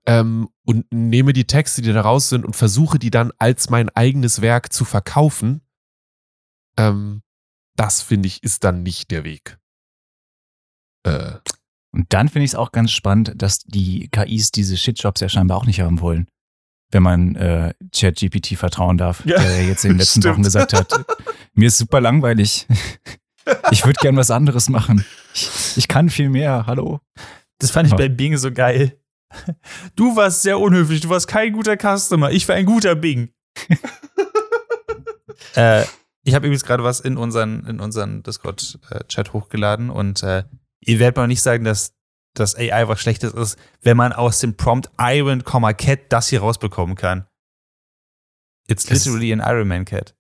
ähm, 0.06 0.48
und 0.66 0.86
nehme 0.94 1.34
die 1.34 1.48
Texte, 1.48 1.82
die 1.82 1.92
da 1.92 2.02
raus 2.02 2.30
sind, 2.30 2.46
und 2.46 2.56
versuche 2.56 3.00
die 3.00 3.10
dann 3.10 3.32
als 3.40 3.70
mein 3.70 3.90
eigenes 3.90 4.42
Werk 4.42 4.72
zu 4.72 4.86
verkaufen. 4.86 5.62
Ähm, 6.78 7.24
das 7.76 8.04
finde 8.04 8.28
ich 8.28 8.44
ist 8.44 8.64
dann 8.64 8.84
nicht 8.84 9.10
der 9.10 9.24
Weg. 9.24 9.58
Äh, 11.04 11.38
Und 11.94 12.12
dann 12.12 12.28
finde 12.28 12.46
ich 12.46 12.52
es 12.52 12.56
auch 12.56 12.72
ganz 12.72 12.92
spannend, 12.92 13.34
dass 13.36 13.60
die 13.60 14.10
KIs 14.10 14.52
diese 14.52 14.78
Shitjobs 14.78 15.22
ja 15.22 15.30
scheinbar 15.30 15.58
auch 15.58 15.66
nicht 15.66 15.80
haben 15.80 16.02
wollen. 16.02 16.28
Wenn 16.92 17.04
man 17.04 17.36
äh, 17.36 17.74
ChatGPT 17.96 18.58
vertrauen 18.58 18.98
darf, 18.98 19.24
Ja, 19.26 19.40
der 19.40 19.66
jetzt 19.66 19.86
in 19.86 19.92
den 19.92 20.00
letzten 20.00 20.22
stimmt. 20.22 20.36
Wochen 20.36 20.44
gesagt 20.44 20.74
hat, 20.74 21.06
mir 21.54 21.68
ist 21.68 21.78
super 21.78 22.02
langweilig. 22.02 22.68
Ich 23.72 23.86
würde 23.86 24.00
gern 24.02 24.16
was 24.16 24.32
anderes 24.32 24.70
machen. 24.70 25.06
Ich, 25.34 25.78
ich 25.78 25.88
kann 25.88 26.10
viel 26.10 26.30
mehr. 26.30 26.66
Hallo. 26.66 27.00
Das 27.60 27.72
fand 27.72 27.88
ich 27.88 27.96
bei 27.96 28.10
Bing 28.10 28.38
so 28.38 28.52
geil. 28.52 28.98
Du 29.96 30.16
warst 30.16 30.44
sehr 30.44 30.60
unhöflich, 30.60 31.02
du 31.02 31.10
warst 31.10 31.28
kein 31.28 31.54
guter 31.54 31.76
Customer, 31.76 32.32
ich 32.32 32.48
war 32.48 32.56
ein 32.56 32.66
guter 32.66 32.96
Bing. 32.96 33.30
äh, 35.56 35.84
ich 36.24 36.36
habe 36.36 36.46
übrigens 36.46 36.64
gerade 36.64 36.84
was 36.84 37.00
in 37.00 37.18
unseren, 37.18 37.66
in 37.66 37.80
unseren 37.80 38.24
Discord-Chat 38.24 39.34
hochgeladen 39.34 39.90
und 39.90 40.22
äh, 40.24 40.44
ihr 40.86 41.00
werdet 41.00 41.18
mal 41.18 41.28
nicht 41.28 41.42
sagen, 41.42 41.64
dass 41.64 41.94
das 42.34 42.56
AI 42.56 42.88
was 42.88 43.00
Schlechtes 43.00 43.34
ist, 43.34 43.58
wenn 43.82 43.98
man 43.98 44.12
aus 44.12 44.40
dem 44.40 44.56
Prompt 44.58 44.90
Iron, 45.00 45.44
Cat 45.44 46.00
das 46.10 46.30
hier 46.30 46.42
rausbekommen 46.42 46.96
kann. 46.96 47.28
It's 48.68 48.90
literally 48.90 49.32
an 49.34 49.40
Iron 49.40 49.68
Man 49.68 49.86
Cat. 49.86 50.16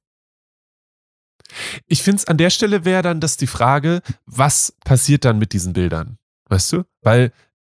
ich 1.87 2.03
finde 2.03 2.17
es 2.17 2.25
an 2.25 2.37
der 2.37 2.49
Stelle 2.49 2.85
wäre 2.85 3.01
dann 3.01 3.19
das 3.19 3.37
die 3.37 3.47
Frage, 3.47 4.01
was 4.25 4.75
passiert 4.83 5.25
dann 5.25 5.39
mit 5.39 5.53
diesen 5.53 5.73
Bildern? 5.73 6.17
Weißt 6.49 6.71
du? 6.73 6.83
Weil 7.01 7.31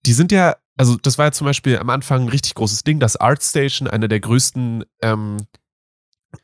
die 0.06 0.14
sind 0.14 0.32
ja, 0.32 0.58
also 0.78 0.98
das 0.98 1.18
war 1.18 1.26
ja 1.26 1.32
zum 1.32 1.46
Beispiel 1.46 1.78
am 1.78 1.90
Anfang 1.90 2.24
ein 2.24 2.30
richtig 2.30 2.56
großes 2.56 2.84
Ding, 2.84 3.00
dass 3.00 3.16
ArtStation, 3.16 3.88
einer 3.88 4.08
der 4.08 4.20
größten 4.20 4.84
ähm, 5.02 5.38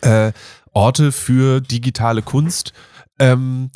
äh, 0.02 0.32
Orte 0.72 1.12
für 1.12 1.62
digitale 1.62 2.22
Kunst, 2.22 2.74
ähm, 3.20 3.70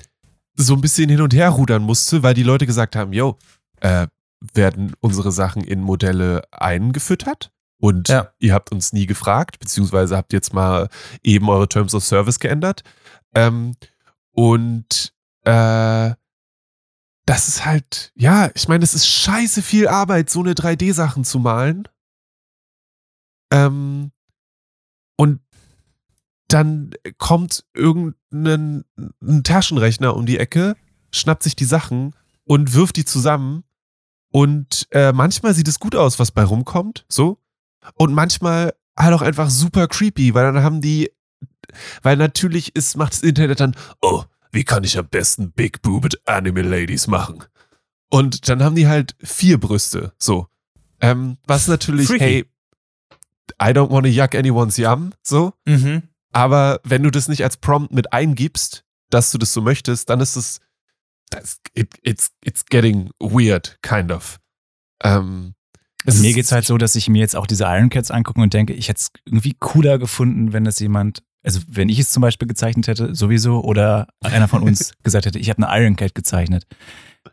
so 0.57 0.73
ein 0.73 0.81
bisschen 0.81 1.09
hin 1.09 1.21
und 1.21 1.33
her 1.33 1.49
rudern 1.49 1.83
musste, 1.83 2.23
weil 2.23 2.33
die 2.33 2.43
Leute 2.43 2.65
gesagt 2.65 2.95
haben, 2.95 3.13
yo, 3.13 3.37
äh, 3.81 4.07
werden 4.53 4.93
unsere 4.99 5.31
Sachen 5.31 5.63
in 5.63 5.81
Modelle 5.81 6.43
eingefüttert? 6.51 7.51
Und 7.79 8.09
Ja. 8.09 8.31
ihr 8.39 8.53
habt 8.53 8.71
uns 8.71 8.91
nie 8.91 9.05
gefragt, 9.05 9.59
beziehungsweise 9.59 10.17
habt 10.17 10.33
jetzt 10.33 10.53
mal 10.53 10.89
eben 11.23 11.47
eure 11.49 11.69
Terms 11.69 11.93
of 11.93 12.03
Service 12.03 12.39
geändert. 12.39 12.83
Ähm, 13.35 13.75
und 14.31 15.13
äh, 15.43 16.13
das 17.25 17.47
ist 17.47 17.65
halt, 17.65 18.11
ja, 18.15 18.49
ich 18.55 18.67
meine, 18.67 18.83
es 18.83 18.93
ist 18.93 19.07
scheiße 19.07 19.61
viel 19.61 19.87
Arbeit, 19.87 20.29
so 20.29 20.39
eine 20.39 20.53
3D-Sachen 20.53 21.23
zu 21.23 21.39
malen. 21.39 21.87
Ähm, 23.51 24.11
und 25.19 25.39
dann 26.47 26.91
kommt 27.17 27.65
irgendein 27.73 28.85
ein 29.21 29.43
Taschenrechner 29.43 30.15
um 30.15 30.25
die 30.25 30.39
Ecke, 30.39 30.75
schnappt 31.11 31.43
sich 31.43 31.55
die 31.55 31.65
Sachen 31.65 32.15
und 32.43 32.73
wirft 32.73 32.95
die 32.95 33.05
zusammen. 33.05 33.63
Und 34.31 34.87
äh, 34.91 35.11
manchmal 35.11 35.53
sieht 35.53 35.67
es 35.67 35.79
gut 35.79 35.95
aus, 35.95 36.19
was 36.19 36.31
bei 36.31 36.43
rumkommt, 36.43 37.05
so. 37.09 37.39
Und 37.95 38.13
manchmal 38.13 38.73
halt 38.97 39.13
auch 39.13 39.21
einfach 39.21 39.49
super 39.49 39.87
creepy, 39.87 40.33
weil 40.33 40.51
dann 40.51 40.63
haben 40.63 40.81
die, 40.81 41.11
weil 42.01 42.17
natürlich 42.17 42.75
ist, 42.75 42.97
macht 42.97 43.13
das 43.13 43.23
Internet 43.23 43.59
dann, 43.59 43.75
oh, 44.01 44.23
wie 44.51 44.63
kann 44.63 44.83
ich 44.83 44.97
am 44.97 45.07
besten 45.07 45.51
Big 45.51 45.81
Boobed 45.81 46.27
Anime 46.27 46.61
Ladies 46.61 47.07
machen? 47.07 47.43
Und 48.09 48.47
dann 48.49 48.63
haben 48.63 48.75
die 48.75 48.87
halt 48.87 49.15
vier 49.19 49.59
Brüste. 49.59 50.13
So. 50.17 50.47
Ähm, 50.99 51.37
was 51.45 51.67
natürlich, 51.67 52.07
Freaky. 52.07 52.23
hey, 52.23 52.45
I 53.61 53.73
don't 53.73 53.91
want 53.91 54.05
to 54.05 54.11
yuck 54.11 54.33
anyone's 54.33 54.77
yum. 54.77 55.13
So. 55.21 55.53
Mhm. 55.65 56.03
Aber 56.37 56.79
wenn 56.83 57.01
du 57.01 57.09
das 57.09 57.27
nicht 57.27 57.43
als 57.43 57.57
Prompt 57.57 57.91
mit 57.91 58.13
eingibst, 58.13 58.83
dass 59.09 59.31
du 59.31 59.39
das 59.39 59.53
so 59.53 59.61
möchtest, 59.61 60.09
dann 60.09 60.19
ist 60.19 60.35
es, 60.35 60.59
das, 61.31 61.59
it, 61.73 61.89
it's, 62.03 62.29
it's 62.45 62.63
getting 62.65 63.09
weird, 63.19 63.79
kind 63.81 64.11
of. 64.11 64.39
Ähm, 65.03 65.55
es 66.05 66.19
mir 66.19 66.29
ist- 66.29 66.35
geht's 66.35 66.51
halt 66.51 66.65
so, 66.65 66.77
dass 66.77 66.95
ich 66.95 67.09
mir 67.09 67.19
jetzt 67.19 67.35
auch 67.35 67.47
diese 67.47 67.63
Iron 67.63 67.89
Cats 67.89 68.11
angucke 68.11 68.39
und 68.39 68.53
denke, 68.53 68.73
ich 68.73 68.87
hätte 68.87 68.99
es 68.99 69.11
irgendwie 69.25 69.55
cooler 69.59 69.97
gefunden, 69.97 70.53
wenn 70.53 70.63
das 70.63 70.79
jemand, 70.79 71.23
also 71.43 71.59
wenn 71.67 71.89
ich 71.89 71.97
es 71.97 72.11
zum 72.11 72.21
Beispiel 72.21 72.47
gezeichnet 72.47 72.87
hätte, 72.87 73.15
sowieso, 73.15 73.63
oder 73.63 74.07
einer 74.21 74.47
von 74.47 74.61
uns 74.61 74.93
gesagt 75.03 75.25
hätte, 75.25 75.39
ich 75.39 75.49
habe 75.49 75.67
eine 75.67 75.83
Iron 75.83 75.95
Cat 75.95 76.13
gezeichnet. 76.13 76.67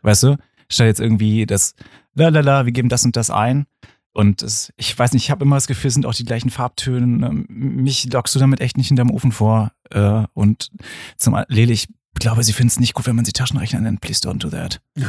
Weißt 0.01 0.23
du? 0.23 0.37
Statt 0.67 0.87
jetzt 0.87 0.99
irgendwie 0.99 1.45
das, 1.45 1.75
la 2.15 2.29
la 2.29 2.39
la, 2.39 2.65
wir 2.65 2.71
geben 2.71 2.89
das 2.89 3.05
und 3.05 3.15
das 3.15 3.29
ein. 3.29 3.67
Und 4.15 4.41
es, 4.43 4.71
ich 4.77 4.97
weiß 4.97 5.11
nicht, 5.11 5.25
ich 5.25 5.31
habe 5.31 5.43
immer 5.43 5.57
das 5.57 5.67
Gefühl, 5.67 5.89
es 5.89 5.93
sind 5.93 6.05
auch 6.05 6.13
die 6.13 6.23
gleichen 6.23 6.49
Farbtöne. 6.49 7.27
Ähm, 7.27 7.45
Mich 7.49 8.11
lockst 8.13 8.33
du 8.33 8.39
damit 8.39 8.61
echt 8.61 8.77
nicht 8.77 8.87
hinterm 8.87 9.11
Ofen 9.11 9.33
vor. 9.33 9.73
Äh, 9.91 10.23
und 10.33 10.71
zum 11.17 11.37
Lele, 11.49 11.73
ich 11.73 11.89
glaube, 12.17 12.41
sie 12.41 12.53
finden 12.53 12.69
es 12.69 12.79
nicht 12.79 12.93
gut, 12.93 13.07
wenn 13.07 13.17
man 13.17 13.25
sie 13.25 13.33
Taschenrechner 13.33 13.81
nennt. 13.81 13.99
Please 13.99 14.21
don't 14.21 14.37
do 14.39 14.49
that. 14.49 14.79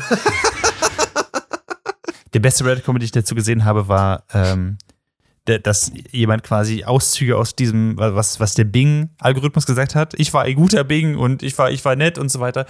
Der 2.34 2.40
beste 2.40 2.64
Reddit-Comment, 2.64 3.00
den 3.00 3.04
ich 3.04 3.12
dazu 3.12 3.36
gesehen 3.36 3.64
habe, 3.64 3.86
war, 3.86 4.24
ähm, 4.34 4.76
dass 5.44 5.92
jemand 6.10 6.42
quasi 6.42 6.82
Auszüge 6.82 7.36
aus 7.36 7.54
diesem, 7.54 7.96
was, 7.96 8.40
was 8.40 8.54
der 8.54 8.64
Bing-Algorithmus 8.64 9.66
gesagt 9.66 9.94
hat. 9.94 10.14
Ich 10.18 10.34
war 10.34 10.42
ein 10.42 10.56
guter 10.56 10.82
Bing 10.82 11.16
und 11.16 11.44
ich 11.44 11.56
war, 11.56 11.70
ich 11.70 11.84
war 11.84 11.94
nett 11.94 12.18
und 12.18 12.28
so 12.28 12.40
weiter. 12.40 12.66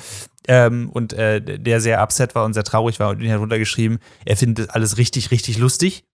Ähm, 0.46 0.90
und 0.90 1.14
äh, 1.14 1.40
der 1.40 1.80
sehr 1.80 2.02
upset 2.02 2.34
war 2.34 2.44
und 2.44 2.52
sehr 2.52 2.64
traurig 2.64 3.00
war 3.00 3.08
und 3.08 3.22
ihn 3.22 3.32
hat 3.32 3.40
runtergeschrieben, 3.40 4.00
er 4.26 4.36
findet 4.36 4.68
alles 4.68 4.98
richtig, 4.98 5.30
richtig 5.30 5.56
lustig. 5.56 6.04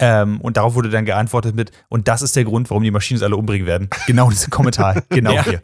Ähm, 0.00 0.40
und 0.40 0.56
darauf 0.56 0.74
wurde 0.74 0.90
dann 0.90 1.04
geantwortet 1.04 1.56
mit, 1.56 1.72
und 1.88 2.06
das 2.06 2.22
ist 2.22 2.36
der 2.36 2.44
Grund, 2.44 2.70
warum 2.70 2.82
die 2.84 2.90
Maschinen 2.90 3.16
uns 3.18 3.24
alle 3.24 3.36
umbringen 3.36 3.66
werden. 3.66 3.88
Genau 4.06 4.30
diesen 4.30 4.50
Kommentar. 4.50 5.02
Genau 5.08 5.32
Ja. 5.32 5.42
hier. 5.44 5.60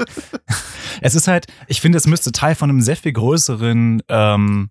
Es 1.00 1.14
ist 1.14 1.28
halt, 1.28 1.46
ich 1.68 1.80
finde, 1.80 1.98
es 1.98 2.06
müsste 2.06 2.32
Teil 2.32 2.54
von 2.54 2.68
einem 2.70 2.80
sehr 2.80 2.96
viel 2.96 3.12
größeren 3.12 4.02
ähm, 4.08 4.70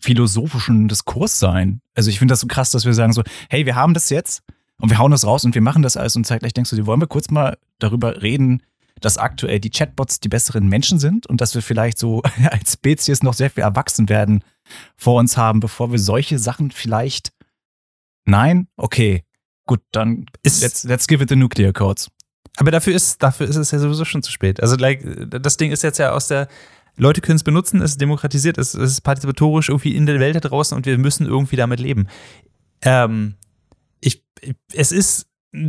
philosophischen 0.00 0.88
Diskurs 0.88 1.38
sein. 1.38 1.80
Also 1.94 2.10
ich 2.10 2.18
finde 2.18 2.32
das 2.32 2.40
so 2.40 2.46
krass, 2.46 2.70
dass 2.70 2.84
wir 2.84 2.94
sagen 2.94 3.12
so, 3.12 3.22
hey, 3.48 3.66
wir 3.66 3.76
haben 3.76 3.94
das 3.94 4.10
jetzt 4.10 4.42
und 4.78 4.90
wir 4.90 4.98
hauen 4.98 5.10
das 5.10 5.26
raus 5.26 5.44
und 5.44 5.54
wir 5.54 5.62
machen 5.62 5.82
das 5.82 5.96
alles 5.96 6.16
und 6.16 6.26
zeitgleich 6.26 6.52
denkst 6.54 6.70
du, 6.70 6.76
dir, 6.76 6.86
wollen 6.86 7.00
wir 7.00 7.06
kurz 7.06 7.30
mal 7.30 7.56
darüber 7.78 8.22
reden, 8.22 8.62
dass 9.00 9.18
aktuell 9.18 9.60
die 9.60 9.70
Chatbots 9.70 10.20
die 10.20 10.28
besseren 10.28 10.68
Menschen 10.68 10.98
sind 10.98 11.26
und 11.26 11.40
dass 11.40 11.54
wir 11.54 11.62
vielleicht 11.62 11.98
so 11.98 12.22
als 12.50 12.74
Spezies 12.74 13.22
noch 13.22 13.34
sehr 13.34 13.50
viel 13.50 13.62
erwachsen 13.62 14.08
werden 14.08 14.42
vor 14.96 15.18
uns 15.18 15.36
haben, 15.36 15.60
bevor 15.60 15.92
wir 15.92 15.98
solche 15.98 16.38
Sachen 16.38 16.70
vielleicht 16.70 17.32
Nein? 18.26 18.68
Okay. 18.76 19.24
Gut, 19.66 19.80
dann 19.92 20.26
Ist- 20.42 20.62
let's, 20.62 20.84
let's 20.84 21.06
give 21.08 21.22
it 21.22 21.28
the 21.28 21.36
nuclear 21.36 21.72
codes. 21.72 22.08
Aber 22.58 22.70
dafür 22.70 22.94
ist, 22.94 23.22
dafür 23.22 23.48
ist 23.48 23.56
es 23.56 23.70
ja 23.70 23.78
sowieso 23.78 24.04
schon 24.04 24.22
zu 24.22 24.30
spät. 24.32 24.60
Also, 24.62 24.76
like, 24.76 25.02
das 25.30 25.56
Ding 25.56 25.72
ist 25.72 25.82
jetzt 25.82 25.98
ja 25.98 26.12
aus 26.12 26.28
der, 26.28 26.48
Leute 26.96 27.20
können 27.20 27.36
es 27.36 27.44
benutzen, 27.44 27.82
es 27.82 27.92
ist 27.92 28.00
demokratisiert, 28.00 28.56
es 28.56 28.74
ist 28.74 29.02
partizipatorisch 29.02 29.68
irgendwie 29.68 29.94
in 29.94 30.06
der 30.06 30.18
Welt 30.20 30.36
da 30.36 30.40
draußen 30.40 30.74
und 30.76 30.86
wir 30.86 30.96
müssen 30.96 31.26
irgendwie 31.26 31.56
damit 31.56 31.78
leben. 31.80 32.08
Ähm, 32.82 33.34
ich, 34.00 34.24
ich- 34.40 34.54
es 34.72 34.92
ist, 34.92 35.26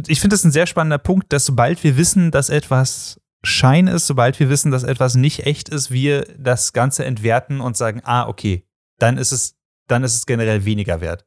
ich 0.07 0.21
finde 0.21 0.35
das 0.35 0.43
ein 0.45 0.51
sehr 0.51 0.67
spannender 0.67 0.97
Punkt, 0.99 1.33
dass 1.33 1.45
sobald 1.45 1.83
wir 1.83 1.97
wissen, 1.97 2.31
dass 2.31 2.49
etwas 2.49 3.19
Schein 3.43 3.87
ist, 3.87 4.07
sobald 4.07 4.39
wir 4.39 4.49
wissen, 4.49 4.71
dass 4.71 4.83
etwas 4.83 5.15
nicht 5.15 5.45
echt 5.45 5.67
ist, 5.69 5.91
wir 5.91 6.25
das 6.37 6.71
Ganze 6.73 7.03
entwerten 7.05 7.59
und 7.59 7.75
sagen, 7.75 8.01
ah, 8.05 8.27
okay, 8.27 8.65
dann 8.99 9.17
ist 9.17 9.31
es, 9.33 9.55
dann 9.87 10.03
ist 10.05 10.15
es 10.15 10.25
generell 10.25 10.63
weniger 10.65 11.01
wert. 11.01 11.25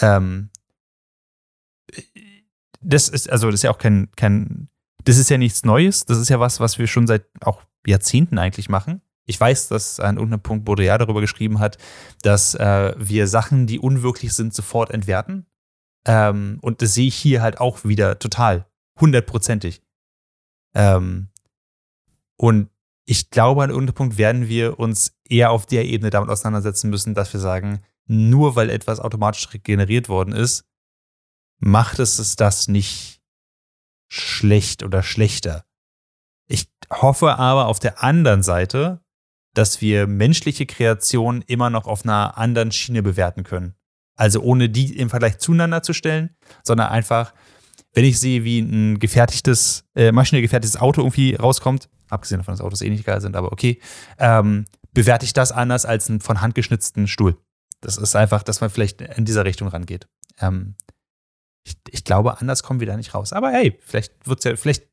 Ähm, 0.00 0.50
das 2.80 3.08
ist, 3.08 3.30
also 3.30 3.46
das 3.46 3.56
ist 3.56 3.62
ja 3.62 3.70
auch 3.70 3.78
kein, 3.78 4.10
kein, 4.16 4.68
das 5.04 5.18
ist 5.18 5.30
ja 5.30 5.38
nichts 5.38 5.64
Neues. 5.64 6.04
Das 6.04 6.18
ist 6.18 6.28
ja 6.28 6.40
was, 6.40 6.60
was 6.60 6.78
wir 6.78 6.86
schon 6.86 7.06
seit 7.06 7.26
auch 7.40 7.62
Jahrzehnten 7.86 8.38
eigentlich 8.38 8.68
machen. 8.68 9.00
Ich 9.26 9.40
weiß, 9.40 9.68
dass 9.68 10.00
an 10.00 10.16
irgendeinem 10.16 10.42
Punkt 10.42 10.64
Baudrillard 10.66 11.00
darüber 11.00 11.20
geschrieben 11.20 11.58
hat, 11.58 11.78
dass 12.22 12.54
äh, 12.54 12.94
wir 12.98 13.26
Sachen, 13.26 13.66
die 13.66 13.78
unwirklich 13.78 14.34
sind, 14.34 14.52
sofort 14.52 14.90
entwerten. 14.90 15.46
Ähm, 16.06 16.58
und 16.60 16.82
das 16.82 16.94
sehe 16.94 17.08
ich 17.08 17.14
hier 17.14 17.40
halt 17.40 17.58
auch 17.58 17.84
wieder 17.84 18.18
total, 18.18 18.66
hundertprozentig. 19.00 19.80
Ähm, 20.74 21.28
und 22.36 22.68
ich 23.06 23.30
glaube, 23.30 23.62
an 23.62 23.70
irgendeinem 23.70 23.94
Punkt 23.94 24.18
werden 24.18 24.48
wir 24.48 24.78
uns 24.78 25.16
eher 25.28 25.50
auf 25.50 25.66
der 25.66 25.86
Ebene 25.86 26.10
damit 26.10 26.28
auseinandersetzen 26.28 26.90
müssen, 26.90 27.14
dass 27.14 27.32
wir 27.32 27.40
sagen, 27.40 27.80
nur 28.06 28.56
weil 28.56 28.70
etwas 28.70 29.00
automatisch 29.00 29.48
generiert 29.62 30.08
worden 30.08 30.34
ist, 30.34 30.64
macht 31.58 31.98
es 31.98 32.18
es 32.18 32.36
das 32.36 32.68
nicht 32.68 33.20
schlecht 34.08 34.82
oder 34.82 35.02
schlechter. 35.02 35.64
Ich 36.46 36.68
hoffe 36.90 37.38
aber 37.38 37.66
auf 37.66 37.78
der 37.78 38.02
anderen 38.02 38.42
Seite, 38.42 39.00
dass 39.54 39.80
wir 39.80 40.06
menschliche 40.06 40.66
Kreation 40.66 41.42
immer 41.46 41.70
noch 41.70 41.86
auf 41.86 42.04
einer 42.04 42.36
anderen 42.36 42.72
Schiene 42.72 43.02
bewerten 43.02 43.44
können. 43.44 43.74
Also 44.16 44.40
ohne 44.40 44.68
die 44.68 44.96
im 44.96 45.10
Vergleich 45.10 45.38
zueinander 45.38 45.82
zu 45.82 45.92
stellen, 45.92 46.36
sondern 46.62 46.88
einfach, 46.88 47.32
wenn 47.94 48.04
ich 48.04 48.20
sehe, 48.20 48.44
wie 48.44 48.60
ein 48.60 48.98
gefertigtes, 48.98 49.84
äh, 49.94 50.12
maschinell 50.12 50.42
gefertigtes 50.42 50.80
Auto 50.80 51.00
irgendwie 51.00 51.34
rauskommt, 51.34 51.88
abgesehen 52.08 52.40
davon, 52.40 52.52
dass 52.52 52.60
Autos 52.60 52.82
eh 52.82 52.90
nicht 52.90 53.04
geil 53.04 53.20
sind, 53.20 53.36
aber 53.36 53.52
okay, 53.52 53.80
ähm, 54.18 54.66
bewerte 54.92 55.24
ich 55.24 55.32
das 55.32 55.50
anders 55.50 55.84
als 55.84 56.08
einen 56.08 56.20
von 56.20 56.40
Hand 56.40 56.54
geschnitzten 56.54 57.08
Stuhl. 57.08 57.36
Das 57.84 57.96
ist 57.98 58.16
einfach, 58.16 58.42
dass 58.42 58.60
man 58.60 58.70
vielleicht 58.70 59.00
in 59.00 59.24
dieser 59.24 59.44
Richtung 59.44 59.68
rangeht. 59.68 60.06
Ähm, 60.38 60.74
ich, 61.66 61.76
ich 61.90 62.04
glaube, 62.04 62.40
anders 62.40 62.62
kommen 62.62 62.80
wir 62.80 62.86
da 62.86 62.96
nicht 62.96 63.14
raus. 63.14 63.32
Aber 63.32 63.50
hey, 63.50 63.78
vielleicht 63.84 64.12
wird's 64.26 64.44
ja, 64.44 64.56
vielleicht, 64.56 64.84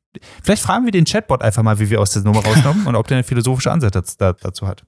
vielleicht 0.42 0.62
fragen 0.62 0.84
wir 0.84 0.92
den 0.92 1.04
Chatbot 1.04 1.42
einfach 1.42 1.62
mal, 1.62 1.78
wie 1.78 1.90
wir 1.90 2.00
aus 2.00 2.12
der 2.12 2.22
Nummer 2.22 2.44
rauskommen 2.44 2.86
und 2.86 2.96
ob 2.96 3.06
der 3.08 3.18
eine 3.18 3.24
philosophische 3.24 3.70
Ansatz 3.72 3.92
dazu, 3.92 4.14
da- 4.18 4.32
dazu 4.32 4.66
hat. 4.66 4.84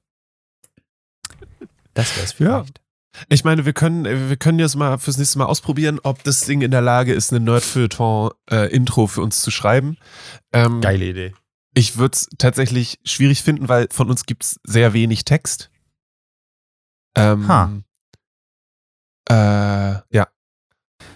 Das 1.95 2.15
wäre 2.17 2.25
es 2.25 2.39
Ja. 2.39 2.63
vielleicht. 2.63 2.81
Ich 3.29 3.45
meine, 3.45 3.65
wir 3.65 3.73
können, 3.73 4.29
wir 4.29 4.37
können 4.37 4.59
jetzt 4.59 4.75
mal 4.75 4.99
fürs 4.99 5.19
nächste 5.19 5.39
Mal 5.39 5.45
ausprobieren, 5.47 6.01
ob 6.03 6.25
das 6.25 6.41
Ding 6.47 6.63
in 6.63 6.73
der 6.73 6.81
Lage 6.83 7.13
ist, 7.15 7.33
eine 7.33 7.39
Nerd-Feuilleton-Intro 7.45 9.07
für 9.07 9.23
uns 9.23 9.41
zu 9.41 9.53
schreiben. 9.53 9.97
Ähm, 10.53 10.81
Geile 10.81 11.05
Idee. 11.05 11.35
Ich 11.75 11.97
würde 11.97 12.15
es 12.15 12.29
tatsächlich 12.39 12.99
schwierig 13.05 13.43
finden, 13.43 13.69
weil 13.69 13.87
von 13.93 14.11
uns 14.11 14.27
gibt 14.27 14.43
es 14.45 14.61
sehr 14.65 14.95
wenig 14.95 15.25
Text. 15.25 15.71
Ähm, 17.17 17.47
Ha. 17.47 17.71
Äh, 19.29 19.35
ja. 20.11 20.29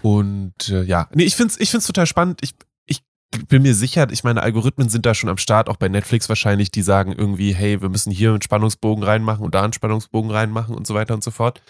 Und 0.01 0.69
äh, 0.69 0.83
ja, 0.83 1.09
nee, 1.13 1.23
ich 1.23 1.35
finde 1.35 1.53
es 1.53 1.59
ich 1.59 1.71
find's 1.71 1.87
total 1.87 2.05
spannend. 2.05 2.39
Ich, 2.41 2.55
ich 2.85 3.47
bin 3.47 3.61
mir 3.61 3.75
sicher, 3.75 4.07
ich 4.11 4.23
meine, 4.23 4.41
Algorithmen 4.41 4.89
sind 4.89 5.05
da 5.05 5.13
schon 5.13 5.29
am 5.29 5.37
Start, 5.37 5.69
auch 5.69 5.77
bei 5.77 5.87
Netflix 5.87 6.29
wahrscheinlich, 6.29 6.71
die 6.71 6.81
sagen 6.81 7.13
irgendwie, 7.13 7.53
hey, 7.53 7.81
wir 7.81 7.89
müssen 7.89 8.11
hier 8.11 8.31
einen 8.31 8.41
Spannungsbogen 8.41 9.03
reinmachen 9.03 9.45
und 9.45 9.53
da 9.53 9.63
einen 9.63 9.73
Spannungsbogen 9.73 10.31
reinmachen 10.31 10.75
und 10.75 10.87
so 10.87 10.95
weiter 10.95 11.13
und 11.13 11.23
so 11.23 11.31
fort. 11.31 11.61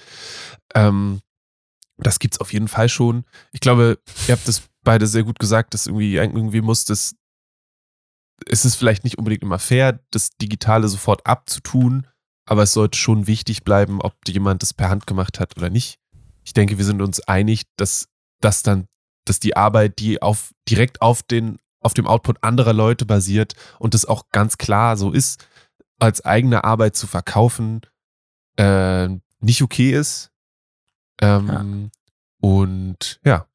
Ähm, 0.74 1.22
das 1.98 2.20
gibt's 2.20 2.40
auf 2.40 2.54
jeden 2.54 2.70
Fall 2.70 2.88
schon. 2.88 3.26
Ich 3.52 3.60
glaube, 3.60 4.00
ihr 4.28 4.36
habt 4.36 4.48
das 4.48 4.64
beide 4.84 5.06
sehr 5.06 5.24
gut 5.24 5.40
gesagt, 5.40 5.74
dass 5.74 5.88
irgendwie, 5.88 6.16
irgendwie 6.16 6.62
muss 6.62 6.86
das, 6.86 7.16
es 8.46 8.64
ist 8.64 8.76
vielleicht 8.76 9.04
nicht 9.04 9.18
unbedingt 9.18 9.44
immer 9.44 9.60
fair, 9.60 10.00
das 10.12 10.30
Digitale 10.38 10.88
sofort 10.88 11.26
abzutun, 11.28 12.08
aber 12.46 12.64
es 12.64 12.74
sollte 12.74 12.98
schon 12.98 13.28
wichtig 13.28 13.66
bleiben, 13.66 14.02
ob 14.02 14.16
jemand 14.28 14.62
das 14.62 14.74
per 14.74 14.90
Hand 14.90 15.08
gemacht 15.08 15.42
hat 15.42 15.58
oder 15.58 15.70
nicht. 15.70 16.00
Ich 16.44 16.54
denke, 16.54 16.78
wir 16.78 16.86
sind 16.86 17.02
uns 17.02 17.20
einig, 17.22 17.64
dass 17.78 18.08
das 18.42 18.64
dann, 18.64 18.88
dass 19.26 19.40
die 19.40 19.56
Arbeit, 19.56 20.00
die 20.00 20.22
auf 20.22 20.52
direkt 20.68 21.02
auf 21.02 21.24
den 21.24 21.58
auf 21.82 21.94
dem 21.94 22.08
Output 22.08 22.44
anderer 22.44 22.74
Leute 22.74 23.06
basiert 23.06 23.54
und 23.80 23.94
das 23.94 24.06
auch 24.06 24.30
ganz 24.32 24.58
klar 24.58 24.98
so 24.98 25.12
ist, 25.12 25.48
als 25.98 26.26
eigene 26.26 26.64
Arbeit 26.64 26.96
zu 26.96 27.08
verkaufen, 27.08 27.82
äh, 28.58 29.08
nicht 29.40 29.62
okay 29.62 29.92
ist. 29.92 30.32
Ähm, 31.22 31.92
Und 32.42 33.20
ja, 33.26 33.46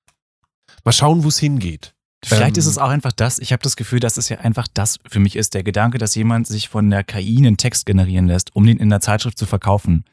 mal 0.84 0.92
schauen, 0.92 1.24
wo 1.24 1.28
es 1.28 1.38
hingeht. 1.38 1.94
Vielleicht 2.24 2.56
Ähm, 2.56 2.60
ist 2.60 2.66
es 2.66 2.78
auch 2.78 2.88
einfach 2.88 3.12
das, 3.12 3.38
ich 3.38 3.52
habe 3.52 3.62
das 3.62 3.76
Gefühl, 3.76 4.00
dass 4.00 4.16
es 4.16 4.30
ja 4.30 4.38
einfach 4.38 4.66
das 4.72 4.98
für 5.06 5.20
mich 5.20 5.36
ist, 5.36 5.52
der 5.52 5.62
Gedanke, 5.62 5.98
dass 5.98 6.14
jemand 6.14 6.46
sich 6.46 6.68
von 6.68 6.88
der 6.88 7.04
KI 7.04 7.36
einen 7.38 7.58
Text 7.58 7.84
generieren 7.84 8.26
lässt, 8.26 8.54
um 8.56 8.66
den 8.66 8.78
in 8.78 8.88
der 8.88 9.00
Zeitschrift 9.00 9.38
zu 9.38 9.46
verkaufen. 9.46 10.04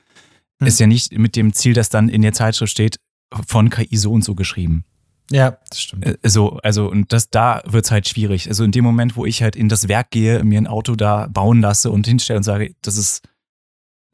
Hm. 0.62 0.68
Ist 0.68 0.80
ja 0.80 0.88
nicht 0.88 1.18
mit 1.18 1.36
dem 1.36 1.54
Ziel, 1.54 1.74
dass 1.74 1.90
dann 1.90 2.08
in 2.08 2.22
der 2.22 2.34
Zeitschrift 2.34 2.72
steht, 2.72 2.98
von 3.48 3.70
KI 3.70 3.98
so 3.98 4.12
und 4.14 4.24
so 4.24 4.36
geschrieben. 4.36 4.86
Ja, 5.32 5.58
das 5.70 5.82
stimmt. 5.82 6.06
Äh, 6.06 6.18
So, 6.24 6.58
also, 6.60 6.90
und 6.90 7.12
das, 7.14 7.30
da 7.30 7.62
wird's 7.66 7.92
halt 7.92 8.08
schwierig. 8.08 8.48
Also 8.48 8.64
in 8.64 8.72
dem 8.72 8.84
Moment, 8.84 9.16
wo 9.16 9.26
ich 9.26 9.42
halt 9.44 9.56
in 9.56 9.70
das 9.70 9.88
Werk 9.88 10.12
gehe, 10.12 10.44
mir 10.44 10.60
ein 10.60 10.68
Auto 10.68 10.96
da 10.96 11.28
bauen 11.28 11.62
lasse 11.62 11.90
und 11.92 12.06
hinstelle 12.06 12.38
und 12.38 12.44
sage, 12.44 12.76
das 12.82 12.98
ist 12.98 13.22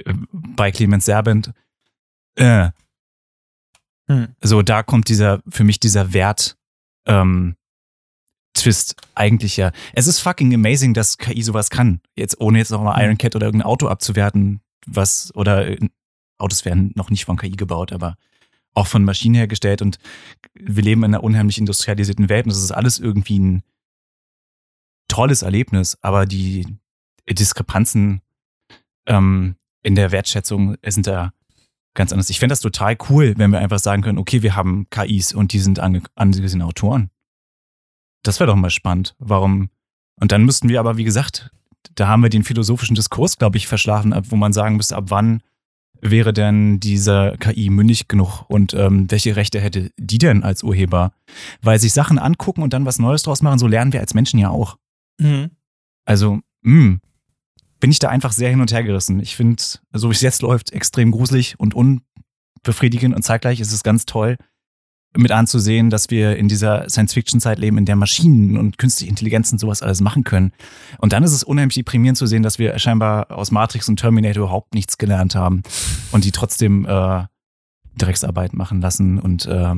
äh, 0.06 0.14
bei 0.34 0.72
Clemens 0.72 1.06
Serbent, 1.06 1.52
äh, 2.36 2.70
Hm. 4.10 4.30
so, 4.42 4.62
da 4.62 4.84
kommt 4.84 5.10
dieser, 5.10 5.42
für 5.50 5.64
mich 5.66 5.80
dieser 5.82 6.14
Wert, 6.14 6.56
ähm, 7.08 7.56
Twist 8.54 8.96
eigentlich 9.16 9.58
ja. 9.58 9.72
Es 9.94 10.08
ist 10.08 10.20
fucking 10.20 10.54
amazing, 10.54 10.94
dass 10.94 11.18
KI 11.18 11.44
sowas 11.44 11.70
kann. 11.70 12.00
Jetzt, 12.16 12.40
ohne 12.40 12.58
jetzt 12.58 12.72
nochmal 12.72 12.96
Mhm. 12.98 13.04
Iron 13.06 13.18
Cat 13.18 13.36
oder 13.36 13.48
irgendein 13.48 13.68
Auto 13.68 13.88
abzuwerten, 13.88 14.62
was, 14.86 15.32
oder 15.36 15.68
äh, 15.68 15.78
Autos 16.38 16.66
werden 16.66 16.92
noch 16.96 17.10
nicht 17.10 17.26
von 17.26 17.38
KI 17.38 17.52
gebaut, 17.52 17.92
aber 17.92 18.18
auch 18.74 18.88
von 18.88 19.04
Maschinen 19.04 19.36
hergestellt 19.36 19.82
und 19.82 19.98
wir 20.54 20.84
leben 20.84 21.04
in 21.04 21.14
einer 21.16 21.24
unheimlich 21.24 21.58
industrialisierten 21.58 22.30
Welt 22.30 22.46
und 22.46 22.52
das 22.52 22.64
ist 22.64 22.72
alles 22.72 23.00
irgendwie 23.00 23.40
ein 23.40 23.64
tolles 25.08 25.42
Erlebnis, 25.42 25.98
aber 26.02 26.26
die 26.26 26.78
Diskrepanzen 27.28 28.22
ähm, 29.08 29.56
in 29.82 29.96
der 29.96 30.12
Wertschätzung 30.12 30.76
sind 30.86 31.08
da 31.08 31.34
ganz 31.96 32.12
anders. 32.12 32.30
Ich 32.30 32.40
fände 32.40 32.52
das 32.52 32.62
total 32.62 32.98
cool, 33.10 33.34
wenn 33.38 33.52
wir 33.52 33.60
einfach 33.60 33.80
sagen 33.80 34.04
können, 34.04 34.20
okay, 34.20 34.44
wir 34.44 34.56
haben 34.56 34.88
KIs 34.90 35.34
und 35.34 35.54
die 35.54 35.60
sind 35.60 35.80
ange 35.80 36.04
angesehene 36.16 36.66
Autoren. 36.66 37.10
Das 38.24 38.40
wäre 38.40 38.48
doch 38.48 38.56
mal 38.56 38.70
spannend. 38.70 39.16
Warum? 39.20 39.70
Und 40.20 40.32
dann 40.32 40.44
müssten 40.44 40.70
wir 40.70 40.80
aber, 40.80 40.98
wie 40.98 41.04
gesagt, 41.04 41.52
da 41.96 42.08
haben 42.08 42.22
wir 42.22 42.30
den 42.30 42.44
philosophischen 42.44 42.96
Diskurs, 42.96 43.38
glaube 43.38 43.58
ich, 43.58 43.68
verschlafen, 43.68 44.14
wo 44.30 44.36
man 44.36 44.54
sagen 44.54 44.76
müsste, 44.76 44.96
ab 44.96 45.06
wann 45.08 45.42
wäre 46.02 46.34
denn 46.34 46.80
diese 46.80 47.36
KI 47.40 47.70
mündig 47.70 48.08
genug 48.08 48.46
und 48.50 48.74
ähm, 48.74 49.10
welche 49.10 49.36
Rechte 49.36 49.60
hätte 49.60 49.92
die 49.98 50.18
denn 50.18 50.44
als 50.44 50.64
Urheber? 50.64 51.14
Weil 51.62 51.80
sich 51.80 51.94
Sachen 51.94 52.20
angucken 52.20 52.62
und 52.62 52.74
dann 52.74 52.86
was 52.86 53.00
Neues 53.00 53.24
draus 53.24 53.42
machen, 53.42 53.60
so 53.60 53.68
lernen 53.68 53.94
wir 53.94 54.00
als 54.00 54.14
Menschen 54.14 54.40
ja 54.40 54.50
auch. 54.50 54.78
Mhm. 55.20 55.52
Also, 56.06 56.40
mh, 56.62 57.00
bin 57.80 57.92
ich 57.92 58.00
da 58.00 58.10
einfach 58.10 58.32
sehr 58.32 58.50
hin 58.50 58.62
und 58.62 58.72
her 58.72 58.84
gerissen. 58.84 59.20
Ich 59.20 59.36
finde, 59.36 59.62
so 59.94 60.10
wie 60.10 60.14
es 60.14 60.22
jetzt 60.22 60.42
läuft, 60.42 60.72
extrem 60.72 61.12
gruselig 61.12 61.60
und 61.60 61.76
unbefriedigend 61.76 63.16
und 63.16 63.24
zeitgleich 63.24 63.60
ist 63.60 63.74
es 63.74 63.84
ganz 63.84 64.06
toll, 64.06 64.38
mit 65.16 65.32
anzusehen, 65.32 65.90
dass 65.90 66.10
wir 66.10 66.38
in 66.38 66.48
dieser 66.48 66.90
Science-Fiction-Zeit 66.90 67.60
leben, 67.60 67.78
in 67.78 67.86
der 67.86 67.96
Maschinen 67.96 68.58
und 68.58 68.78
künstliche 68.78 69.10
Intelligenzen 69.10 69.58
sowas 69.58 69.82
alles 69.82 70.02
machen 70.02 70.24
können. 70.24 70.52
Und 71.00 71.14
dann 71.14 71.24
ist 71.24 71.32
es 71.32 71.44
unheimlich 71.44 71.76
deprimierend 71.76 72.18
zu 72.18 72.28
sehen, 72.28 72.44
dass 72.44 72.60
wir 72.60 72.78
scheinbar 72.78 73.32
aus 73.32 73.52
Matrix 73.52 73.90
und 73.90 74.00
Terminator 74.00 74.44
überhaupt 74.44 74.74
nichts 74.74 74.98
gelernt 74.98 75.36
haben 75.36 75.64
und 76.12 76.24
die 76.24 76.32
trotzdem 76.32 76.86
äh, 76.86 77.26
Drecksarbeit 77.98 78.54
machen 78.54 78.82
lassen 78.82 79.20
und, 79.20 79.46
äh, 79.46 79.76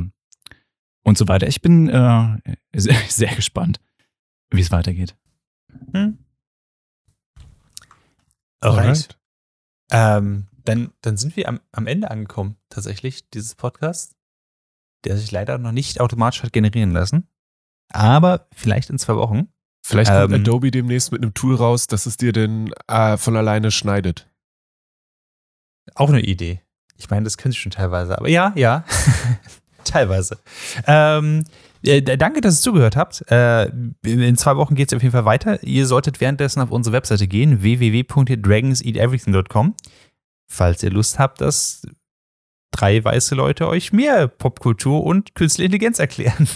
und 1.04 1.18
so 1.18 1.28
weiter. 1.28 1.48
Ich 1.48 1.62
bin 1.62 1.88
äh, 1.90 2.38
sehr, 2.74 2.98
sehr 3.08 3.34
gespannt, 3.36 3.80
wie 4.52 4.62
es 4.62 4.72
weitergeht. 4.72 5.16
Hm. 5.94 6.18
Alright. 8.62 9.18
Ähm, 9.92 10.48
dann, 10.66 10.92
dann 11.02 11.18
sind 11.18 11.36
wir 11.36 11.48
am, 11.48 11.62
am 11.72 11.88
Ende 11.88 12.12
angekommen, 12.12 12.58
tatsächlich, 12.70 13.30
dieses 13.30 13.56
Podcast, 13.56 14.16
der 15.06 15.18
sich 15.18 15.32
leider 15.32 15.58
noch 15.58 15.72
nicht 15.72 16.02
automatisch 16.02 16.44
hat 16.44 16.54
generieren 16.54 16.92
lassen. 16.92 17.28
Aber 17.92 18.48
vielleicht 18.54 18.90
in 18.90 19.00
zwei 19.00 19.16
Wochen. 19.16 19.48
Vielleicht 19.84 20.12
kommt 20.12 20.34
Ähm, 20.34 20.42
Adobe 20.42 20.72
demnächst 20.72 21.12
mit 21.12 21.22
einem 21.22 21.34
Tool 21.34 21.56
raus, 21.56 21.88
dass 21.88 22.06
es 22.06 22.18
dir 22.18 22.32
denn 22.32 22.72
äh, 22.88 23.18
von 23.18 23.36
alleine 23.36 23.72
schneidet. 23.72 24.30
Auch 25.96 26.10
eine 26.10 26.22
Idee. 26.22 26.62
Ich 26.98 27.10
meine, 27.10 27.24
das 27.24 27.38
können 27.38 27.54
sie 27.54 27.60
schon 27.60 27.72
teilweise, 27.72 28.18
aber 28.18 28.30
ja, 28.30 28.52
ja. 28.56 28.84
teilweise. 29.86 30.38
Ähm, 30.86 31.46
äh, 31.82 32.02
danke, 32.02 32.42
dass 32.42 32.60
ihr 32.60 32.62
zugehört 32.62 32.98
habt. 32.98 33.24
Äh, 33.32 33.72
in 34.04 34.36
zwei 34.38 34.58
Wochen 34.58 34.76
geht 34.76 34.92
es 34.92 34.96
auf 34.96 35.02
jeden 35.02 35.14
Fall 35.14 35.26
weiter. 35.26 35.64
Ihr 35.64 35.86
solltet 35.86 36.20
währenddessen 36.20 36.62
auf 36.62 36.72
unsere 36.72 36.94
Webseite 36.94 37.28
gehen, 37.28 37.64
www.dragonseateverything.com. 37.64 39.76
Falls 40.52 40.84
ihr 40.84 40.92
Lust 40.92 41.20
habt, 41.20 41.42
dass 41.42 41.84
drei 42.72 43.04
weiße 43.04 43.36
Leute 43.36 43.68
euch 43.68 43.92
mehr 43.94 44.28
Popkultur 44.28 45.04
und 45.04 45.36
künstliche 45.36 45.66
Intelligenz 45.66 46.00
erklären. 46.00 46.48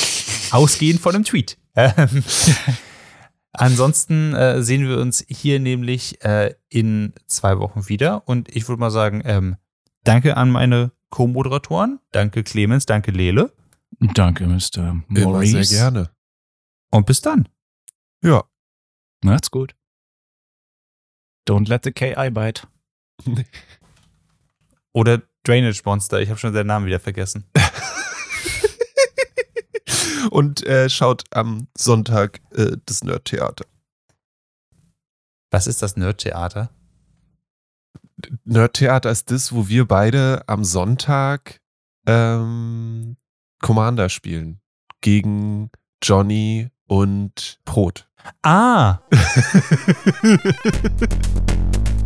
Ausgehend 0.50 1.00
von 1.00 1.14
einem 1.14 1.24
Tweet. 1.24 1.58
Ähm, 1.76 2.24
Ansonsten 3.52 4.34
äh, 4.34 4.62
sehen 4.62 4.86
wir 4.88 4.98
uns 4.98 5.24
hier 5.28 5.58
nämlich 5.58 6.24
äh, 6.24 6.54
in 6.68 7.12
zwei 7.26 7.58
Wochen 7.58 7.88
wieder. 7.88 8.26
Und 8.28 8.54
ich 8.54 8.68
würde 8.68 8.80
mal 8.80 8.90
sagen, 8.90 9.22
ähm, 9.24 9.56
danke 10.04 10.36
an 10.36 10.50
meine 10.50 10.92
Co-Moderatoren. 11.10 11.98
Danke 12.12 12.44
Clemens, 12.44 12.86
danke 12.86 13.10
Lele. 13.10 13.52
Danke, 14.14 14.46
Mr. 14.46 14.78
Immer 14.78 15.04
Maurice. 15.08 15.64
sehr 15.64 15.78
gerne. 15.78 16.10
Und 16.90 17.06
bis 17.06 17.20
dann. 17.20 17.48
Ja. 18.22 18.44
Macht's 19.22 19.50
gut. 19.50 19.74
Don't 21.48 21.68
let 21.68 21.84
the 21.84 21.92
KI 21.92 22.30
bite. 22.30 22.62
Oder 24.92 25.22
Drainage 25.44 25.82
Monster. 25.84 26.20
Ich 26.20 26.28
habe 26.28 26.38
schon 26.38 26.52
seinen 26.52 26.66
Namen 26.66 26.86
wieder 26.86 27.00
vergessen. 27.00 27.44
Und 30.30 30.64
äh, 30.66 30.88
schaut 30.88 31.24
am 31.30 31.66
Sonntag 31.76 32.40
äh, 32.52 32.76
das 32.86 33.02
Nerd-Theater. 33.02 33.64
Was 35.50 35.66
ist 35.66 35.82
das 35.82 35.96
Nerd-Theater? 35.96 36.70
Nerd-Theater 38.44 39.10
ist 39.10 39.30
das, 39.30 39.52
wo 39.52 39.68
wir 39.68 39.86
beide 39.86 40.42
am 40.46 40.64
Sonntag 40.64 41.60
ähm, 42.06 43.16
Commander 43.60 44.08
spielen. 44.08 44.60
Gegen 45.00 45.70
Johnny 46.02 46.68
und 46.86 47.60
Brot. 47.64 48.08
Ah! 48.42 49.00